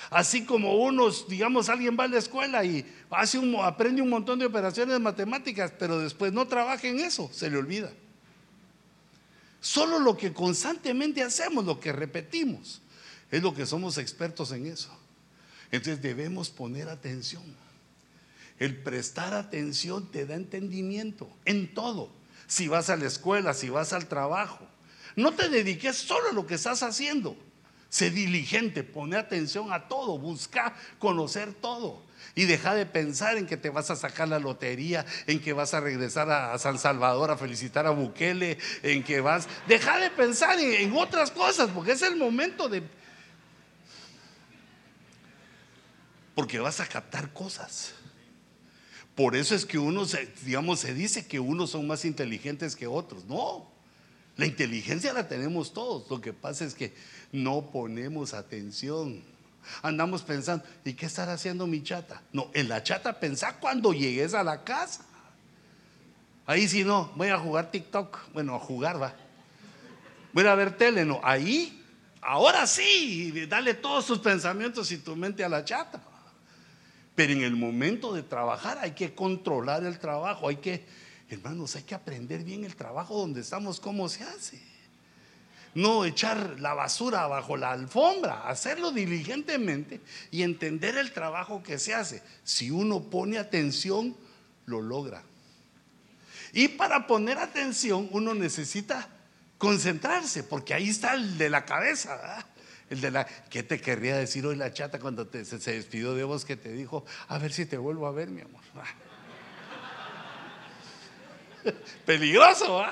Así 0.10 0.46
como 0.46 0.76
unos, 0.76 1.28
digamos, 1.28 1.70
alguien 1.70 1.98
va 2.00 2.04
a 2.04 2.08
la 2.08 2.20
escuela 2.20 2.64
y 2.64 2.86
hace 3.10 3.40
un, 3.40 3.56
aprende 3.56 4.02
un 4.02 4.10
montón 4.10 4.40
de 4.40 4.46
operaciones 4.46 5.00
matemáticas, 5.00 5.74
pero 5.78 6.00
después 6.00 6.32
no 6.32 6.48
trabaja 6.48 6.88
en 6.88 7.00
eso, 7.00 7.30
se 7.34 7.50
le 7.50 7.58
olvida. 7.58 7.92
Solo 9.64 9.98
lo 9.98 10.18
que 10.18 10.34
constantemente 10.34 11.24
hacemos, 11.24 11.64
lo 11.64 11.80
que 11.80 11.94
repetimos, 11.94 12.82
es 13.32 13.42
lo 13.42 13.54
que 13.54 13.66
somos 13.66 13.98
expertos 13.98 14.52
en 14.52 14.68
eso. 14.68 14.90
Entonces 15.72 16.02
debemos 16.02 16.50
poner 16.50 16.90
atención. 16.90 17.44
El 18.60 18.76
prestar 18.76 19.34
atención 19.34 20.12
te 20.12 20.26
da 20.26 20.36
entendimiento 20.36 21.30
en 21.46 21.74
todo. 21.74 22.10
Si 22.46 22.68
vas 22.68 22.90
a 22.90 22.98
la 22.98 23.06
escuela, 23.06 23.54
si 23.54 23.70
vas 23.70 23.94
al 23.94 24.10
trabajo, 24.10 24.68
no 25.16 25.32
te 25.32 25.48
dediques 25.48 25.96
solo 25.96 26.32
a 26.32 26.34
lo 26.34 26.46
que 26.46 26.56
estás 26.56 26.84
haciendo. 26.84 27.38
Sé 27.88 28.12
diligente, 28.12 28.84
pone 28.84 29.16
atención 29.16 29.72
a 29.72 29.88
todo, 29.88 30.20
busca 30.20 30.76
conocer 31.00 31.54
todo. 31.54 32.03
Y 32.36 32.46
deja 32.46 32.74
de 32.74 32.86
pensar 32.86 33.38
en 33.38 33.46
que 33.46 33.58
te 33.58 33.70
vas 33.70 33.92
a 33.92 33.96
sacar 33.96 34.28
la 34.28 34.40
lotería, 34.40 35.06
en 35.28 35.40
que 35.40 35.54
vas 35.54 35.74
a 35.76 35.80
regresar 35.80 36.32
a 36.32 36.58
San 36.58 36.80
Salvador 36.80 37.30
a 37.30 37.38
felicitar 37.38 37.86
a 37.86 37.92
Bukele, 37.92 38.58
en 38.82 39.04
que 39.04 39.22
vas... 39.22 39.48
Deja 39.68 40.00
de 40.00 40.10
pensar 40.10 40.60
en, 40.60 40.94
otras 40.94 41.30
cosas, 41.30 41.70
porque 41.70 41.92
es 41.92 42.02
el 42.02 42.16
momento 42.16 42.70
de... 42.70 42.82
Porque 46.34 46.60
vas 46.60 46.80
a 46.80 46.88
captar 46.88 47.32
cosas. 47.34 47.94
Por 49.14 49.36
eso 49.36 49.54
es 49.54 49.68
que 49.68 49.78
uno, 49.78 50.08
digamos, 50.44 50.80
se 50.80 50.96
dice 50.96 51.28
que 51.28 51.40
unos 51.40 51.70
son 51.70 51.86
más 51.86 52.04
inteligentes 52.04 52.76
que 52.76 52.88
otros. 52.88 53.26
No, 53.26 53.72
la 54.38 54.48
inteligencia 54.48 55.14
la 55.14 55.28
tenemos 55.28 55.74
todos. 55.74 56.10
Lo 56.10 56.20
que 56.20 56.34
pasa 56.34 56.66
es 56.66 56.74
que 56.74 56.96
no 57.32 57.70
ponemos 57.70 58.34
atención. 58.34 59.24
Andamos 59.82 60.22
pensando, 60.22 60.66
¿y 60.84 60.94
qué 60.94 61.06
estará 61.06 61.34
haciendo 61.34 61.68
mi 61.68 61.84
chata? 61.84 62.22
No, 62.32 62.50
en 62.54 62.70
la 62.70 62.84
chata 62.84 63.20
pensá 63.20 63.58
cuando 63.60 63.94
llegues 63.94 64.34
a 64.34 64.44
la 64.44 64.64
casa. 64.64 65.04
Ahí 66.46 66.68
si 66.68 66.84
no, 66.84 67.12
voy 67.16 67.30
a 67.30 67.40
jugar 67.40 67.72
TikTok. 67.72 68.34
Bueno, 68.34 68.56
a 68.56 68.60
jugar 68.60 69.02
va. 69.02 69.14
Voy 70.34 70.46
a 70.46 70.56
ver 70.56 70.78
tele, 70.78 71.06
no. 71.06 71.22
Ahí, 71.24 71.84
ahora 72.22 72.68
sí, 72.68 73.46
dale 73.48 73.76
todos 73.76 74.06
tus 74.06 74.20
pensamientos 74.20 74.92
y 74.92 74.98
tu 74.98 75.16
mente 75.16 75.44
a 75.44 75.50
la 75.50 75.64
chata. 75.64 76.02
Pero 77.16 77.34
en 77.34 77.44
el 77.44 77.56
momento 77.56 78.14
de 78.14 78.24
trabajar 78.24 78.80
hay 78.80 78.92
que 78.92 79.14
controlar 79.14 79.84
el 79.86 80.00
trabajo, 80.00 80.48
hay 80.48 80.56
que, 80.58 80.86
hermanos, 81.30 81.76
hay 81.76 81.84
que 81.84 81.94
aprender 81.94 82.44
bien 82.44 82.66
el 82.66 82.76
trabajo 82.76 83.18
donde 83.18 83.42
estamos, 83.42 83.80
cómo 83.80 84.10
se 84.10 84.24
hace 84.24 84.73
no 85.76 86.06
echar 86.06 86.60
la 86.60 86.74
basura 86.74 87.28
bajo 87.28 87.58
la 87.58 87.72
alfombra, 87.72 88.48
hacerlo 88.48 88.92
diligentemente 88.92 90.02
y 90.32 90.44
entender 90.44 90.98
el 90.98 91.12
trabajo 91.12 91.64
que 91.64 91.80
se 91.80 91.94
hace. 91.94 92.22
Si 92.44 92.70
uno 92.72 93.02
pone 93.02 93.38
atención, 93.38 94.16
lo 94.66 94.82
logra. 94.82 95.24
Y 96.54 96.68
para 96.70 97.08
poner 97.08 97.40
atención 97.40 98.08
uno 98.12 98.34
necesita 98.34 99.08
concentrarse, 99.58 100.44
porque 100.44 100.74
ahí 100.74 100.90
está 100.90 101.14
el 101.14 101.38
de 101.38 101.50
la 101.50 101.66
cabeza. 101.66 102.46
El 102.90 103.02
de 103.02 103.12
la, 103.12 103.26
¿qué 103.26 103.64
te 103.64 103.82
querría 103.82 104.18
decir 104.18 104.46
hoy 104.46 104.56
la 104.56 104.72
chata 104.72 105.00
cuando 105.00 105.28
se, 105.32 105.72
despidió 105.72 106.14
de 106.14 106.24
vos 106.24 106.46
que 106.46 106.56
te 106.56 106.72
dijo, 106.72 107.06
a 107.28 107.40
ver 107.40 107.52
si 107.52 107.66
te 107.66 107.78
vuelvo 107.78 108.06
a 108.06 108.12
ver, 108.12 108.30
mi 108.30 108.42
amor? 108.42 108.62
Peligroso, 112.06 112.82
¿ah? 112.82 112.92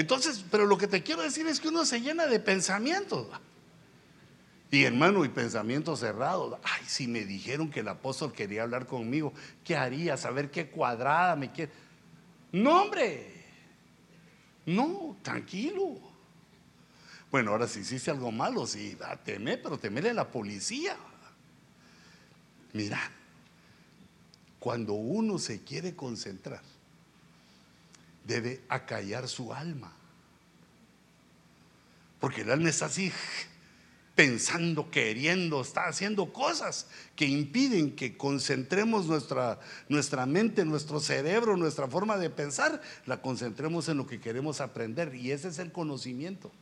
Entonces, 0.00 0.44
pero 0.50 0.64
lo 0.64 0.78
que 0.78 0.86
te 0.86 1.02
quiero 1.02 1.20
decir 1.20 1.46
es 1.46 1.60
que 1.60 1.68
uno 1.68 1.84
se 1.84 2.00
llena 2.00 2.26
de 2.26 2.40
pensamientos. 2.40 3.28
Y 4.70 4.84
hermano, 4.84 5.26
y 5.26 5.28
pensamientos 5.28 6.00
cerrados. 6.00 6.58
Ay, 6.62 6.82
si 6.86 7.06
me 7.06 7.26
dijeron 7.26 7.70
que 7.70 7.80
el 7.80 7.88
apóstol 7.88 8.32
quería 8.32 8.62
hablar 8.62 8.86
conmigo, 8.86 9.34
¿qué 9.62 9.76
haría? 9.76 10.16
Saber 10.16 10.50
qué 10.50 10.70
cuadrada 10.70 11.36
me 11.36 11.52
quiere. 11.52 11.70
No, 12.50 12.82
hombre. 12.82 13.44
No, 14.64 15.18
tranquilo. 15.22 15.98
Bueno, 17.30 17.50
ahora 17.50 17.68
si 17.68 17.80
hiciste 17.80 18.10
algo 18.10 18.32
malo, 18.32 18.66
sí, 18.66 18.96
teme, 19.22 19.58
pero 19.58 19.78
temele 19.78 20.10
a 20.10 20.14
la 20.14 20.30
policía. 20.30 20.96
Mira, 22.72 22.98
cuando 24.58 24.94
uno 24.94 25.38
se 25.38 25.62
quiere 25.62 25.94
concentrar, 25.94 26.62
debe 28.24 28.62
acallar 28.68 29.28
su 29.28 29.52
alma. 29.52 29.92
Porque 32.18 32.42
el 32.42 32.50
alma 32.50 32.68
está 32.68 32.86
así 32.86 33.12
pensando, 34.14 34.90
queriendo, 34.90 35.62
está 35.62 35.88
haciendo 35.88 36.30
cosas 36.30 36.86
que 37.16 37.24
impiden 37.24 37.96
que 37.96 38.18
concentremos 38.18 39.06
nuestra, 39.06 39.58
nuestra 39.88 40.26
mente, 40.26 40.64
nuestro 40.66 41.00
cerebro, 41.00 41.56
nuestra 41.56 41.88
forma 41.88 42.18
de 42.18 42.28
pensar, 42.28 42.82
la 43.06 43.22
concentremos 43.22 43.88
en 43.88 43.96
lo 43.96 44.06
que 44.06 44.20
queremos 44.20 44.60
aprender. 44.60 45.14
Y 45.14 45.32
ese 45.32 45.48
es 45.48 45.58
el 45.58 45.72
conocimiento. 45.72 46.52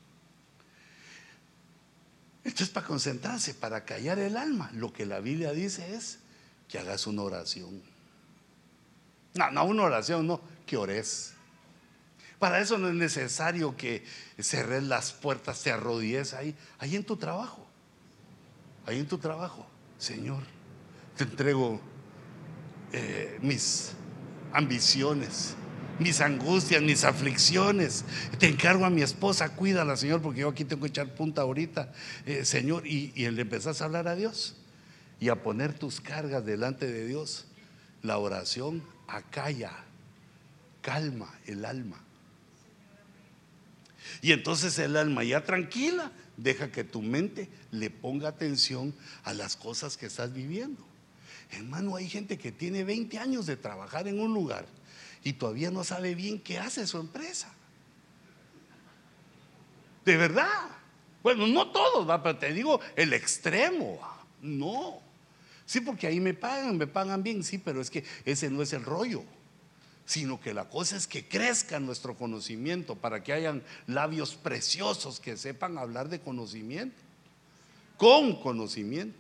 Esto 2.44 2.62
es 2.62 2.70
para 2.70 2.86
concentrarse, 2.86 3.54
para 3.54 3.84
callar 3.84 4.20
el 4.20 4.36
alma. 4.36 4.70
Lo 4.74 4.92
que 4.92 5.04
la 5.04 5.18
Biblia 5.18 5.52
dice 5.52 5.94
es 5.94 6.20
que 6.68 6.78
hagas 6.78 7.08
una 7.08 7.22
oración. 7.22 7.82
No, 9.34 9.50
no 9.50 9.64
una 9.64 9.82
oración, 9.82 10.26
no, 10.28 10.40
que 10.64 10.76
ores. 10.76 11.34
Para 12.38 12.60
eso 12.60 12.78
no 12.78 12.88
es 12.88 12.94
necesario 12.94 13.76
que 13.76 14.04
cerres 14.38 14.84
las 14.84 15.12
puertas, 15.12 15.62
te 15.62 15.72
arrodilles 15.72 16.34
ahí, 16.34 16.54
ahí 16.78 16.94
en 16.94 17.04
tu 17.04 17.16
trabajo. 17.16 17.66
Ahí 18.86 19.00
en 19.00 19.06
tu 19.06 19.18
trabajo, 19.18 19.66
Señor, 19.98 20.42
te 21.14 21.24
entrego 21.24 21.78
eh, 22.92 23.38
mis 23.42 23.92
ambiciones, 24.52 25.56
mis 25.98 26.22
angustias, 26.22 26.80
mis 26.80 27.04
aflicciones. 27.04 28.06
Te 28.38 28.48
encargo 28.48 28.86
a 28.86 28.90
mi 28.90 29.02
esposa, 29.02 29.50
cuídala, 29.50 29.96
Señor, 29.96 30.22
porque 30.22 30.40
yo 30.40 30.48
aquí 30.48 30.64
tengo 30.64 30.82
que 30.82 30.88
echar 30.88 31.14
punta 31.14 31.42
ahorita, 31.42 31.92
eh, 32.24 32.46
Señor. 32.46 32.86
Y, 32.86 33.12
y 33.14 33.28
le 33.30 33.42
empezás 33.42 33.82
a 33.82 33.84
hablar 33.84 34.08
a 34.08 34.14
Dios 34.14 34.56
y 35.20 35.28
a 35.28 35.42
poner 35.42 35.74
tus 35.74 36.00
cargas 36.00 36.46
delante 36.46 36.86
de 36.86 37.06
Dios. 37.06 37.46
La 38.00 38.16
oración 38.16 38.82
acalla, 39.06 39.72
calma 40.80 41.34
el 41.46 41.66
alma. 41.66 42.07
Y 44.22 44.32
entonces 44.32 44.78
el 44.78 44.96
alma 44.96 45.24
ya 45.24 45.44
tranquila, 45.44 46.12
deja 46.36 46.70
que 46.70 46.84
tu 46.84 47.02
mente 47.02 47.48
le 47.70 47.90
ponga 47.90 48.28
atención 48.28 48.94
a 49.24 49.34
las 49.34 49.56
cosas 49.56 49.96
que 49.96 50.06
estás 50.06 50.32
viviendo. 50.32 50.86
Hermano, 51.50 51.96
hay 51.96 52.08
gente 52.08 52.38
que 52.38 52.52
tiene 52.52 52.84
20 52.84 53.18
años 53.18 53.46
de 53.46 53.56
trabajar 53.56 54.06
en 54.08 54.20
un 54.20 54.34
lugar 54.34 54.66
y 55.24 55.32
todavía 55.32 55.70
no 55.70 55.84
sabe 55.84 56.14
bien 56.14 56.40
qué 56.40 56.58
hace 56.58 56.86
su 56.86 56.98
empresa. 56.98 57.52
De 60.04 60.16
verdad. 60.16 60.68
Bueno, 61.22 61.46
no 61.46 61.70
todos, 61.70 62.06
pero 62.22 62.38
te 62.38 62.52
digo 62.52 62.80
el 62.96 63.12
extremo. 63.12 63.98
No. 64.40 65.00
Sí, 65.66 65.80
porque 65.80 66.06
ahí 66.06 66.20
me 66.20 66.32
pagan, 66.32 66.78
me 66.78 66.86
pagan 66.86 67.22
bien, 67.22 67.42
sí, 67.42 67.58
pero 67.58 67.80
es 67.80 67.90
que 67.90 68.04
ese 68.24 68.48
no 68.48 68.62
es 68.62 68.72
el 68.72 68.84
rollo 68.84 69.24
sino 70.08 70.40
que 70.40 70.54
la 70.54 70.70
cosa 70.70 70.96
es 70.96 71.06
que 71.06 71.28
crezca 71.28 71.78
nuestro 71.78 72.16
conocimiento 72.16 72.96
para 72.96 73.22
que 73.22 73.34
hayan 73.34 73.62
labios 73.86 74.34
preciosos 74.36 75.20
que 75.20 75.36
sepan 75.36 75.76
hablar 75.76 76.08
de 76.08 76.18
conocimiento, 76.18 76.96
con 77.98 78.40
conocimiento. 78.40 79.18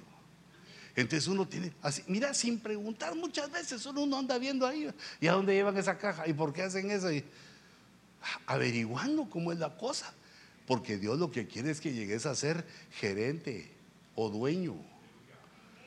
Entonces 0.96 1.28
uno 1.28 1.46
tiene, 1.46 1.74
así, 1.82 2.02
mira, 2.06 2.32
sin 2.32 2.58
preguntar 2.58 3.14
muchas 3.14 3.50
veces, 3.50 3.84
uno 3.84 4.16
anda 4.16 4.38
viendo 4.38 4.66
ahí, 4.66 4.90
¿y 5.20 5.26
a 5.26 5.32
dónde 5.32 5.52
llevan 5.52 5.76
esa 5.76 5.98
caja? 5.98 6.26
¿Y 6.26 6.32
por 6.32 6.54
qué 6.54 6.62
hacen 6.62 6.90
eso? 6.90 7.08
Averiguando 8.46 9.28
cómo 9.28 9.52
es 9.52 9.58
la 9.58 9.76
cosa, 9.76 10.14
porque 10.66 10.96
Dios 10.96 11.18
lo 11.18 11.30
que 11.30 11.46
quiere 11.46 11.70
es 11.70 11.82
que 11.82 11.92
llegues 11.92 12.24
a 12.24 12.34
ser 12.34 12.66
gerente 12.92 13.70
o 14.14 14.30
dueño. 14.30 14.74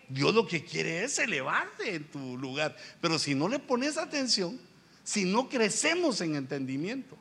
Dios 0.10 0.36
lo 0.36 0.46
que 0.46 0.64
quiere 0.64 1.04
es 1.04 1.18
elevarte 1.18 1.96
en 1.96 2.04
tu 2.04 2.38
lugar, 2.38 2.78
pero 3.02 3.18
si 3.18 3.34
no 3.34 3.48
le 3.48 3.58
pones 3.58 3.98
atención, 3.98 4.70
si 5.04 5.26
no 5.26 5.50
crecemos 5.50 6.22
en 6.22 6.36
entendimiento. 6.36 7.18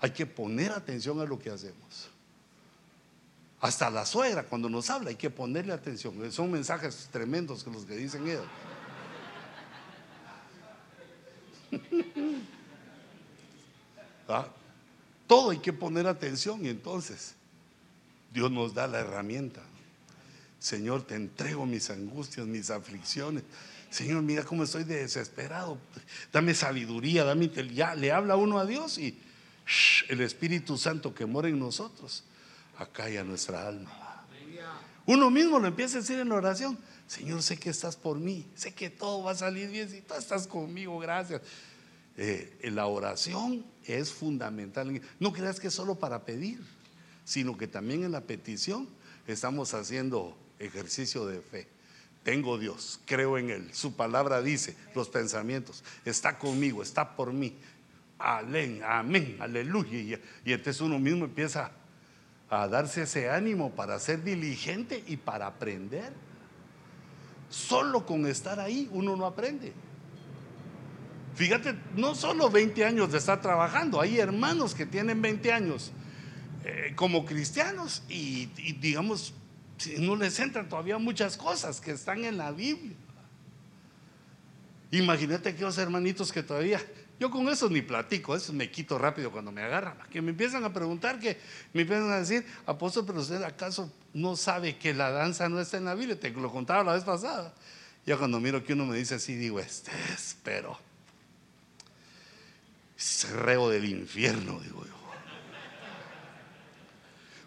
Hay 0.00 0.10
que 0.10 0.26
poner 0.26 0.72
atención 0.72 1.20
a 1.20 1.24
lo 1.24 1.38
que 1.38 1.50
hacemos. 1.50 2.08
Hasta 3.60 3.88
la 3.90 4.04
suegra 4.04 4.42
cuando 4.42 4.68
nos 4.68 4.90
habla 4.90 5.10
hay 5.10 5.16
que 5.16 5.30
ponerle 5.30 5.72
atención. 5.72 6.32
Son 6.32 6.50
mensajes 6.50 7.08
tremendos 7.12 7.62
que 7.62 7.70
los 7.70 7.84
que 7.84 7.94
dicen 7.96 8.26
ellos. 8.26 8.44
¿Ah? 14.28 14.48
Todo 15.28 15.50
hay 15.50 15.58
que 15.58 15.72
poner 15.72 16.06
atención 16.06 16.66
y 16.66 16.68
entonces 16.68 17.34
Dios 18.32 18.50
nos 18.50 18.74
da 18.74 18.86
la 18.88 18.98
herramienta. 19.00 19.62
Señor, 20.58 21.06
te 21.06 21.14
entrego 21.14 21.64
mis 21.66 21.90
angustias, 21.90 22.46
mis 22.46 22.70
aflicciones. 22.70 23.44
Señor, 23.92 24.22
mira 24.22 24.42
cómo 24.42 24.64
estoy 24.64 24.84
desesperado. 24.84 25.76
Dame 26.32 26.54
sabiduría, 26.54 27.24
dame 27.24 27.50
ya 27.74 27.94
le 27.94 28.10
habla 28.10 28.36
uno 28.36 28.58
a 28.58 28.64
Dios 28.64 28.96
y 28.96 29.20
el 30.08 30.22
Espíritu 30.22 30.78
Santo 30.78 31.14
que 31.14 31.26
mora 31.26 31.48
en 31.48 31.58
nosotros 31.58 32.24
acalla 32.78 33.22
nuestra 33.22 33.68
alma. 33.68 34.26
Uno 35.04 35.30
mismo 35.30 35.58
lo 35.58 35.66
empieza 35.66 35.98
a 35.98 36.00
decir 36.00 36.18
en 36.18 36.30
la 36.30 36.36
oración. 36.36 36.78
Señor, 37.06 37.42
sé 37.42 37.58
que 37.58 37.68
estás 37.68 37.96
por 37.96 38.18
mí, 38.18 38.46
sé 38.54 38.72
que 38.72 38.88
todo 38.88 39.24
va 39.24 39.32
a 39.32 39.34
salir 39.34 39.68
bien 39.68 39.90
si 39.90 40.00
tú 40.00 40.14
estás 40.14 40.46
conmigo, 40.46 40.98
gracias. 40.98 41.42
Eh, 42.16 42.70
la 42.72 42.86
oración 42.86 43.62
es 43.84 44.10
fundamental. 44.10 45.02
No 45.20 45.34
creas 45.34 45.60
que 45.60 45.66
es 45.66 45.74
solo 45.74 45.96
para 45.96 46.24
pedir, 46.24 46.60
sino 47.26 47.58
que 47.58 47.66
también 47.66 48.04
en 48.04 48.12
la 48.12 48.22
petición 48.22 48.88
estamos 49.26 49.74
haciendo 49.74 50.34
ejercicio 50.58 51.26
de 51.26 51.42
fe. 51.42 51.68
Tengo 52.22 52.56
Dios, 52.56 53.00
creo 53.04 53.36
en 53.36 53.50
Él. 53.50 53.74
Su 53.74 53.96
palabra 53.96 54.42
dice, 54.42 54.76
los 54.94 55.08
pensamientos, 55.08 55.82
está 56.04 56.38
conmigo, 56.38 56.82
está 56.82 57.16
por 57.16 57.32
mí. 57.32 57.56
Amén, 58.18 58.80
amén, 58.86 59.36
aleluya. 59.40 60.20
Y, 60.44 60.52
entonces 60.52 60.80
uno 60.80 61.00
mismo 61.00 61.24
empieza 61.24 61.72
a 62.48 62.68
darse 62.68 63.02
ese 63.02 63.28
ánimo 63.28 63.72
para 63.72 63.98
ser 63.98 64.22
diligente 64.22 65.02
y 65.08 65.16
para 65.16 65.48
aprender. 65.48 66.12
Solo 67.50 68.06
con 68.06 68.26
estar 68.26 68.60
ahí 68.60 68.88
uno 68.92 69.16
no 69.16 69.26
aprende. 69.26 69.72
Fíjate, 71.34 71.74
no 71.96 72.14
solo 72.14 72.50
20 72.50 72.84
años 72.84 73.10
de 73.10 73.18
estar 73.18 73.40
trabajando, 73.40 74.00
hay 74.00 74.18
hermanos 74.18 74.74
que 74.74 74.86
tienen 74.86 75.20
20 75.20 75.52
años 75.52 75.90
eh, 76.64 76.92
como 76.94 77.24
cristianos 77.24 78.04
y 78.08 78.46
digamos 78.80 79.34
no 79.98 80.16
les 80.16 80.38
entran 80.38 80.68
todavía 80.68 80.98
muchas 80.98 81.36
cosas 81.36 81.80
que 81.80 81.92
están 81.92 82.24
en 82.24 82.36
la 82.36 82.52
Biblia. 82.52 82.96
Imagínate 84.90 85.50
aquellos 85.50 85.78
hermanitos 85.78 86.30
que 86.30 86.42
todavía, 86.42 86.80
yo 87.18 87.30
con 87.30 87.48
eso 87.48 87.70
ni 87.70 87.80
platico, 87.80 88.36
eso 88.36 88.52
me 88.52 88.70
quito 88.70 88.98
rápido 88.98 89.30
cuando 89.30 89.50
me 89.50 89.62
agarran, 89.62 89.96
que 90.10 90.20
me 90.20 90.30
empiezan 90.30 90.64
a 90.64 90.72
preguntar, 90.72 91.18
que 91.18 91.38
me 91.72 91.82
empiezan 91.82 92.10
a 92.10 92.18
decir, 92.18 92.44
apóstol, 92.66 93.04
pero 93.06 93.20
usted 93.20 93.42
acaso 93.42 93.90
no 94.12 94.36
sabe 94.36 94.76
que 94.76 94.92
la 94.92 95.10
danza 95.10 95.48
no 95.48 95.60
está 95.60 95.78
en 95.78 95.86
la 95.86 95.94
Biblia, 95.94 96.20
te 96.20 96.30
lo 96.30 96.52
contaba 96.52 96.84
la 96.84 96.92
vez 96.92 97.04
pasada. 97.04 97.54
Ya 98.04 98.18
cuando 98.18 98.38
miro 98.38 98.62
que 98.64 98.74
uno 98.74 98.84
me 98.84 98.96
dice 98.96 99.14
así, 99.14 99.34
digo, 99.34 99.60
este 99.60 99.92
es, 100.12 100.36
pero, 100.42 100.78
reo 103.34 103.70
del 103.70 103.86
infierno, 103.86 104.60
digo 104.60 104.84
yo. 104.84 104.92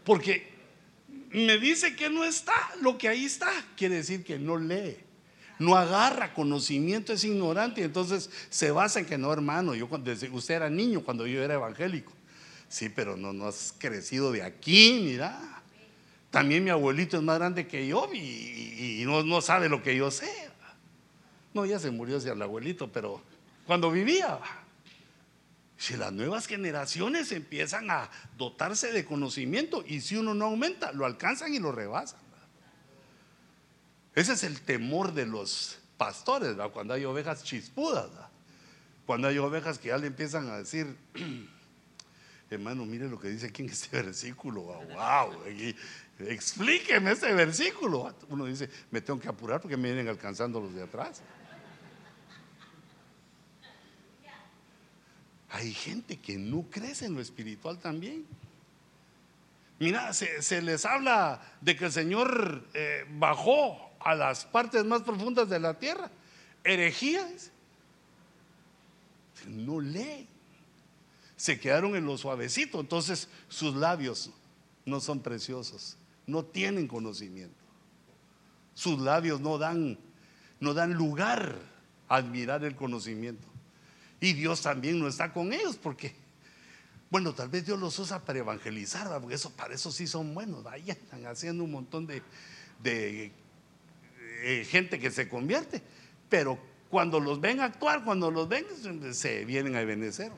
Porque 0.04 0.55
me 1.36 1.58
dice 1.58 1.96
que 1.96 2.10
no 2.10 2.24
está, 2.24 2.54
lo 2.82 2.98
que 2.98 3.10
ahí 3.10 3.26
está, 3.26 3.52
quiere 3.76 3.96
decir 3.96 4.24
que 4.24 4.40
no 4.40 4.58
lee. 4.58 4.98
No 5.58 5.76
agarra 5.76 6.34
conocimiento, 6.34 7.14
es 7.14 7.24
ignorante. 7.24 7.84
Entonces 7.84 8.30
se 8.50 8.72
basa 8.72 9.00
en 9.00 9.06
que 9.06 9.18
no, 9.18 9.32
hermano. 9.32 9.74
Yo 9.74 9.88
cuando 9.88 10.12
usted 10.12 10.56
era 10.56 10.70
niño 10.70 11.02
cuando 11.02 11.26
yo 11.28 11.42
era 11.42 11.54
evangélico. 11.54 12.12
Sí, 12.68 12.90
pero 12.90 13.16
no, 13.16 13.32
no 13.32 13.48
has 13.48 13.74
crecido 13.78 14.32
de 14.32 14.44
aquí, 14.44 15.00
mira. 15.04 15.62
También 16.30 16.64
mi 16.64 16.70
abuelito 16.70 17.16
es 17.16 17.24
más 17.24 17.38
grande 17.38 17.68
que 17.68 17.88
yo 17.88 18.10
y, 18.14 19.04
no, 19.06 19.24
no, 19.24 19.40
sabe 19.40 19.70
lo 19.70 19.82
que 19.82 19.96
yo 19.96 20.12
sé. 20.12 20.30
No, 21.54 21.66
ya 21.66 21.80
se 21.80 21.92
murió 21.92 22.18
ese 22.18 22.32
el 22.32 22.42
abuelito, 22.42 22.92
pero 22.92 23.22
cuando 23.66 23.90
vivía. 23.90 24.40
Si 25.78 25.98
las 25.98 26.14
nuevas 26.14 26.48
generaciones 26.48 27.32
empiezan 27.32 27.92
a 27.92 28.10
dotarse 28.38 28.92
de 28.94 29.04
conocimiento 29.04 29.84
y 29.86 30.02
si 30.02 30.16
uno 30.16 30.34
no 30.34 30.46
aumenta, 30.46 30.92
lo 30.94 31.06
alcanzan 31.06 31.54
y 31.54 31.60
lo 31.60 31.72
rebasan. 31.72 32.20
Ese 34.14 34.34
es 34.34 34.44
el 34.44 34.62
temor 34.62 35.14
de 35.14 35.26
los 35.26 35.80
pastores, 35.98 36.56
cuando 36.74 36.94
hay 36.94 37.04
ovejas 37.04 37.44
chispudas, 37.44 38.10
cuando 39.06 39.28
hay 39.28 39.38
ovejas 39.38 39.78
que 39.78 39.90
ya 39.90 39.98
le 39.98 40.08
empiezan 40.08 40.50
a 40.50 40.58
decir, 40.58 40.96
hermano, 42.50 42.86
mire 42.86 43.10
lo 43.10 43.20
que 43.20 43.28
dice 43.28 43.48
aquí 43.48 43.64
en 43.64 43.70
este 43.70 43.90
versículo, 44.02 44.62
wow, 44.62 45.34
explíqueme 46.20 47.12
este 47.12 47.34
versículo. 47.34 48.16
Uno 48.30 48.46
dice, 48.46 48.70
me 48.92 49.02
tengo 49.02 49.20
que 49.20 49.28
apurar 49.28 49.60
porque 49.60 49.76
me 49.76 49.90
vienen 49.90 50.08
alcanzando 50.08 50.62
los 50.62 50.74
de 50.74 50.84
atrás. 50.84 51.22
Hay 55.56 55.74
gente 55.74 56.18
que 56.18 56.38
no 56.38 56.66
crece 56.70 57.06
en 57.06 57.14
lo 57.14 57.22
espiritual 57.22 57.80
también. 57.80 58.26
Mira, 59.80 60.12
se, 60.14 60.62
les 60.62 60.84
habla 60.86 61.42
de 61.62 61.78
que 61.78 61.86
el 61.86 61.94
Señor 61.94 62.68
eh, 62.74 63.06
bajó 63.12 63.90
a 64.02 64.16
las 64.16 64.44
partes 64.44 64.84
más 64.84 65.04
profundas 65.04 65.48
de 65.48 65.62
la 65.62 65.80
tierra. 65.80 66.12
Herejías. 66.62 67.52
No 69.48 69.80
leen. 69.80 70.28
Se 71.38 71.58
quedaron 71.58 71.96
en 71.96 72.06
lo 72.06 72.18
suavecito. 72.18 72.82
Entonces 72.82 73.30
sus 73.48 73.76
labios 73.76 74.32
no 74.84 75.00
son 75.00 75.22
preciosos. 75.22 75.96
No 76.28 76.44
tienen 76.44 76.86
conocimiento. 76.86 77.64
Sus 78.74 79.00
labios 79.00 79.40
no 79.40 79.58
dan, 79.58 79.98
no 80.60 80.74
dan 80.74 80.96
lugar 80.96 81.56
a 82.10 82.18
admirar 82.18 82.66
el 82.66 82.76
conocimiento. 82.76 83.55
Y 84.20 84.34
Dios 84.34 84.62
también 84.62 85.00
no 85.00 85.08
está 85.08 85.32
con 85.34 85.54
ellos 85.54 85.78
porque, 85.78 86.16
bueno, 87.10 87.34
tal 87.34 87.50
vez 87.50 87.66
Dios 87.66 87.80
los 87.80 87.98
usa 88.00 88.24
para 88.24 88.40
evangelizar, 88.40 89.20
porque 89.20 89.36
eso, 89.36 89.52
para 89.52 89.74
eso 89.74 89.92
sí 89.92 90.08
son 90.08 90.34
buenos. 90.34 90.66
Ahí 90.66 90.90
están 90.90 91.26
haciendo 91.26 91.64
un 91.64 91.72
montón 91.72 92.08
de, 92.08 92.22
eh, 92.84 94.68
gente 94.70 95.00
que 95.00 95.12
se 95.12 95.28
convierte. 95.28 95.82
Pero 96.30 96.58
cuando 96.90 97.20
los 97.20 97.40
ven 97.42 97.60
actuar, 97.60 98.04
cuando 98.04 98.32
los 98.32 98.48
ven, 98.48 98.66
se 99.14 99.46
vienen 99.46 99.76
a 99.76 99.84
benecer. 99.84 100.32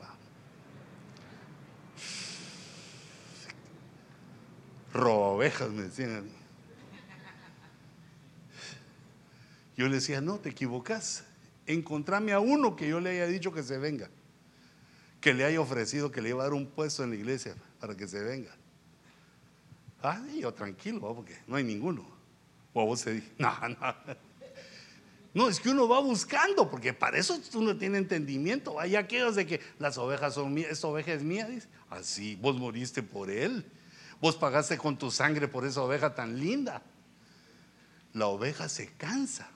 Robejas 4.92 5.70
me 5.70 5.82
decían. 5.84 6.28
Yo 9.76 9.86
le 9.86 9.94
decía, 9.94 10.20
no, 10.20 10.38
te 10.38 10.48
equivocas. 10.48 11.24
Encontrame 11.68 12.32
a 12.32 12.40
uno 12.40 12.74
que 12.74 12.88
yo 12.88 12.98
le 12.98 13.10
haya 13.10 13.26
dicho 13.26 13.52
que 13.52 13.62
se 13.62 13.76
venga. 13.76 14.08
Que 15.20 15.34
le 15.34 15.44
haya 15.44 15.60
ofrecido 15.60 16.10
que 16.10 16.22
le 16.22 16.30
iba 16.30 16.40
a 16.40 16.44
dar 16.44 16.54
un 16.54 16.66
puesto 16.66 17.04
en 17.04 17.10
la 17.10 17.16
iglesia 17.16 17.54
para 17.78 17.94
que 17.94 18.08
se 18.08 18.24
venga. 18.24 18.50
Ah, 20.02 20.18
yo 20.34 20.52
tranquilo, 20.54 21.14
porque 21.14 21.36
no 21.46 21.56
hay 21.56 21.64
ninguno. 21.64 22.06
O 22.72 22.80
a 22.80 22.84
vos 22.84 23.00
se 23.00 23.12
dice, 23.12 23.32
no, 23.38 23.52
no. 23.68 23.94
No, 25.34 25.48
es 25.48 25.60
que 25.60 25.68
uno 25.68 25.86
va 25.86 26.00
buscando, 26.00 26.70
porque 26.70 26.94
para 26.94 27.18
eso 27.18 27.38
uno 27.52 27.76
tiene 27.76 27.98
entendimiento. 27.98 28.80
Hay 28.80 28.96
aquellos 28.96 29.36
de 29.36 29.46
que 29.46 29.60
las 29.78 29.98
ovejas 29.98 30.34
son 30.34 30.54
mías, 30.54 30.70
esta 30.70 30.88
oveja 30.88 31.12
es 31.12 31.22
mía, 31.22 31.46
dice. 31.46 31.68
Así, 31.90 32.34
vos 32.36 32.56
moriste 32.56 33.02
por 33.02 33.30
él. 33.30 33.70
Vos 34.22 34.36
pagaste 34.36 34.78
con 34.78 34.96
tu 34.96 35.10
sangre 35.10 35.48
por 35.48 35.66
esa 35.66 35.82
oveja 35.82 36.14
tan 36.14 36.40
linda. 36.40 36.82
La 38.14 38.26
oveja 38.28 38.70
se 38.70 38.90
cansa. 38.94 39.50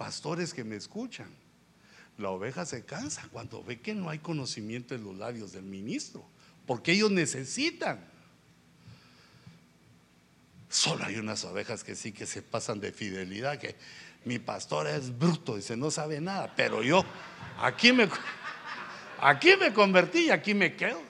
Pastores 0.00 0.54
que 0.54 0.64
me 0.64 0.76
escuchan, 0.76 1.28
la 2.16 2.30
oveja 2.30 2.64
se 2.64 2.86
cansa 2.86 3.28
cuando 3.30 3.62
ve 3.62 3.80
que 3.80 3.94
no 3.94 4.08
hay 4.08 4.18
conocimiento 4.18 4.94
en 4.94 5.04
los 5.04 5.14
labios 5.14 5.52
del 5.52 5.64
ministro, 5.64 6.24
porque 6.66 6.92
ellos 6.92 7.10
necesitan. 7.10 8.02
Solo 10.70 11.04
hay 11.04 11.16
unas 11.16 11.44
ovejas 11.44 11.84
que 11.84 11.94
sí 11.94 12.12
que 12.12 12.24
se 12.24 12.40
pasan 12.40 12.80
de 12.80 12.92
fidelidad, 12.92 13.58
que 13.58 13.76
mi 14.24 14.38
pastor 14.38 14.86
es 14.86 15.18
bruto, 15.18 15.56
dice, 15.56 15.76
no 15.76 15.90
sabe 15.90 16.18
nada, 16.18 16.50
pero 16.56 16.82
yo 16.82 17.04
aquí 17.60 17.92
me, 17.92 18.08
aquí 19.20 19.50
me 19.60 19.74
convertí 19.74 20.28
y 20.28 20.30
aquí 20.30 20.54
me 20.54 20.76
quedo. 20.76 21.09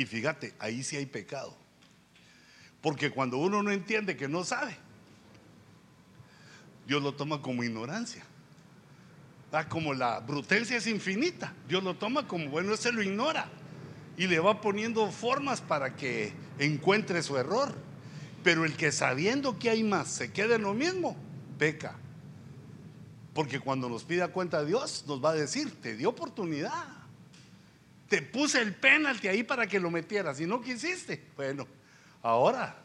Y 0.00 0.06
fíjate, 0.06 0.54
ahí 0.58 0.82
sí 0.82 0.96
hay 0.96 1.04
pecado. 1.04 1.54
Porque 2.80 3.10
cuando 3.10 3.36
uno 3.36 3.62
no 3.62 3.70
entiende 3.70 4.16
que 4.16 4.28
no 4.28 4.44
sabe, 4.44 4.74
Dios 6.86 7.02
lo 7.02 7.12
toma 7.12 7.42
como 7.42 7.62
ignorancia. 7.62 8.24
Ah, 9.52 9.68
como 9.68 9.92
la 9.92 10.20
brutencia 10.20 10.78
es 10.78 10.86
infinita, 10.86 11.52
Dios 11.68 11.84
lo 11.84 11.96
toma 11.96 12.26
como 12.26 12.48
bueno, 12.48 12.74
se 12.78 12.92
lo 12.92 13.02
ignora 13.02 13.50
y 14.16 14.26
le 14.26 14.40
va 14.40 14.62
poniendo 14.62 15.10
formas 15.10 15.60
para 15.60 15.96
que 15.96 16.32
encuentre 16.58 17.22
su 17.22 17.36
error. 17.36 17.74
Pero 18.42 18.64
el 18.64 18.78
que 18.78 18.92
sabiendo 18.92 19.58
que 19.58 19.68
hay 19.68 19.84
más 19.84 20.08
se 20.08 20.32
quede 20.32 20.54
en 20.54 20.62
lo 20.62 20.72
mismo, 20.72 21.14
peca. 21.58 21.94
Porque 23.34 23.60
cuando 23.60 23.90
nos 23.90 24.04
pida 24.04 24.28
cuenta 24.28 24.64
Dios, 24.64 25.04
nos 25.06 25.22
va 25.22 25.32
a 25.32 25.34
decir, 25.34 25.78
te 25.82 25.94
dio 25.94 26.08
oportunidad. 26.08 26.99
Te 28.10 28.22
puse 28.22 28.60
el 28.60 28.74
penalti 28.74 29.28
ahí 29.28 29.44
para 29.44 29.68
que 29.68 29.78
lo 29.78 29.88
metieras 29.88 30.40
y 30.40 30.44
no 30.44 30.60
quisiste. 30.60 31.28
Bueno, 31.36 31.64
ahora 32.22 32.76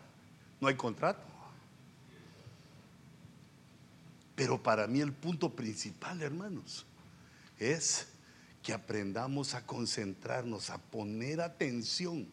no 0.62 0.68
hay 0.68 0.76
contrato. 0.76 1.26
Pero 4.36 4.62
para 4.62 4.86
mí 4.86 5.02
el 5.02 5.12
punto 5.12 5.50
principal, 5.50 6.22
hermanos, 6.22 6.86
es 7.58 8.06
que 8.62 8.72
aprendamos 8.72 9.56
a 9.56 9.66
concentrarnos, 9.66 10.70
a 10.70 10.78
poner 10.78 11.42
atención 11.42 12.28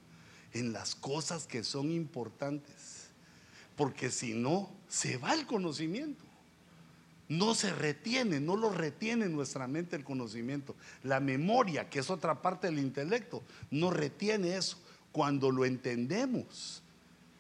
en 0.53 0.75
las 0.75 0.95
cosas 0.95 1.47
que 1.47 1.65
son 1.65 1.91
importantes. 1.91 3.07
Porque 3.75 4.11
si 4.11 4.35
no, 4.35 4.71
se 4.87 5.17
va 5.17 5.33
el 5.33 5.47
conocimiento. 5.47 6.23
No 7.33 7.55
se 7.55 7.73
retiene, 7.73 8.41
no 8.41 8.57
lo 8.57 8.71
retiene 8.71 9.25
en 9.25 9.33
nuestra 9.33 9.67
mente 9.67 9.97
el 9.97 10.05
conocimiento. 10.05 10.75
La 11.03 11.21
memoria, 11.21 11.89
que 11.89 12.01
es 12.01 12.11
otra 12.11 12.43
parte 12.43 12.67
del 12.67 12.79
intelecto, 12.79 13.43
no 13.71 13.91
retiene 13.91 14.57
eso. 14.57 14.79
Cuando 15.13 15.51
lo 15.51 15.65
entendemos, 15.65 16.83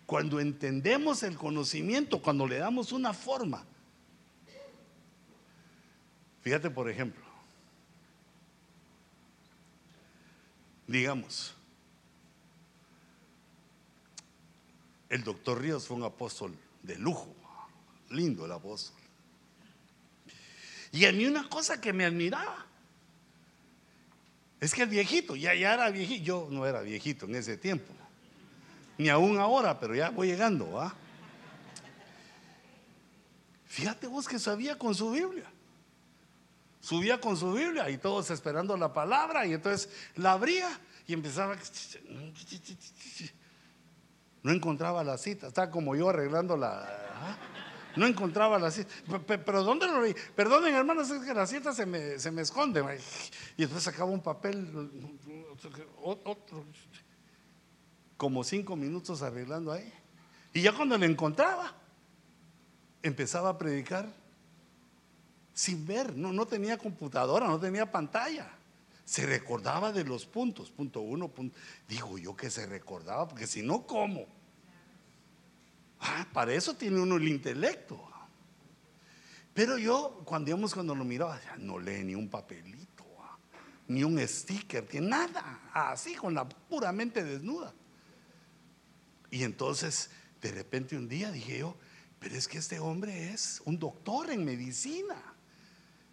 cuando 0.06 0.40
entendemos 0.40 1.22
el 1.22 1.36
conocimiento, 1.36 2.22
cuando 2.22 2.46
le 2.46 2.58
damos 2.58 2.92
una 2.92 3.12
forma. 3.12 3.64
Fíjate, 6.42 6.70
por 6.70 6.88
ejemplo, 6.88 7.22
Digamos, 10.92 11.54
el 15.08 15.24
doctor 15.24 15.60
Ríos 15.60 15.86
fue 15.86 15.96
un 15.96 16.02
apóstol 16.02 16.54
de 16.82 16.98
lujo, 16.98 17.34
lindo 18.10 18.44
el 18.44 18.52
apóstol. 18.52 19.01
Y 20.92 21.06
a 21.06 21.12
mí 21.12 21.24
una 21.26 21.48
cosa 21.48 21.80
que 21.80 21.92
me 21.92 22.04
admiraba. 22.04 22.66
Es 24.60 24.74
que 24.74 24.82
el 24.82 24.90
viejito, 24.90 25.34
ya, 25.34 25.54
ya 25.54 25.74
era 25.74 25.90
viejito, 25.90 26.22
yo 26.22 26.48
no 26.50 26.66
era 26.66 26.82
viejito 26.82 27.26
en 27.26 27.34
ese 27.34 27.56
tiempo, 27.56 27.92
ni 28.96 29.08
aún 29.08 29.38
ahora, 29.38 29.80
pero 29.80 29.94
ya 29.94 30.10
voy 30.10 30.28
llegando, 30.28 30.70
¿va? 30.70 30.94
Fíjate 33.66 34.06
vos 34.06 34.28
que 34.28 34.38
sabía 34.38 34.78
con 34.78 34.94
su 34.94 35.10
Biblia. 35.10 35.50
Subía 36.80 37.20
con 37.20 37.36
su 37.36 37.52
Biblia 37.52 37.88
y 37.90 37.96
todos 37.96 38.30
esperando 38.30 38.76
la 38.76 38.92
palabra 38.92 39.46
y 39.46 39.54
entonces 39.54 39.88
la 40.16 40.32
abría 40.32 40.68
y 41.06 41.14
empezaba 41.14 41.56
no 44.42 44.52
encontraba 44.52 45.02
la 45.04 45.16
cita, 45.16 45.46
estaba 45.46 45.70
como 45.70 45.94
yo 45.94 46.08
arreglando 46.08 46.56
la 46.56 46.82
¿ah? 47.14 47.36
No 47.96 48.06
encontraba 48.06 48.58
la 48.58 48.70
cita, 48.70 48.90
pero 49.26 49.62
¿dónde 49.62 49.86
lo 49.86 50.00
leí? 50.00 50.14
Perdonen 50.34 50.74
hermanos, 50.74 51.10
es 51.10 51.22
que 51.22 51.34
la 51.34 51.46
cita 51.46 51.72
se 51.72 51.86
me, 51.86 52.18
se 52.18 52.30
me 52.30 52.42
esconde 52.42 52.80
y 53.56 53.62
entonces 53.62 53.84
sacaba 53.84 54.10
un 54.10 54.22
papel 54.22 54.90
otro 56.02 56.36
como 58.16 58.44
cinco 58.44 58.76
minutos 58.76 59.22
arreglando 59.22 59.72
ahí 59.72 59.92
y 60.52 60.62
ya 60.62 60.72
cuando 60.72 60.96
le 60.96 61.06
encontraba 61.06 61.74
empezaba 63.02 63.50
a 63.50 63.58
predicar 63.58 64.08
sin 65.54 65.86
ver, 65.86 66.16
no, 66.16 66.32
no 66.32 66.46
tenía 66.46 66.78
computadora, 66.78 67.46
no 67.46 67.60
tenía 67.60 67.90
pantalla. 67.90 68.50
Se 69.04 69.26
recordaba 69.26 69.92
de 69.92 70.04
los 70.04 70.24
puntos, 70.24 70.70
punto 70.70 71.00
uno, 71.00 71.28
punto. 71.28 71.58
Digo 71.88 72.16
yo 72.18 72.34
que 72.34 72.50
se 72.50 72.66
recordaba, 72.66 73.28
porque 73.28 73.46
si 73.46 73.62
no, 73.62 73.86
¿cómo? 73.86 74.26
Ah, 76.02 76.26
para 76.32 76.52
eso 76.52 76.74
tiene 76.74 77.00
uno 77.00 77.16
el 77.16 77.28
intelecto. 77.28 78.08
Pero 79.54 79.78
yo, 79.78 80.22
cuando 80.24 80.50
íbamos, 80.50 80.74
cuando 80.74 80.94
lo 80.94 81.04
miraba, 81.04 81.40
no 81.58 81.78
lee 81.78 82.04
ni 82.04 82.14
un 82.14 82.28
papelito, 82.28 83.04
ah, 83.20 83.38
ni 83.88 84.04
un 84.04 84.18
sticker, 84.26 84.86
ni 84.92 85.00
nada, 85.00 85.70
así 85.72 86.14
con 86.14 86.34
la 86.34 86.48
puramente 86.48 87.22
desnuda. 87.24 87.72
Y 89.30 89.44
entonces, 89.44 90.10
de 90.40 90.52
repente 90.52 90.96
un 90.96 91.08
día 91.08 91.30
dije 91.30 91.58
yo, 91.58 91.76
pero 92.18 92.34
es 92.34 92.48
que 92.48 92.58
este 92.58 92.78
hombre 92.78 93.32
es 93.32 93.62
un 93.64 93.78
doctor 93.78 94.30
en 94.30 94.44
medicina 94.44 95.32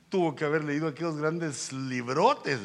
tuvo 0.10 0.36
que 0.36 0.44
haber 0.44 0.64
leído 0.64 0.88
aquellos 0.88 1.18
grandes 1.18 1.72
librotes, 1.72 2.60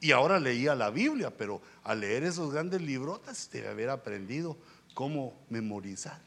Y 0.00 0.10
ahora 0.10 0.40
leía 0.40 0.74
la 0.74 0.90
Biblia, 0.90 1.30
pero 1.36 1.60
al 1.84 2.00
leer 2.00 2.24
esos 2.24 2.52
grandes 2.52 2.80
librotes 2.80 3.48
debe 3.52 3.68
haber 3.68 3.90
aprendido 3.90 4.56
cómo 4.94 5.34
memorizar. 5.48 6.20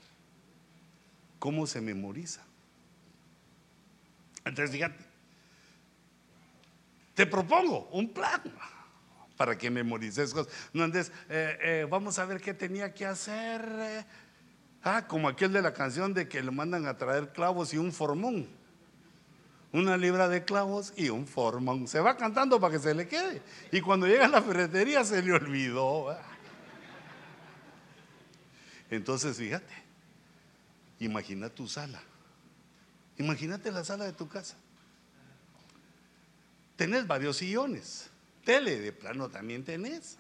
¿Cómo 1.40 1.68
se 1.68 1.82
memoriza? 1.82 2.42
Entonces, 4.46 4.72
fíjate, 4.72 5.04
te 7.14 7.26
propongo 7.26 7.88
un 7.92 8.14
plan 8.14 8.42
para 9.38 9.58
que 9.58 9.70
memorices 9.70 10.34
cosas. 10.34 10.54
No 10.74 10.84
andes, 10.84 11.12
eh, 11.30 11.58
eh, 11.62 11.88
vamos 11.90 12.20
a 12.20 12.26
ver 12.26 12.42
qué 12.42 12.54
tenía 12.54 12.94
que 12.94 13.06
hacer. 13.06 13.62
Eh. 13.80 14.06
Ah, 14.84 15.08
como 15.08 15.28
aquel 15.28 15.52
de 15.52 15.62
la 15.62 15.74
canción 15.74 16.14
de 16.14 16.28
que 16.28 16.42
le 16.42 16.52
mandan 16.52 16.86
a 16.86 16.98
traer 16.98 17.34
clavos 17.34 17.74
y 17.74 17.78
un 17.78 17.92
formón 17.92 18.48
una 19.76 19.98
libra 19.98 20.30
de 20.30 20.46
clavos 20.46 20.94
y 20.96 21.10
un 21.10 21.28
formón. 21.28 21.88
Se 21.88 22.00
va 22.00 22.16
cantando 22.16 22.60
para 22.60 22.74
que 22.74 22.80
se 22.80 22.96
le 22.96 23.08
quede. 23.08 23.42
Y 23.72 23.82
cuando 23.82 24.08
llega 24.08 24.26
a 24.26 24.30
la 24.30 24.42
ferretería 24.42 25.04
se 25.04 25.22
le 25.22 25.34
olvidó. 25.34 26.18
Entonces, 28.90 29.38
fíjate, 29.38 29.74
imagina 31.00 31.50
tu 31.50 31.68
sala. 31.68 32.02
Imagínate 33.18 33.72
la 33.72 33.84
sala 33.84 34.06
de 34.06 34.14
tu 34.14 34.28
casa. 34.28 34.56
Tenés 36.76 37.08
varios 37.08 37.38
sillones. 37.38 38.10
Tele 38.44 38.80
de 38.80 38.92
plano 38.92 39.30
también 39.30 39.64
tenés. 39.64 40.18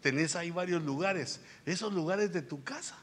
Tenés 0.00 0.34
ahí 0.34 0.50
varios 0.50 0.82
lugares. 0.82 1.40
Esos 1.66 1.92
lugares 1.92 2.32
de 2.32 2.42
tu 2.42 2.64
casa. 2.64 2.96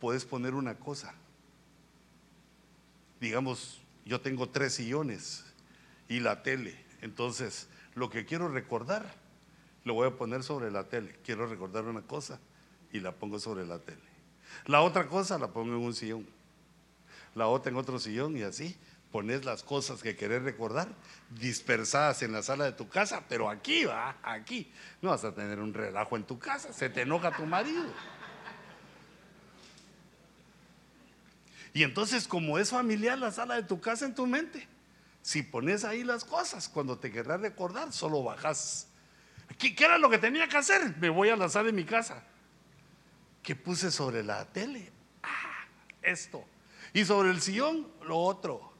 Puedes 0.00 0.24
poner 0.24 0.54
una 0.54 0.74
cosa. 0.74 1.14
Digamos, 3.20 3.80
yo 4.04 4.20
tengo 4.20 4.48
tres 4.48 4.74
sillones 4.74 5.44
y 6.08 6.20
la 6.20 6.42
tele. 6.42 6.76
Entonces, 7.00 7.68
lo 7.94 8.10
que 8.10 8.24
quiero 8.24 8.48
recordar, 8.48 9.14
lo 9.84 9.94
voy 9.94 10.08
a 10.08 10.16
poner 10.16 10.42
sobre 10.42 10.70
la 10.70 10.84
tele. 10.84 11.16
Quiero 11.24 11.46
recordar 11.46 11.84
una 11.84 12.02
cosa 12.02 12.40
y 12.92 13.00
la 13.00 13.12
pongo 13.12 13.38
sobre 13.38 13.66
la 13.66 13.78
tele. 13.78 14.00
La 14.66 14.82
otra 14.82 15.06
cosa 15.06 15.38
la 15.38 15.48
pongo 15.48 15.74
en 15.76 15.82
un 15.82 15.94
sillón. 15.94 16.26
La 17.34 17.46
otra 17.46 17.70
en 17.70 17.76
otro 17.76 17.98
sillón 17.98 18.36
y 18.36 18.42
así 18.42 18.76
pones 19.10 19.44
las 19.44 19.62
cosas 19.62 20.02
que 20.02 20.16
querés 20.16 20.42
recordar 20.42 20.88
dispersadas 21.30 22.22
en 22.22 22.32
la 22.32 22.42
sala 22.42 22.64
de 22.64 22.72
tu 22.72 22.88
casa, 22.88 23.22
pero 23.28 23.48
aquí 23.48 23.84
va, 23.84 24.16
aquí. 24.22 24.70
No 25.00 25.10
vas 25.10 25.24
a 25.24 25.34
tener 25.34 25.60
un 25.60 25.72
relajo 25.72 26.16
en 26.16 26.24
tu 26.24 26.38
casa, 26.38 26.72
se 26.72 26.90
te 26.90 27.02
enoja 27.02 27.34
tu 27.34 27.46
marido. 27.46 27.84
Y 31.72 31.82
entonces, 31.82 32.26
como 32.26 32.58
es 32.58 32.70
familiar 32.70 33.18
la 33.18 33.30
sala 33.30 33.54
de 33.54 33.62
tu 33.62 33.80
casa 33.80 34.04
en 34.04 34.14
tu 34.14 34.26
mente, 34.26 34.66
si 35.22 35.42
pones 35.42 35.84
ahí 35.84 36.04
las 36.04 36.24
cosas, 36.24 36.68
cuando 36.68 36.98
te 36.98 37.10
querrás 37.10 37.40
recordar, 37.40 37.92
solo 37.92 38.22
bajas. 38.22 38.88
¿Qué, 39.58 39.74
¿Qué, 39.74 39.84
era 39.84 39.98
lo 39.98 40.10
que 40.10 40.18
tenía 40.18 40.48
que 40.48 40.56
hacer? 40.56 40.96
Me 40.98 41.08
voy 41.08 41.28
a 41.30 41.36
la 41.36 41.48
sala 41.48 41.66
de 41.66 41.72
mi 41.72 41.84
casa. 41.84 42.22
¿Qué 43.42 43.56
puse 43.56 43.90
sobre 43.90 44.22
la 44.22 44.44
tele? 44.46 44.90
Ah, 45.22 45.66
esto. 46.02 46.44
Y 46.92 47.04
sobre 47.04 47.30
el 47.30 47.40
sillón, 47.40 47.86
lo 48.06 48.18
otro. 48.18 48.72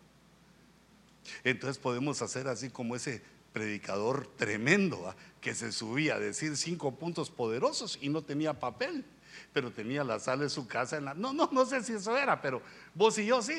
Entonces 1.45 1.79
podemos 1.79 2.23
hacer 2.23 2.49
así 2.49 2.71
como 2.71 2.97
ese 2.97 3.23
predicador 3.53 4.27
tremendo 4.37 5.15
que 5.41 5.55
se 5.55 5.73
subía 5.73 6.15
a 6.15 6.19
decir 6.19 6.57
cinco 6.57 6.95
puntos 6.95 7.31
poderosos 7.31 7.99
y 8.01 8.09
no 8.09 8.23
tenía 8.23 8.59
papel, 8.59 9.05
pero 9.53 9.71
tenía 9.71 10.05
la 10.05 10.19
sala 10.19 10.45
de 10.45 10.51
su 10.51 10.67
casa 10.67 10.97
en 10.97 11.07
la... 11.07 11.15
No, 11.15 11.33
no, 11.33 11.49
no 11.53 11.65
sé 11.67 11.83
si 11.83 11.95
eso 11.95 12.17
era, 12.17 12.41
pero 12.41 12.63
vos 12.95 13.19
y 13.19 13.27
yo 13.27 13.43
sí, 13.43 13.59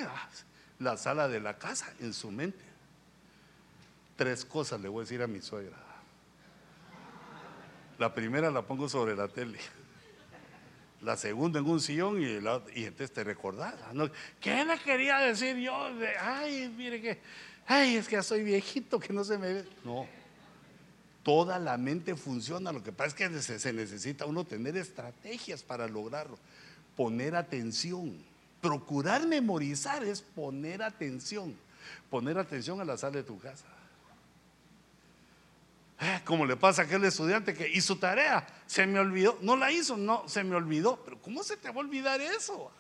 la 0.80 0.98
sala 0.98 1.28
de 1.28 1.40
la 1.40 1.58
casa 1.58 1.92
en 2.00 2.14
su 2.14 2.32
mente. 2.32 2.64
Tres 4.16 4.46
cosas 4.46 4.82
le 4.82 4.90
voy 4.90 5.02
a 5.02 5.04
decir 5.04 5.22
a 5.22 5.28
mi 5.28 5.42
suegra. 5.42 5.78
La 7.98 8.14
primera 8.14 8.50
la 8.50 8.62
pongo 8.62 8.88
sobre 8.88 9.16
la 9.16 9.28
tele. 9.28 9.60
La 11.02 11.16
segunda 11.16 11.60
en 11.60 11.66
un 11.66 11.80
sillón 11.80 12.22
y, 12.22 12.26
y 12.26 12.86
entonces 12.86 13.14
te 13.14 13.24
recordás. 13.24 13.76
¿no? 13.94 14.10
¿Qué 14.40 14.66
le 14.66 14.78
quería 14.80 15.20
decir 15.20 15.56
yo? 15.58 15.74
Ay, 16.22 16.74
mire 16.76 17.02
que 17.02 17.20
ay, 17.70 17.96
es 17.96 18.08
que 18.08 18.16
ya 18.16 18.24
soy 18.24 18.44
viejito, 18.44 19.00
que 19.00 19.14
no 19.14 19.24
se 19.24 19.38
me 19.38 19.54
ve. 19.54 19.66
No, 19.86 20.08
toda 21.24 21.60
la 21.60 21.78
mente 21.78 22.16
funciona. 22.16 22.72
Lo 22.72 22.84
que 22.84 22.92
pasa 22.92 23.10
es 23.10 23.14
que 23.14 23.60
se 23.60 23.72
necesita 23.72 24.26
uno 24.26 24.44
tener 24.44 24.76
estrategias 24.76 25.64
para 25.64 25.88
lograrlo. 25.88 26.38
Poner 26.98 27.36
atención. 27.36 28.18
Procurar 28.60 29.26
memorizar 29.26 30.04
es 30.04 30.22
poner 30.22 30.82
atención. 30.82 31.56
Poner 32.10 32.38
atención 32.38 32.82
a 32.82 32.86
la 32.86 32.98
sala 32.98 33.18
de 33.18 33.24
tu 33.24 33.40
casa. 33.40 33.66
Como 36.24 36.46
le 36.46 36.56
pasa 36.56 36.84
a 36.84 36.86
aquel 36.86 37.04
estudiante 37.06 37.54
que 37.54 37.68
hizo 37.68 37.98
tarea, 37.98 38.48
se 38.66 38.88
me 38.88 39.00
olvidó, 39.00 39.38
no 39.42 39.58
la 39.58 39.72
hizo, 39.72 39.98
no, 39.98 40.28
se 40.28 40.44
me 40.44 40.56
olvidó, 40.56 41.02
pero 41.04 41.22
¿cómo 41.22 41.44
se 41.44 41.58
te 41.58 41.70
va 41.70 41.76
a 41.76 41.80
olvidar 41.80 42.22
eso? 42.22 42.72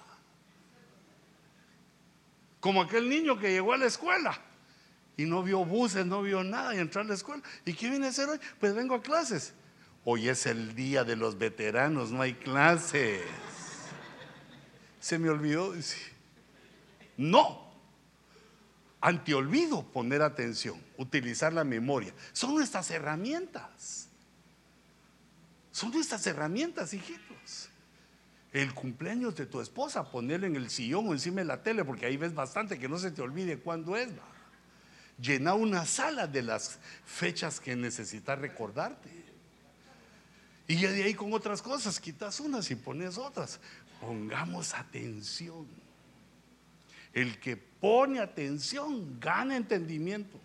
Como 2.59 2.81
aquel 2.81 3.09
niño 3.09 3.37
que 3.37 3.51
llegó 3.51 3.73
a 3.73 3.77
la 3.77 3.87
escuela, 3.87 4.39
y 5.19 5.25
no 5.25 5.43
vio 5.43 5.65
buses, 5.65 6.05
no 6.05 6.21
vio 6.21 6.45
nada 6.45 6.73
y 6.73 6.79
entró 6.79 7.01
a 7.01 7.03
la 7.03 7.13
escuela. 7.13 7.43
¿Y 7.65 7.73
qué 7.73 7.89
viene 7.89 8.05
a 8.05 8.09
hacer 8.09 8.29
hoy? 8.29 8.39
Pues 8.57 8.73
vengo 8.73 8.95
a 8.95 9.01
clases. 9.01 9.53
Hoy 10.05 10.29
es 10.29 10.45
el 10.45 10.75
día 10.75 11.03
de 11.03 11.17
los 11.17 11.37
veteranos, 11.37 12.11
no 12.11 12.21
hay 12.21 12.35
clases. 12.35 13.21
Se 15.01 15.19
me 15.19 15.29
olvidó 15.29 15.73
decir, 15.73 16.13
no. 19.01 19.07
Antiolvido, 19.07 19.83
poner 19.83 20.21
atención, 20.21 20.81
utilizar 20.97 21.53
la 21.53 21.63
memoria. 21.63 22.13
Son 22.33 22.53
nuestras 22.53 22.91
herramientas. 22.91 24.07
Son 25.71 25.91
nuestras 25.91 26.25
herramientas, 26.27 26.93
hijitos. 26.93 27.69
El 28.51 28.73
cumpleaños 28.73 29.35
de 29.35 29.45
tu 29.45 29.61
esposa, 29.61 30.11
ponerle 30.11 30.47
en 30.47 30.55
el 30.55 30.69
sillón 30.69 31.07
o 31.07 31.13
encima 31.13 31.41
de 31.41 31.45
la 31.45 31.61
tele, 31.61 31.85
porque 31.85 32.05
ahí 32.05 32.17
ves 32.17 32.33
bastante 32.33 32.79
que 32.79 32.89
no 32.89 32.97
se 32.97 33.11
te 33.11 33.21
olvide 33.21 33.59
cuándo 33.59 33.95
es. 33.95 34.09
¿va? 34.09 34.39
llena 35.21 35.53
una 35.53 35.85
sala 35.85 36.27
de 36.27 36.41
las 36.41 36.79
fechas 37.05 37.59
que 37.59 37.75
necesitas 37.75 38.39
recordarte. 38.39 39.09
Y 40.67 40.77
ya 40.77 40.91
de 40.91 41.03
ahí 41.03 41.13
con 41.13 41.33
otras 41.33 41.61
cosas, 41.61 41.99
quitas 41.99 42.39
unas 42.39 42.69
y 42.71 42.75
pones 42.75 43.17
otras. 43.17 43.59
Pongamos 43.99 44.73
atención. 44.73 45.67
El 47.13 47.39
que 47.39 47.57
pone 47.57 48.19
atención 48.19 49.19
gana 49.19 49.55
entendimiento. 49.55 50.39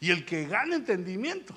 Y 0.00 0.10
el 0.10 0.24
que 0.24 0.46
gana 0.46 0.76
entendimiento, 0.76 1.56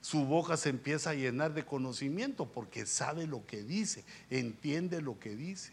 su 0.00 0.24
boca 0.24 0.56
se 0.56 0.68
empieza 0.68 1.10
a 1.10 1.14
llenar 1.14 1.54
de 1.54 1.64
conocimiento 1.64 2.46
porque 2.46 2.86
sabe 2.86 3.26
lo 3.26 3.46
que 3.46 3.62
dice, 3.62 4.04
entiende 4.30 5.00
lo 5.00 5.18
que 5.18 5.34
dice. 5.36 5.72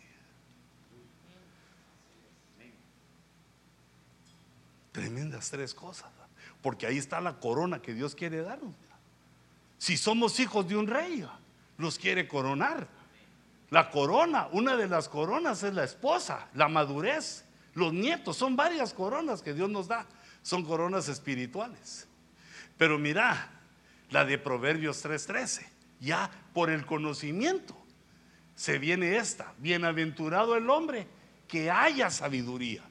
Tremendas 4.92 5.50
tres 5.50 5.74
cosas. 5.74 6.12
Porque 6.62 6.88
ahí 6.88 6.98
está 6.98 7.20
la 7.20 7.40
corona 7.40 7.82
que 7.82 7.94
Dios 7.94 8.16
quiere 8.16 8.42
darnos. 8.42 8.74
Si 9.78 9.98
somos 9.98 10.40
hijos 10.40 10.68
de 10.68 10.78
un 10.78 10.88
rey, 10.88 11.28
los 11.78 12.00
quiere 12.00 12.28
coronar. 12.28 12.88
La 13.74 13.90
corona, 13.90 14.50
una 14.52 14.78
de 14.78 14.88
las 14.88 15.10
coronas 15.10 15.64
es 15.64 15.74
la 15.74 15.84
esposa, 15.84 16.48
la 16.54 16.68
madurez, 16.68 17.44
los 17.74 17.92
nietos, 17.92 18.38
son 18.38 18.56
varias 18.56 18.94
coronas 18.94 19.42
que 19.42 19.56
Dios 19.56 19.68
nos 19.68 19.88
da. 19.88 20.06
Son 20.44 20.64
coronas 20.64 21.10
espirituales. 21.10 22.08
Pero 22.78 23.00
mira, 23.00 23.50
la 24.12 24.26
de 24.26 24.38
Proverbios 24.38 25.04
3:13, 25.04 25.66
ya 26.00 26.30
por 26.54 26.70
el 26.70 26.86
conocimiento 26.86 27.76
se 28.56 28.78
viene 28.78 29.18
esta. 29.18 29.56
Bienaventurado 29.58 30.56
el 30.56 30.70
hombre 30.70 31.08
que 31.48 31.72
haya 31.72 32.12
sabiduría 32.12 32.84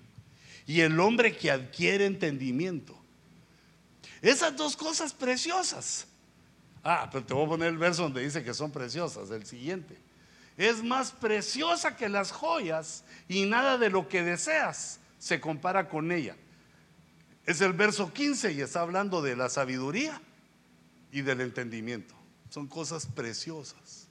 y 0.67 0.81
el 0.81 0.99
hombre 0.99 1.37
que 1.37 1.53
adquiere 1.53 2.07
entendimiento. 2.07 2.99
Esas 4.21 4.57
dos 4.57 4.77
cosas 4.77 5.15
preciosas. 5.15 6.09
Ah, 6.83 7.09
pero 7.13 7.25
te 7.25 7.35
voy 7.35 7.45
a 7.45 7.51
poner 7.51 7.69
el 7.69 7.79
verso 7.79 8.03
donde 8.03 8.25
dice 8.25 8.43
que 8.43 8.53
son 8.53 8.73
preciosas, 8.73 9.31
el 9.31 9.47
siguiente. 9.47 10.11
Es 10.57 10.83
más 10.83 11.13
preciosa 11.13 11.97
que 11.97 12.09
las 12.09 12.31
joyas 12.31 13.05
y 13.29 13.47
nada 13.47 13.79
de 13.79 13.91
lo 13.91 14.09
que 14.09 14.23
deseas 14.23 15.01
se 15.19 15.41
compara 15.41 15.89
con 15.89 16.13
ella. 16.13 16.37
Es 17.47 17.61
el 17.61 17.73
verso 17.73 18.13
15 18.13 18.53
y 18.53 18.61
está 18.61 18.81
hablando 18.81 19.23
de 19.23 19.37
la 19.37 19.49
sabiduría 19.49 20.21
y 21.11 21.23
del 21.23 21.41
entendimiento. 21.41 22.15
Son 22.51 22.67
cosas 22.67 23.07
preciosas. 23.07 24.07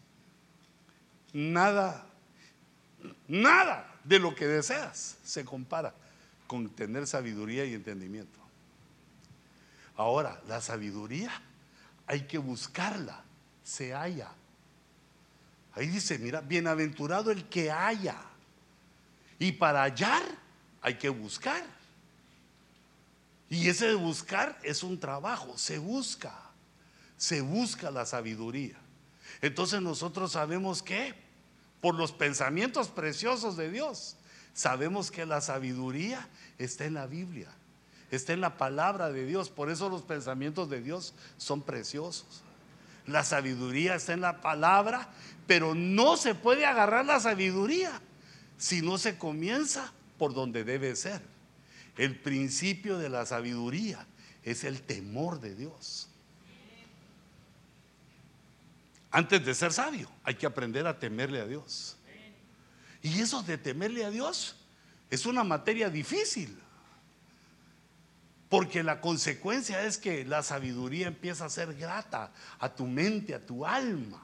Nada, 1.34 2.06
nada 3.28 3.88
de 4.04 4.20
lo 4.20 4.36
que 4.36 4.48
deseas 4.48 5.18
se 5.24 5.46
compara 5.46 5.94
con 6.48 6.70
tener 6.70 7.08
sabiduría 7.08 7.66
y 7.66 7.74
entendimiento. 7.74 8.39
Ahora, 9.96 10.42
la 10.48 10.60
sabiduría 10.60 11.32
hay 12.08 12.28
que 12.28 12.38
buscarla, 12.38 13.24
se 13.64 13.94
halla. 13.94 14.32
Ahí 15.74 15.88
dice, 15.88 16.19
mira, 16.19 16.41
bienaventurado 16.41 17.32
el 17.32 17.45
que 17.45 17.72
haya. 17.72 18.17
Y 19.39 19.53
para 19.53 19.84
hallar 19.84 20.24
hay 20.82 20.95
que 20.95 21.09
buscar. 21.09 21.63
Y 23.49 23.67
ese 23.67 23.88
de 23.88 23.95
buscar 23.95 24.57
es 24.63 24.84
un 24.84 24.99
trabajo, 24.99 25.57
se 25.57 25.78
busca, 25.78 26.34
se 27.17 27.41
busca 27.41 27.91
la 27.91 28.05
sabiduría. 28.05 28.78
Entonces 29.41 29.82
nosotros 29.82 30.34
sabemos 30.34 30.82
que 30.82 31.13
por 31.82 31.95
los 31.95 32.11
pensamientos 32.11 32.89
preciosos 32.89 33.57
de 33.57 33.72
Dios, 33.72 34.15
Sabemos 34.53 35.11
que 35.11 35.26
la 35.26 35.41
sabiduría 35.41 36.28
está 36.57 36.86
en 36.86 36.95
la 36.95 37.07
Biblia, 37.07 37.49
está 38.09 38.34
en 38.34 38.41
la 38.41 38.57
palabra 38.57 39.11
de 39.11 39.26
Dios. 39.26 39.49
Por 39.49 39.69
eso 39.69 39.89
los 39.89 40.01
pensamientos 40.01 40.69
de 40.69 40.82
Dios 40.82 41.13
son 41.38 41.61
preciosos. 41.61 42.43
La 43.08 43.24
sabiduría 43.24 43.95
está 43.95 44.14
en 44.14 44.22
la 44.22 44.41
palabra, 44.41 45.10
pero 45.47 45.76
no 45.76 46.18
se 46.18 46.36
puede 46.36 46.66
agarrar 46.66 47.06
la 47.06 47.20
sabiduría 47.20 47.91
si 48.58 48.82
no 48.82 48.97
se 48.97 49.18
comienza 49.18 49.91
por 50.18 50.34
donde 50.34 50.64
debe 50.64 50.95
ser. 50.95 51.22
El 51.97 52.18
principio 52.18 52.97
de 52.97 53.10
la 53.10 53.26
sabiduría 53.26 54.06
es 54.43 54.64
el 54.64 54.82
temor 54.82 55.39
de 55.39 55.56
Dios. 55.56 56.08
Antes 59.12 59.45
de 59.45 59.54
ser 59.54 59.74
sabio, 59.74 60.10
hay 60.24 60.36
que 60.36 60.45
aprender 60.45 60.88
a 60.88 60.97
temerle 60.97 61.41
a 61.41 61.45
Dios. 61.45 61.97
Y 63.02 63.20
eso 63.20 63.43
de 63.43 63.58
temerle 63.58 64.06
a 64.06 64.10
Dios 64.10 64.56
es 65.10 65.26
una 65.26 65.43
materia 65.43 65.89
difícil. 65.89 66.58
Porque 68.52 68.84
la 68.84 68.99
consecuencia 68.99 69.86
es 69.86 69.97
que 69.97 70.26
la 70.26 70.43
sabiduría 70.43 71.08
empieza 71.08 71.45
a 71.45 71.49
ser 71.49 71.74
grata 71.74 72.34
a 72.60 72.76
tu 72.76 72.86
mente, 72.86 73.34
a 73.34 73.39
tu 73.39 73.66
alma. 73.66 74.22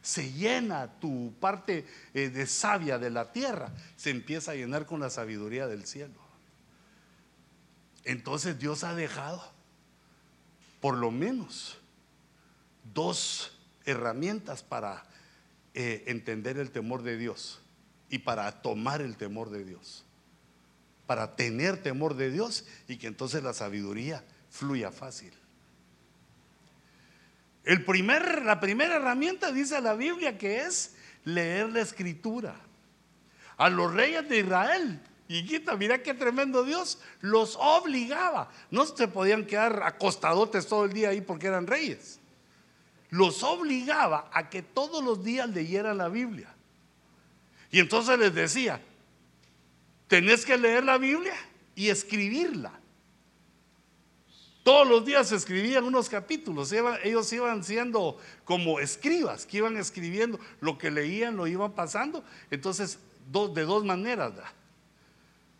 Se 0.00 0.32
llena 0.32 1.00
tu 1.00 1.34
parte 1.40 1.84
eh, 2.14 2.28
de 2.28 2.46
sabia 2.46 3.00
de 3.00 3.10
la 3.10 3.32
tierra. 3.32 3.72
Se 3.96 4.10
empieza 4.10 4.52
a 4.52 4.54
llenar 4.54 4.86
con 4.86 5.00
la 5.00 5.10
sabiduría 5.10 5.66
del 5.66 5.86
cielo. 5.86 6.20
Entonces 8.04 8.60
Dios 8.60 8.84
ha 8.84 8.94
dejado 8.94 9.42
por 10.80 10.96
lo 10.96 11.10
menos 11.10 11.78
dos 12.94 13.58
herramientas 13.86 14.62
para 14.62 15.02
eh, 15.74 16.04
entender 16.06 16.58
el 16.58 16.70
temor 16.70 17.02
de 17.02 17.16
Dios 17.16 17.60
y 18.08 18.20
para 18.20 18.62
tomar 18.62 19.02
el 19.02 19.16
temor 19.16 19.50
de 19.50 19.64
Dios. 19.64 20.04
Para 21.06 21.36
tener 21.36 21.82
temor 21.82 22.14
de 22.14 22.30
Dios 22.30 22.64
y 22.88 22.96
que 22.96 23.06
entonces 23.06 23.42
la 23.42 23.52
sabiduría 23.52 24.24
fluya 24.50 24.90
fácil. 24.90 25.32
El 27.64 27.84
primer, 27.84 28.42
la 28.42 28.60
primera 28.60 28.96
herramienta 28.96 29.50
dice 29.50 29.80
la 29.80 29.94
Biblia 29.94 30.36
que 30.38 30.62
es 30.62 30.94
leer 31.24 31.70
la 31.70 31.80
escritura. 31.80 32.54
A 33.56 33.68
los 33.68 33.92
reyes 33.92 34.28
de 34.28 34.40
Israel, 34.40 35.00
quita, 35.28 35.76
mira 35.76 36.02
qué 36.02 36.14
tremendo 36.14 36.64
Dios, 36.64 36.98
los 37.20 37.56
obligaba. 37.58 38.50
No 38.70 38.84
se 38.84 39.08
podían 39.08 39.46
quedar 39.46 39.82
acostadotes 39.82 40.66
todo 40.66 40.84
el 40.84 40.92
día 40.92 41.10
ahí 41.10 41.20
porque 41.20 41.46
eran 41.46 41.66
reyes. 41.66 42.20
Los 43.10 43.42
obligaba 43.42 44.28
a 44.32 44.50
que 44.50 44.62
todos 44.62 45.02
los 45.02 45.24
días 45.24 45.48
leyeran 45.48 45.98
la 45.98 46.08
Biblia. 46.08 46.52
Y 47.70 47.80
entonces 47.80 48.18
les 48.18 48.34
decía, 48.34 48.80
tenés 50.14 50.46
que 50.46 50.56
leer 50.56 50.84
la 50.84 50.96
Biblia 50.96 51.34
y 51.74 51.88
escribirla. 51.88 52.70
Todos 54.62 54.86
los 54.86 55.04
días 55.04 55.32
escribían 55.32 55.82
unos 55.82 56.08
capítulos, 56.08 56.70
ellos 57.02 57.32
iban 57.32 57.64
siendo 57.64 58.16
como 58.44 58.78
escribas, 58.78 59.44
que 59.44 59.56
iban 59.56 59.76
escribiendo 59.76 60.38
lo 60.60 60.78
que 60.78 60.92
leían, 60.92 61.36
lo 61.36 61.48
iban 61.48 61.72
pasando. 61.72 62.22
Entonces, 62.52 63.00
de 63.26 63.64
dos 63.64 63.84
maneras, 63.84 64.34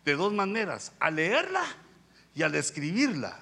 de 0.05 0.15
dos 0.15 0.31
maneras, 0.31 0.93
al 1.01 1.17
leerla 1.17 1.65
y 2.33 2.43
al 2.43 2.55
escribirla. 2.55 3.37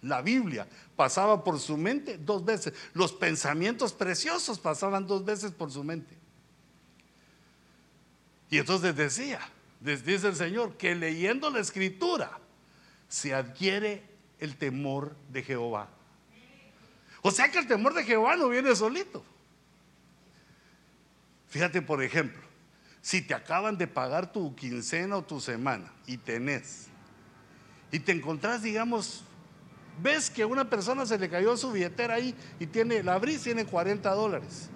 La 0.00 0.22
Biblia 0.22 0.66
pasaba 0.96 1.44
por 1.44 1.60
su 1.60 1.76
mente 1.76 2.16
dos 2.16 2.42
veces. 2.42 2.72
Los 2.94 3.12
pensamientos 3.12 3.92
preciosos 3.92 4.58
pasaban 4.58 5.06
dos 5.06 5.26
veces 5.26 5.52
por 5.52 5.70
su 5.70 5.84
mente. 5.84 6.16
Y 8.48 8.56
entonces 8.56 8.96
decía, 8.96 9.40
dice 9.84 10.28
el 10.28 10.36
Señor, 10.36 10.76
que 10.76 10.94
leyendo 10.94 11.50
la 11.50 11.60
escritura 11.60 12.38
se 13.08 13.34
adquiere 13.34 14.02
el 14.38 14.56
temor 14.56 15.14
de 15.30 15.42
Jehová. 15.42 15.88
O 17.22 17.30
sea 17.30 17.50
que 17.50 17.58
el 17.58 17.66
temor 17.66 17.94
de 17.94 18.04
Jehová 18.04 18.36
no 18.36 18.48
viene 18.48 18.74
solito. 18.74 19.24
Fíjate, 21.48 21.80
por 21.82 22.02
ejemplo, 22.02 22.42
si 23.00 23.22
te 23.22 23.34
acaban 23.34 23.78
de 23.78 23.86
pagar 23.86 24.32
tu 24.32 24.54
quincena 24.56 25.16
o 25.16 25.22
tu 25.22 25.40
semana 25.40 25.92
y 26.06 26.16
tenés, 26.16 26.88
y 27.92 28.00
te 28.00 28.12
encontrás, 28.12 28.62
digamos, 28.62 29.22
ves 30.02 30.28
que 30.30 30.42
a 30.42 30.46
una 30.46 30.68
persona 30.68 31.06
se 31.06 31.18
le 31.18 31.28
cayó 31.28 31.56
su 31.56 31.70
billetera 31.70 32.14
ahí 32.14 32.34
y 32.58 32.66
tiene, 32.66 33.02
la 33.02 33.14
abrís, 33.14 33.42
tiene 33.42 33.64
40 33.64 34.10
dólares. 34.10 34.68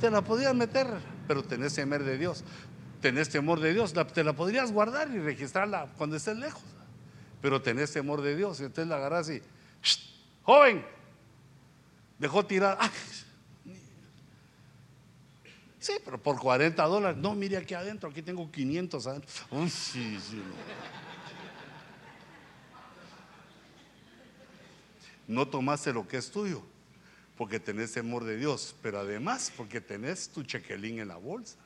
Te 0.00 0.10
la 0.10 0.22
podías 0.22 0.54
meter, 0.54 0.86
pero 1.26 1.42
tenés 1.42 1.74
temor 1.74 2.04
de 2.04 2.16
Dios. 2.16 2.44
Tenés 3.06 3.28
temor 3.28 3.60
de 3.60 3.72
Dios, 3.72 3.94
te 4.12 4.24
la 4.24 4.32
podrías 4.32 4.72
guardar 4.72 5.08
y 5.10 5.20
registrarla 5.20 5.86
cuando 5.96 6.16
estés 6.16 6.36
lejos 6.36 6.62
pero 7.40 7.62
tenés 7.62 7.92
temor 7.92 8.22
de 8.22 8.34
Dios. 8.34 8.58
Y 8.58 8.64
entonces 8.64 8.88
la 8.88 8.96
agarras 8.96 9.30
y, 9.30 9.40
joven, 10.42 10.84
dejó 12.18 12.44
tirar. 12.44 12.76
Sí, 15.78 15.92
pero 16.04 16.20
por 16.20 16.40
40 16.40 16.82
dólares. 16.82 17.16
No, 17.18 17.36
mire 17.36 17.56
aquí 17.56 17.74
adentro, 17.74 18.10
aquí 18.10 18.20
tengo 18.20 18.50
500 18.50 19.06
adentro. 19.06 19.32
sí, 19.68 20.18
sí, 20.20 20.42
no. 25.28 25.36
no 25.36 25.48
tomaste 25.48 25.92
lo 25.92 26.08
que 26.08 26.16
es 26.16 26.28
tuyo, 26.32 26.64
porque 27.36 27.60
tenés 27.60 27.92
temor 27.92 28.24
de 28.24 28.36
Dios, 28.36 28.74
pero 28.82 28.98
además 28.98 29.52
porque 29.56 29.80
tenés 29.80 30.28
tu 30.28 30.42
chequelín 30.42 30.98
en 30.98 31.06
la 31.06 31.16
bolsa. 31.16 31.58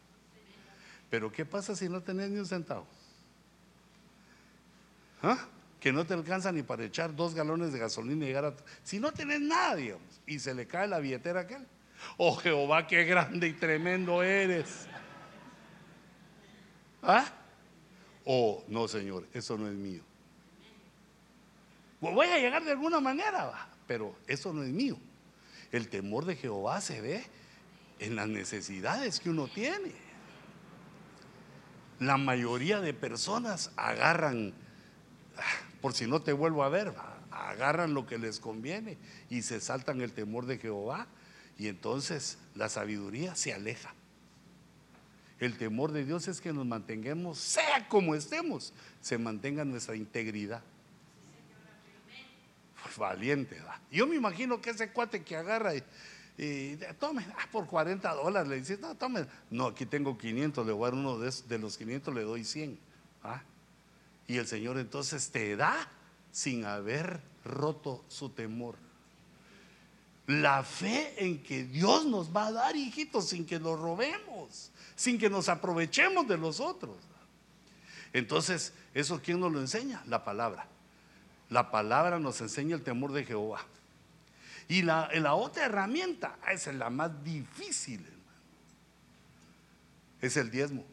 Pero 1.11 1.31
¿qué 1.31 1.45
pasa 1.45 1.75
si 1.77 1.89
no 1.89 2.01
tenés 2.03 2.31
ni 2.31 2.39
un 2.39 2.47
centavo? 2.47 2.87
¿Ah? 5.23 5.47
que 5.81 5.93
no 5.93 6.05
te 6.05 6.15
alcanza 6.15 6.53
ni 6.53 6.63
para 6.63 6.85
echar 6.85 7.17
dos 7.17 7.35
galones 7.35 7.73
de 7.73 7.79
gasolina 7.79 8.25
y 8.25 8.29
llegar 8.29 8.45
a... 8.45 8.55
Si 8.85 9.01
no 9.01 9.13
tienes 9.13 9.41
nada, 9.41 9.75
digamos, 9.77 10.21
y 10.27 10.39
se 10.39 10.55
le 10.55 10.67
cae 10.67 10.87
la 10.87 10.99
billetera 10.99 11.41
a 11.41 11.43
aquel. 11.45 11.67
Oh 12.19 12.37
Jehová, 12.37 12.87
qué 12.87 13.05
grande 13.05 13.49
y 13.49 13.55
tremendo 13.55 14.23
eres. 14.23 14.87
¿Ah? 17.03 17.25
Oh, 18.27 18.63
no, 18.69 18.87
Señor, 18.87 19.27
eso 19.33 19.57
no 19.57 19.69
es 19.69 19.75
mío. 19.75 20.03
Voy 22.01 22.27
a 22.27 22.39
llegar 22.39 22.63
de 22.63 22.73
alguna 22.73 23.01
manera, 23.01 23.69
pero 23.87 24.15
eso 24.27 24.53
no 24.53 24.63
es 24.63 24.71
mío. 24.71 24.99
El 25.73 25.89
temor 25.89 26.27
de 26.27 26.37
Jehová 26.37 26.81
se 26.81 27.01
ve 27.01 27.25
en 27.99 28.17
las 28.17 28.29
necesidades 28.29 29.19
que 29.19 29.31
uno 29.31 29.49
tiene. 29.49 30.10
La 32.01 32.16
mayoría 32.16 32.80
de 32.80 32.92
personas 32.92 33.70
agarran 33.76 34.53
por 35.80 35.94
si 35.94 36.07
no 36.07 36.20
te 36.20 36.32
vuelvo 36.32 36.62
a 36.64 36.68
ver, 36.68 36.92
agarran 37.30 37.94
lo 37.94 38.07
que 38.07 38.18
les 38.18 38.38
conviene 38.40 38.98
y 39.28 39.42
se 39.42 39.61
saltan 39.61 40.01
el 40.01 40.12
temor 40.12 40.46
de 40.46 40.59
Jehová 40.59 41.07
y 41.59 41.68
entonces 41.68 42.38
la 42.55 42.68
sabiduría 42.68 43.34
se 43.34 43.53
aleja. 43.53 43.94
El 45.38 45.57
temor 45.57 45.92
de 45.92 46.05
Dios 46.05 46.28
es 46.28 46.40
que 46.40 46.53
nos 46.53 46.66
mantengamos, 46.66 47.38
sea 47.38 47.88
como 47.88 48.14
estemos, 48.14 48.74
se 49.01 49.16
mantenga 49.16 49.64
nuestra 49.64 49.96
integridad. 49.96 50.62
Pues 52.82 52.98
valiente, 52.98 53.59
¿va? 53.61 53.80
Yo 53.90 54.07
me 54.07 54.16
imagino 54.16 54.61
que 54.61 54.70
ese 54.70 54.90
cuate 54.90 55.22
que 55.22 55.36
agarra 55.36 55.72
tome, 56.99 57.26
ah, 57.36 57.47
por 57.53 57.66
40 57.66 58.14
dólares 58.14 58.49
le 58.49 58.57
dice, 58.57 58.78
no, 58.78 58.95
tome, 58.95 59.26
no, 59.51 59.66
aquí 59.66 59.84
tengo 59.84 60.16
500, 60.16 60.66
le 60.66 60.72
voy 60.72 60.84
a 60.84 60.91
dar 60.91 60.99
uno 60.99 61.18
de, 61.18 61.32
de 61.49 61.59
los 61.59 61.76
500, 61.76 62.14
le 62.14 62.22
doy 62.22 62.45
100. 62.45 62.78
¿ah? 63.24 63.43
Y 64.26 64.38
el 64.38 64.47
Señor 64.47 64.78
entonces 64.78 65.30
te 65.30 65.57
da 65.57 65.88
sin 66.32 66.64
haber 66.64 67.20
roto 67.45 68.05
su 68.09 68.30
temor. 68.30 68.76
La 70.26 70.62
fe 70.62 71.14
en 71.24 71.43
que 71.43 71.64
Dios 71.64 72.07
nos 72.07 72.34
va 72.34 72.47
a 72.47 72.53
dar, 72.53 72.76
hijitos, 72.76 73.28
sin 73.28 73.45
que 73.45 73.59
lo 73.59 73.76
robemos, 73.76 74.70
sin 74.95 75.18
que 75.18 75.28
nos 75.28 75.49
aprovechemos 75.49 76.28
de 76.28 76.38
los 76.38 76.61
otros. 76.61 76.97
Entonces, 78.12 78.72
¿eso 78.95 79.20
quién 79.22 79.41
nos 79.41 79.53
lo 79.53 79.61
enseña? 79.61 80.03
La 80.07 80.24
palabra. 80.24 80.66
La 81.49 81.70
palabra 81.70 82.18
nos 82.18 82.41
enseña 82.41 82.76
el 82.76 82.82
temor 82.82 83.12
de 83.12 83.24
Jehová. 83.24 83.64
Y 84.71 84.83
la, 84.83 85.35
otra 85.35 85.64
herramienta, 85.64 86.39
esa 86.49 86.71
es 86.71 86.77
la 86.77 86.91
más 86.91 87.25
difícil, 87.25 88.07
es 90.21 90.37
el 90.37 90.49
diezmo. 90.49 90.85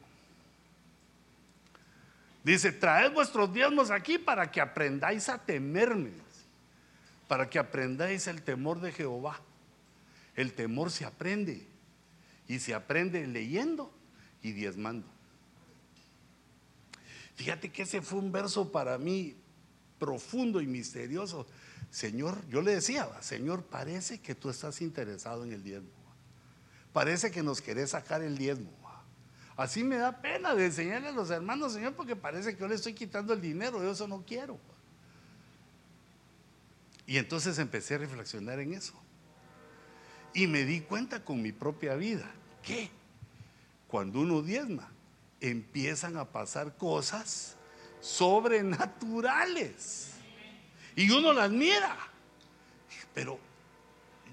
Dice, 2.44 2.72
traed 2.72 3.12
vuestros 3.12 3.54
diezmos 3.54 3.92
aquí 3.92 4.18
para 4.18 4.50
que 4.50 4.62
aprendáis 4.62 5.30
a 5.30 5.38
temerme, 5.38 6.10
para 7.28 7.48
que 7.52 7.60
aprendáis 7.60 8.26
el 8.26 8.42
temor 8.42 8.82
de 8.82 8.92
Jehová. 8.92 9.40
El 10.36 10.54
temor 10.54 10.90
se 10.90 11.06
aprende 11.06 11.68
y 12.48 12.58
se 12.58 12.74
aprende 12.74 13.28
leyendo 13.28 13.94
y 14.42 14.54
diezmando. 14.54 15.06
Fíjate 17.36 17.72
que 17.72 17.84
ese 17.84 18.02
fue 18.02 18.18
un 18.18 18.32
verso 18.32 18.72
para 18.72 18.98
mí 18.98 19.36
profundo 20.00 20.62
y 20.62 20.66
misterioso. 20.66 21.46
Señor, 21.90 22.46
yo 22.50 22.62
le 22.62 22.76
decía, 22.76 23.10
Señor, 23.22 23.64
parece 23.64 24.20
que 24.20 24.36
tú 24.36 24.50
estás 24.50 24.82
interesado 24.82 25.44
en 25.44 25.54
el 25.54 25.64
diezmo. 25.64 25.90
Parece 26.94 27.32
que 27.32 27.44
nos 27.44 27.62
querés 27.62 27.92
sacar 27.92 28.22
el 28.22 28.38
diezmo. 28.38 28.78
Así 29.58 29.84
me 29.84 29.98
da 29.98 30.22
pena 30.22 30.54
de 30.54 30.66
enseñarle 30.66 31.08
a 31.08 31.12
los 31.12 31.32
hermanos, 31.32 31.74
Señor, 31.74 31.96
porque 31.96 32.16
parece 32.16 32.54
que 32.54 32.62
yo 32.62 32.68
le 32.68 32.76
estoy 32.76 32.94
quitando 32.94 33.34
el 33.34 33.42
dinero, 33.42 33.82
yo 33.82 33.92
eso 33.92 34.08
no 34.08 34.24
quiero. 34.24 34.60
Y 37.08 37.18
entonces 37.18 37.58
empecé 37.58 37.96
a 37.96 37.98
reflexionar 37.98 38.60
en 38.60 38.76
eso. 38.76 38.94
Y 40.36 40.46
me 40.46 40.64
di 40.64 40.82
cuenta 40.82 41.26
con 41.26 41.42
mi 41.42 41.52
propia 41.52 41.96
vida 41.96 42.30
que 42.62 42.92
cuando 43.88 44.20
uno 44.20 44.44
diezma, 44.44 44.92
empiezan 45.42 46.18
a 46.18 46.26
pasar 46.26 46.78
cosas 46.78 47.56
sobrenaturales. 48.00 50.12
Y 50.98 51.10
uno 51.12 51.32
las 51.32 51.52
mira. 51.52 51.96
Pero 53.14 53.40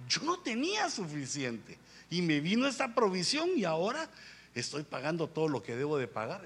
yo 0.08 0.22
no 0.22 0.38
tenía 0.40 0.90
suficiente. 0.90 1.78
Y 2.10 2.22
me 2.22 2.40
vino 2.40 2.66
esta 2.66 2.94
provisión 2.94 3.50
y 3.54 3.64
ahora 3.64 4.10
estoy 4.54 4.82
pagando 4.82 5.28
todo 5.28 5.48
lo 5.48 5.62
que 5.62 5.76
debo 5.76 5.98
de 5.98 6.08
pagar, 6.08 6.42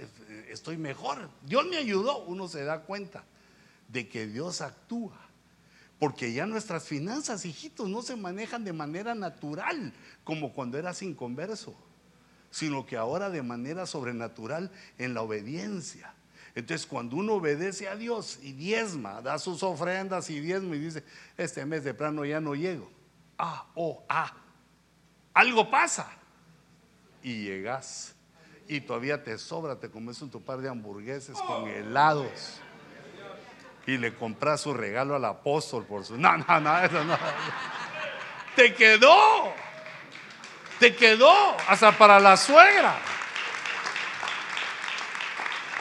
estoy 0.49 0.77
mejor. 0.77 1.31
Dios 1.43 1.67
me 1.67 1.77
ayudó, 1.77 2.25
uno 2.25 2.49
se 2.49 2.65
da 2.65 2.81
cuenta 2.83 3.25
de 3.89 4.09
que 4.09 4.27
Dios 4.27 4.61
actúa. 4.61 5.19
Porque 5.99 6.33
ya 6.33 6.47
nuestras 6.47 6.85
finanzas, 6.85 7.45
hijitos, 7.45 7.89
no 7.89 8.03
se 8.03 8.17
manejan 8.17 8.65
de 8.65 8.73
manera 8.73 9.15
natural 9.15 9.93
como 10.25 10.53
cuando 10.53 10.79
eras 10.79 11.03
inconverso, 11.03 11.77
sino 12.51 12.87
que 12.87 12.97
ahora 12.97 13.31
de 13.31 13.43
manera 13.43 13.87
sobrenatural 13.87 14.71
en 14.97 15.15
la 15.15 15.23
obediencia. 15.23 16.15
Entonces, 16.59 16.89
cuando 16.89 17.15
uno 17.15 17.35
obedece 17.35 17.89
a 17.89 17.95
Dios 17.95 18.41
y 18.43 18.51
diezma, 18.51 19.23
da 19.23 19.39
sus 19.39 19.63
ofrendas 19.63 20.29
y 20.29 20.41
diezma 20.41 20.75
y 20.75 20.81
dice, 20.81 21.05
este 21.37 21.65
mes 21.65 21.85
de 21.85 21.95
plano 21.95 22.25
ya 22.25 22.41
no 22.41 22.57
llego. 22.57 22.91
Ah, 23.39 23.65
oh, 23.77 24.03
ah, 24.09 24.33
algo 25.35 25.71
pasa 25.71 26.11
y 27.23 27.45
llegas 27.45 28.13
y 28.67 28.81
todavía 28.81 29.23
te 29.23 29.39
sobra, 29.39 29.79
te 29.79 29.89
comes 29.89 30.21
un 30.21 30.31
par 30.31 30.59
de 30.59 30.69
hamburgueses 30.69 31.39
con 31.43 31.69
helados 31.69 32.61
y 33.87 33.97
le 33.97 34.17
compras 34.17 34.63
su 34.63 34.75
regalo 34.75 35.15
al 35.15 35.27
apóstol 35.27 35.85
por 35.85 36.05
su... 36.05 36.19
No, 36.19 36.39
no, 36.39 36.61
no, 36.61 36.81
eso 36.81 37.05
no. 37.05 37.17
Te 38.57 38.75
quedó. 38.75 39.55
Te 40.81 40.97
quedó 40.97 41.33
hasta 41.69 41.97
para 41.97 42.19
la 42.19 42.37
suegra. 42.37 42.99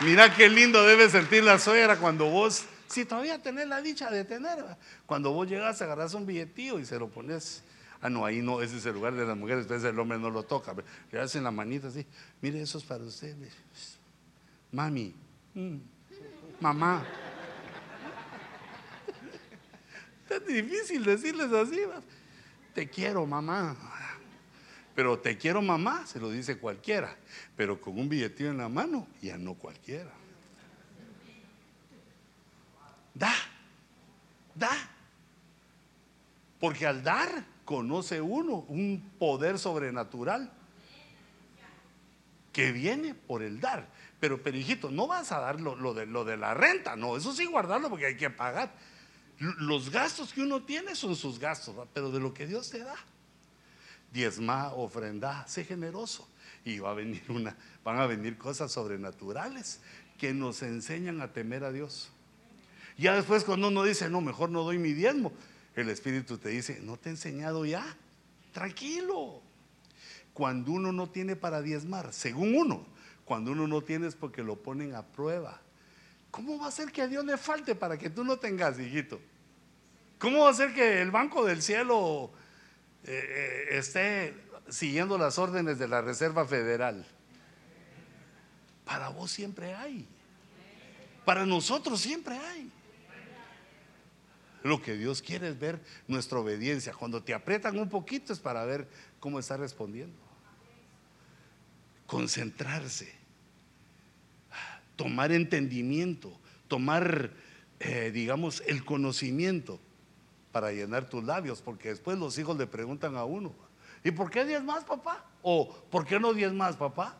Mira 0.01 0.33
qué 0.33 0.47
lindo 0.47 0.83
debe 0.83 1.09
sentir 1.09 1.43
la 1.43 1.57
suegra 1.57 1.97
cuando 1.97 2.29
vos, 2.29 2.65
si 2.87 3.03
todavía 3.03 3.41
tenés 3.41 3.67
la 3.67 3.81
dicha 3.81 4.11
de 4.11 4.23
tener, 4.25 4.63
cuando 5.07 5.31
vos 5.31 5.47
llegas, 5.47 5.81
agarras 5.81 6.13
un 6.13 6.25
billetío 6.25 6.79
y 6.79 6.85
se 6.85 6.99
lo 6.99 7.09
pones. 7.09 7.63
Ah, 7.99 8.09
no, 8.09 8.23
ahí 8.23 8.43
no, 8.43 8.61
ese 8.61 8.77
es 8.77 8.85
el 8.85 8.93
lugar 8.93 9.15
de 9.15 9.25
las 9.25 9.35
mujeres, 9.35 9.63
entonces 9.63 9.89
el 9.89 9.99
hombre 9.99 10.19
no 10.19 10.29
lo 10.29 10.43
toca. 10.43 10.75
Le 11.11 11.19
hacen 11.19 11.43
la 11.43 11.49
manita 11.49 11.87
así, 11.87 12.05
mire, 12.41 12.61
eso 12.61 12.77
es 12.77 12.83
para 12.83 13.03
usted. 13.03 13.35
Mami, 14.71 15.15
mm, 15.55 15.77
mamá. 16.59 17.05
Es 20.29 20.45
difícil 20.45 21.05
decirles 21.05 21.51
así. 21.53 21.79
Te 22.75 22.89
quiero, 22.89 23.25
mamá. 23.25 23.77
Pero 24.97 25.19
te 25.19 25.37
quiero, 25.37 25.61
mamá, 25.61 26.07
se 26.07 26.19
lo 26.19 26.31
dice 26.31 26.57
cualquiera. 26.57 27.15
Pero 27.55 27.79
con 27.79 27.99
un 27.99 28.09
billetío 28.09 28.49
en 28.49 28.57
la 28.57 28.67
mano, 28.67 29.05
ya 29.21 29.37
no 29.37 29.53
cualquiera. 29.53 30.09
Da, 33.13 33.31
da. 34.55 34.71
Porque 36.59 36.87
al 36.87 37.03
dar, 37.03 37.29
conoce 37.63 38.19
uno 38.19 38.65
un 38.69 39.11
poder 39.19 39.59
sobrenatural 39.59 40.51
que 42.51 42.71
viene 42.71 43.13
por 43.13 43.43
el 43.43 43.61
dar. 43.61 43.87
Pero, 44.19 44.41
perijito, 44.41 44.89
no 44.89 45.05
vas 45.05 45.31
a 45.31 45.39
dar 45.39 45.61
lo 45.61 45.93
de 45.93 46.37
la 46.37 46.55
renta, 46.55 46.95
no, 46.95 47.15
eso 47.15 47.33
sí 47.33 47.45
guardarlo 47.45 47.91
porque 47.91 48.07
hay 48.07 48.17
que 48.17 48.31
pagar. 48.31 48.73
Los 49.37 49.91
gastos 49.91 50.33
que 50.33 50.41
uno 50.41 50.63
tiene 50.63 50.95
son 50.95 51.15
sus 51.15 51.37
gastos, 51.37 51.75
pero 51.93 52.09
de 52.09 52.19
lo 52.19 52.33
que 52.33 52.47
Dios 52.47 52.71
te 52.71 52.79
da. 52.79 52.95
Diezma, 54.17 54.73
ofrenda, 54.73 55.45
sé 55.47 55.63
generoso. 55.63 56.27
Y 56.65 56.79
va 56.79 56.89
a 56.89 56.93
venir 56.95 57.21
una, 57.29 57.55
van 57.83 57.99
a 57.99 58.07
venir 58.07 58.35
cosas 58.35 58.71
sobrenaturales 58.71 59.79
que 60.17 60.33
nos 60.33 60.63
enseñan 60.63 61.21
a 61.21 61.33
temer 61.33 61.63
a 61.63 61.71
Dios. 61.71 62.09
Ya 62.97 63.13
después 63.13 63.43
cuando 63.43 63.67
uno 63.67 63.83
dice, 63.83 64.09
no, 64.09 64.19
mejor 64.21 64.49
no 64.49 64.63
doy 64.63 64.79
mi 64.79 64.93
diezmo, 64.93 65.33
el 65.75 65.89
Espíritu 65.89 66.39
te 66.39 66.49
dice, 66.49 66.79
no 66.81 66.97
te 66.97 67.09
he 67.09 67.11
enseñado 67.11 67.63
ya, 67.63 67.85
tranquilo. 68.53 69.43
Cuando 70.33 70.71
uno 70.71 70.91
no 70.91 71.07
tiene 71.11 71.35
para 71.35 71.61
diezmar, 71.61 72.11
según 72.11 72.55
uno, 72.55 72.87
cuando 73.23 73.51
uno 73.51 73.67
no 73.67 73.83
tiene 73.83 74.07
es 74.07 74.15
porque 74.15 74.41
lo 74.41 74.55
ponen 74.55 74.95
a 74.95 75.03
prueba. 75.03 75.61
¿Cómo 76.31 76.57
va 76.57 76.69
a 76.69 76.71
ser 76.71 76.91
que 76.91 77.03
a 77.03 77.07
Dios 77.07 77.23
le 77.23 77.37
falte 77.37 77.75
para 77.75 77.99
que 77.99 78.09
tú 78.09 78.23
no 78.23 78.37
tengas, 78.37 78.79
hijito? 78.79 79.19
¿Cómo 80.17 80.45
va 80.45 80.49
a 80.49 80.55
ser 80.55 80.73
que 80.73 81.03
el 81.03 81.11
Banco 81.11 81.45
del 81.45 81.61
Cielo 81.61 82.31
eh, 83.03 83.67
eh, 83.71 83.77
esté 83.77 84.33
siguiendo 84.69 85.17
las 85.17 85.37
órdenes 85.37 85.79
de 85.79 85.87
la 85.87 86.01
Reserva 86.01 86.45
Federal? 86.45 87.05
Para 88.85 89.09
vos 89.09 89.31
siempre 89.31 89.73
hay. 89.73 90.07
Para 91.25 91.45
nosotros 91.45 91.99
siempre 91.99 92.37
hay. 92.37 92.71
Lo 94.63 94.81
que 94.81 94.95
Dios 94.95 95.21
quiere 95.21 95.49
es 95.49 95.59
ver 95.59 95.79
nuestra 96.07 96.39
obediencia. 96.39 96.93
Cuando 96.93 97.23
te 97.23 97.33
aprietan 97.33 97.77
un 97.79 97.89
poquito 97.89 98.33
es 98.33 98.39
para 98.39 98.65
ver 98.65 98.87
cómo 99.19 99.39
está 99.39 99.57
respondiendo. 99.57 100.17
Concentrarse 102.05 103.17
tomar 104.97 105.31
entendimiento, 105.31 106.37
tomar, 106.67 107.31
eh, 107.79 108.11
digamos, 108.13 108.61
el 108.67 108.83
conocimiento 108.83 109.79
para 110.57 110.71
llenar 110.71 111.07
tus 111.07 111.23
labios, 111.23 111.61
porque 111.61 111.89
después 111.89 112.17
los 112.17 112.35
hijos 112.39 112.57
le 112.57 112.65
preguntan 112.65 113.15
a 113.15 113.25
uno, 113.25 113.53
¿y 114.03 114.09
por 114.09 114.31
qué 114.31 114.43
diez 114.43 114.63
más, 114.63 114.83
papá? 114.83 115.23
¿O 115.43 115.71
por 115.91 116.03
qué 116.03 116.19
no 116.19 116.33
diez 116.33 116.51
más, 116.51 116.75
papá? 116.75 117.15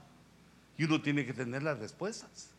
Y 0.75 0.85
uno 0.85 0.99
tiene 1.03 1.23
que 1.23 1.33
tener 1.33 1.61
las 1.61 1.77
respuestas. 1.77 2.49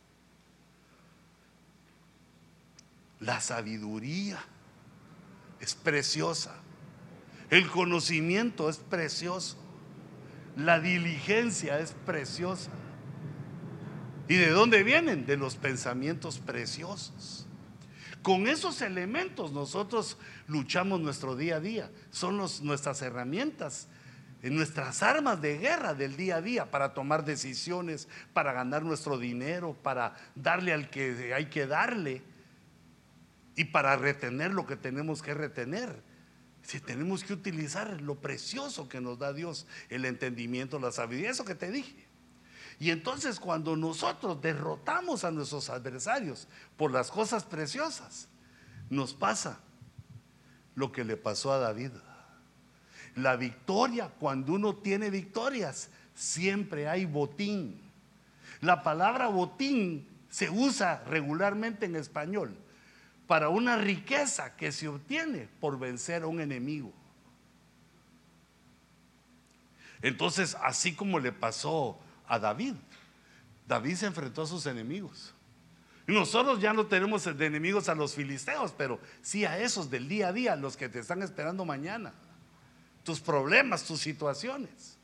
La 3.19 3.41
sabiduría 3.41 4.39
es 5.59 5.75
preciosa. 5.75 6.55
El 7.49 7.69
conocimiento 7.69 8.69
es 8.69 8.77
precioso. 8.77 9.57
La 10.55 10.79
diligencia 10.79 11.79
es 11.79 11.91
preciosa. 12.05 12.71
¿Y 14.29 14.35
de 14.35 14.51
dónde 14.51 14.83
vienen? 14.83 15.25
De 15.25 15.35
los 15.35 15.57
pensamientos 15.57 16.39
preciosos. 16.39 17.48
Con 18.21 18.47
esos 18.47 18.81
elementos 18.81 19.51
nosotros 19.51 20.17
luchamos 20.47 20.99
nuestro 20.99 21.35
día 21.35 21.57
a 21.57 21.59
día. 21.59 21.89
Son 22.11 22.37
nuestras 22.37 23.01
herramientas, 23.01 23.87
eh, 24.41 24.49
nuestras 24.49 25.03
armas 25.03 25.41
de 25.41 25.57
guerra 25.57 25.93
del 25.93 26.17
día 26.17 26.37
a 26.37 26.41
día 26.41 26.69
para 26.69 26.93
tomar 26.93 27.23
decisiones, 27.23 28.07
para 28.33 28.51
ganar 28.51 28.83
nuestro 28.83 29.17
dinero, 29.17 29.75
para 29.81 30.15
darle 30.35 30.73
al 30.73 30.89
que 30.89 31.33
hay 31.33 31.45
que 31.45 31.65
darle 31.65 32.21
y 33.55 33.65
para 33.65 33.95
retener 33.95 34.51
lo 34.51 34.65
que 34.65 34.75
tenemos 34.75 35.21
que 35.21 35.33
retener. 35.33 36.01
Si 36.61 36.81
tenemos 36.81 37.23
que 37.23 37.33
utilizar 37.33 38.01
lo 38.01 38.15
precioso 38.15 38.89
que 38.89 38.99
nos 38.99 39.17
da 39.17 39.31
Dios, 39.31 39.65
el 39.87 40.03
entendimiento, 40.03 40.77
la 40.77 40.91
sabiduría, 40.91 41.31
eso 41.31 41.45
que 41.45 41.55
te 41.55 41.71
dije. 41.71 42.08
Y 42.79 42.91
entonces 42.91 43.39
cuando 43.39 43.75
nosotros 43.75 44.41
derrotamos 44.41 45.25
a 45.25 45.31
nuestros 45.31 45.69
adversarios 45.69 46.47
por 46.77 46.91
las 46.91 47.11
cosas 47.11 47.43
preciosas, 47.43 48.29
nos 48.89 49.13
pasa 49.13 49.59
lo 50.75 50.91
que 50.91 51.03
le 51.03 51.17
pasó 51.17 51.51
a 51.51 51.59
David. 51.59 51.91
La 53.15 53.35
victoria, 53.35 54.09
cuando 54.17 54.53
uno 54.53 54.75
tiene 54.75 55.09
victorias, 55.09 55.89
siempre 56.15 56.87
hay 56.87 57.05
botín. 57.05 57.81
La 58.61 58.81
palabra 58.81 59.27
botín 59.27 60.07
se 60.29 60.49
usa 60.49 61.03
regularmente 61.05 61.85
en 61.85 61.97
español 61.97 62.55
para 63.27 63.49
una 63.49 63.77
riqueza 63.77 64.55
que 64.55 64.71
se 64.71 64.87
obtiene 64.87 65.49
por 65.59 65.77
vencer 65.77 66.23
a 66.23 66.27
un 66.27 66.39
enemigo. 66.39 66.93
Entonces, 70.01 70.55
así 70.63 70.95
como 70.95 71.19
le 71.19 71.33
pasó 71.33 71.99
a 72.29 72.39
David. 72.39 72.75
David 73.67 73.95
se 73.95 74.05
enfrentó 74.05 74.43
a 74.43 74.47
sus 74.47 74.65
enemigos. 74.67 75.33
Nosotros 76.07 76.59
ya 76.61 76.73
no 76.73 76.87
tenemos 76.87 77.25
de 77.37 77.45
enemigos 77.45 77.89
a 77.89 77.95
los 77.95 78.15
filisteos, 78.15 78.73
pero 78.75 78.99
sí 79.21 79.45
a 79.45 79.59
esos 79.59 79.91
del 79.91 80.07
día 80.07 80.29
a 80.29 80.33
día, 80.33 80.55
los 80.55 80.77
que 80.77 80.89
te 80.89 80.99
están 80.99 81.21
esperando 81.21 81.65
mañana. 81.65 82.13
Tus 83.03 83.19
problemas, 83.19 83.83
tus 83.83 83.99
situaciones. 83.99 84.97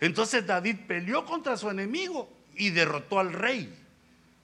Entonces 0.00 0.46
David 0.46 0.76
peleó 0.86 1.24
contra 1.24 1.56
su 1.56 1.70
enemigo 1.70 2.32
y 2.56 2.70
derrotó 2.70 3.20
al 3.20 3.32
rey, 3.32 3.72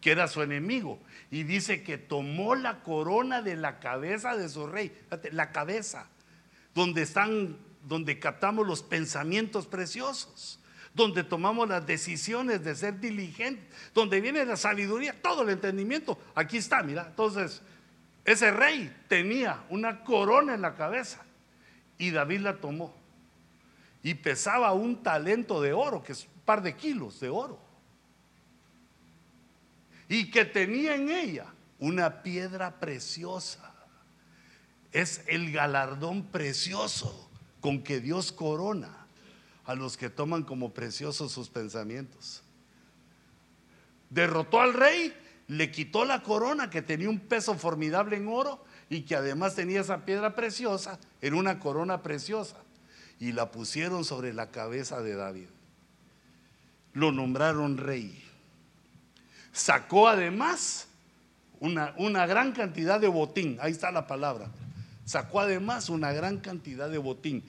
que 0.01 0.12
era 0.12 0.29
su 0.29 0.43
enemigo. 0.43 1.01
Y 1.31 1.43
dice 1.43 1.83
que 1.83 1.99
tomó 1.99 2.55
la 2.55 2.83
corona 2.83 3.43
de 3.43 3.57
la 3.57 3.81
cabeza 3.81 4.37
de 4.37 4.49
su 4.49 4.66
rey, 4.69 4.97
la 5.33 5.51
cabeza, 5.51 6.07
donde 6.73 7.03
están, 7.03 7.57
donde 7.83 8.21
captamos 8.21 8.66
los 8.66 8.83
pensamientos 8.83 9.66
preciosos 9.66 10.61
donde 10.95 11.25
tomamos 11.25 11.69
las 11.69 11.85
decisiones 11.85 12.62
de 12.62 12.75
ser 12.77 13.01
diligentes, 13.01 13.65
donde 13.93 14.21
viene 14.21 14.45
la 14.45 14.57
sabiduría, 14.57 15.21
todo 15.21 15.43
el 15.43 15.51
entendimiento. 15.51 16.16
Aquí 16.37 16.57
está, 16.57 16.83
mira. 16.85 17.07
Entonces, 17.09 17.62
ese 18.25 18.53
rey 18.53 18.95
tenía 19.09 19.65
una 19.69 20.05
corona 20.05 20.55
en 20.55 20.62
la 20.62 20.77
cabeza 20.77 21.23
y 21.99 22.12
David 22.12 22.41
la 22.41 22.57
tomó. 22.59 22.95
Y 24.05 24.15
pesaba 24.15 24.73
un 24.73 25.03
talento 25.03 25.61
de 25.61 25.73
oro, 25.73 26.03
que 26.03 26.12
es 26.12 26.27
un 26.27 26.43
par 26.45 26.62
de 26.62 26.77
kilos 26.77 27.19
de 27.19 27.29
oro. 27.29 27.59
Y 30.09 30.31
que 30.31 30.45
tenía 30.45 30.95
en 30.95 31.11
ella 31.11 31.47
una 31.81 32.23
piedra 32.23 32.79
preciosa. 32.79 33.75
Es 34.93 35.25
el 35.27 35.51
galardón 35.51 36.25
precioso 36.27 37.29
con 37.61 37.83
que 37.83 38.01
Dios 38.01 38.31
corona 38.31 39.03
a 39.65 39.74
los 39.74 39.97
que 39.97 40.11
toman 40.11 40.43
como 40.43 40.74
preciosos 40.74 41.32
sus 41.32 41.49
pensamientos. 41.49 42.43
Derrotó 44.11 44.61
al 44.61 44.74
rey, 44.74 45.15
le 45.49 45.70
quitó 45.70 46.05
la 46.05 46.23
corona 46.23 46.70
que 46.70 46.82
tenía 46.82 47.09
un 47.09 47.20
peso 47.20 47.55
formidable 47.55 48.16
en 48.16 48.28
oro 48.28 48.65
y 48.89 49.03
que 49.03 49.16
además 49.16 49.55
tenía 49.55 49.81
esa 49.81 50.05
piedra 50.05 50.35
preciosa, 50.35 50.99
en 51.20 51.35
una 51.35 51.59
corona 51.59 52.03
preciosa, 52.03 52.57
y 53.19 53.32
la 53.32 53.51
pusieron 53.51 54.05
sobre 54.05 54.32
la 54.32 54.51
cabeza 54.51 55.01
de 55.01 55.15
David. 55.15 55.49
Lo 56.93 57.11
nombraron 57.11 57.77
rey. 57.77 58.23
Sacó 59.53 60.09
además 60.09 60.86
una, 61.61 61.95
una 61.97 62.27
gran 62.27 62.53
cantidad 62.53 63.01
de 63.01 63.09
botín, 63.09 63.57
ahí 63.61 63.73
está 63.73 63.91
la 63.91 64.07
palabra. 64.07 64.49
Sacó 65.05 65.41
además 65.41 65.89
una 65.89 66.12
gran 66.12 66.39
cantidad 66.39 66.89
de 66.89 66.99
botín 66.99 67.45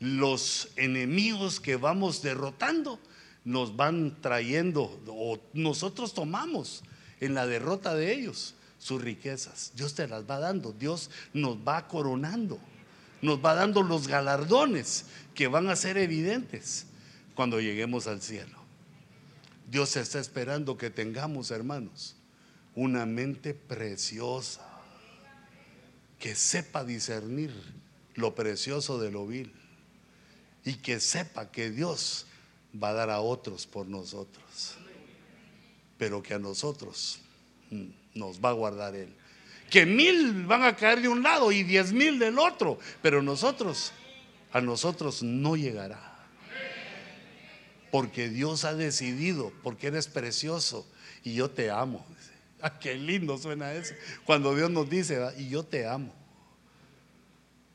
los 0.00 0.70
enemigos 0.76 1.60
que 1.60 1.76
vamos 1.76 2.22
derrotando, 2.22 2.98
nos 3.44 3.76
van 3.76 4.20
trayendo 4.20 5.00
o 5.06 5.38
nosotros 5.52 6.14
tomamos 6.14 6.82
en 7.20 7.34
la 7.34 7.46
derrota 7.46 7.94
de 7.94 8.12
ellos 8.12 8.54
sus 8.78 9.00
riquezas. 9.00 9.72
Dios 9.76 9.94
te 9.94 10.08
las 10.08 10.28
va 10.28 10.38
dando, 10.38 10.72
Dios 10.72 11.10
nos 11.34 11.56
va 11.56 11.86
coronando, 11.86 12.58
nos 13.22 13.44
va 13.44 13.54
dando 13.54 13.82
los 13.82 14.08
galardones 14.08 15.06
que 15.34 15.46
van 15.46 15.68
a 15.68 15.76
ser 15.76 15.98
evidentes 15.98 16.86
cuando 17.34 17.60
lleguemos 17.60 18.06
al 18.06 18.22
cielo. 18.22 18.58
Dios 19.70 19.96
está 19.96 20.18
esperando 20.18 20.76
que 20.76 20.90
tengamos, 20.90 21.50
hermanos, 21.50 22.16
una 22.74 23.06
mente 23.06 23.54
preciosa, 23.54 24.66
que 26.18 26.34
sepa 26.34 26.84
discernir 26.84 27.52
lo 28.14 28.34
precioso 28.34 28.98
de 28.98 29.10
lo 29.10 29.26
vil 29.26 29.59
y 30.64 30.74
que 30.74 31.00
sepa 31.00 31.50
que 31.50 31.70
Dios 31.70 32.26
va 32.80 32.90
a 32.90 32.94
dar 32.94 33.10
a 33.10 33.20
otros 33.20 33.66
por 33.66 33.86
nosotros, 33.86 34.76
pero 35.98 36.22
que 36.22 36.34
a 36.34 36.38
nosotros 36.38 37.20
mm, 37.70 37.86
nos 38.14 38.40
va 38.40 38.50
a 38.50 38.52
guardar 38.52 38.94
Él. 38.94 39.14
Que 39.70 39.86
mil 39.86 40.46
van 40.46 40.64
a 40.64 40.76
caer 40.76 41.00
de 41.00 41.08
un 41.08 41.22
lado 41.22 41.52
y 41.52 41.62
diez 41.62 41.92
mil 41.92 42.18
del 42.18 42.38
otro, 42.38 42.78
pero 43.02 43.22
nosotros, 43.22 43.92
a 44.52 44.60
nosotros 44.60 45.22
no 45.22 45.56
llegará. 45.56 46.08
Porque 47.90 48.28
Dios 48.28 48.64
ha 48.64 48.74
decidido, 48.74 49.52
porque 49.62 49.88
eres 49.88 50.06
precioso 50.06 50.86
y 51.24 51.34
yo 51.34 51.50
te 51.50 51.70
amo. 51.70 52.04
Ah, 52.62 52.78
qué 52.78 52.94
lindo 52.94 53.38
suena 53.38 53.72
eso. 53.72 53.94
Cuando 54.24 54.54
Dios 54.54 54.70
nos 54.70 54.88
dice, 54.88 55.18
y 55.38 55.48
yo 55.48 55.64
te 55.64 55.86
amo. 55.86 56.14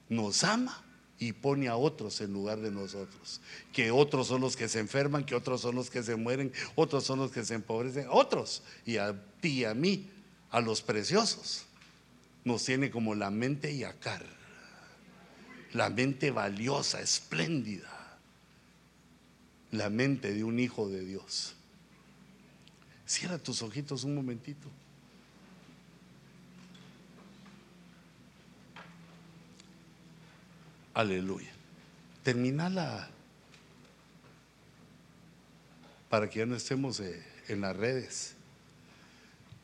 Nos 0.07 0.43
ama 0.43 0.84
y 1.17 1.31
pone 1.31 1.67
a 1.67 1.75
otros 1.75 2.19
en 2.21 2.33
lugar 2.33 2.59
de 2.59 2.71
nosotros. 2.71 3.41
Que 3.71 3.91
otros 3.91 4.27
son 4.27 4.41
los 4.41 4.55
que 4.55 4.67
se 4.67 4.79
enferman, 4.79 5.25
que 5.25 5.35
otros 5.35 5.61
son 5.61 5.75
los 5.75 5.89
que 5.89 6.03
se 6.03 6.15
mueren, 6.15 6.51
otros 6.75 7.03
son 7.05 7.19
los 7.19 7.31
que 7.31 7.45
se 7.45 7.55
empobrecen, 7.55 8.07
otros. 8.09 8.63
Y 8.85 8.97
a 8.97 9.15
ti 9.39 9.59
y 9.59 9.65
a 9.65 9.73
mí, 9.73 10.09
a 10.51 10.59
los 10.59 10.81
preciosos, 10.81 11.65
nos 12.43 12.63
tiene 12.63 12.91
como 12.91 13.15
la 13.15 13.31
mente 13.31 13.75
yacar, 13.75 14.25
la 15.73 15.89
mente 15.89 16.31
valiosa, 16.31 17.01
espléndida, 17.01 18.19
la 19.71 19.89
mente 19.89 20.33
de 20.33 20.43
un 20.43 20.59
hijo 20.59 20.89
de 20.89 21.05
Dios. 21.05 21.55
Cierra 23.05 23.37
tus 23.37 23.61
ojitos 23.61 24.03
un 24.03 24.15
momentito. 24.15 24.69
Aleluya. 30.95 31.51
Terminala 32.23 33.09
para 36.09 36.29
que 36.29 36.39
ya 36.39 36.45
no 36.45 36.55
estemos 36.55 37.01
eh, 37.01 37.21
en 37.49 37.59
las 37.59 37.75
redes. 37.75 38.33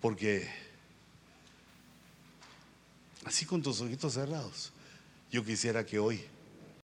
Porque 0.02 0.50
así 3.24 3.46
con 3.46 3.62
tus 3.62 3.80
ojitos 3.80 4.14
cerrados, 4.14 4.74
yo 5.32 5.46
quisiera 5.46 5.86
que 5.86 6.00
hoy 6.00 6.22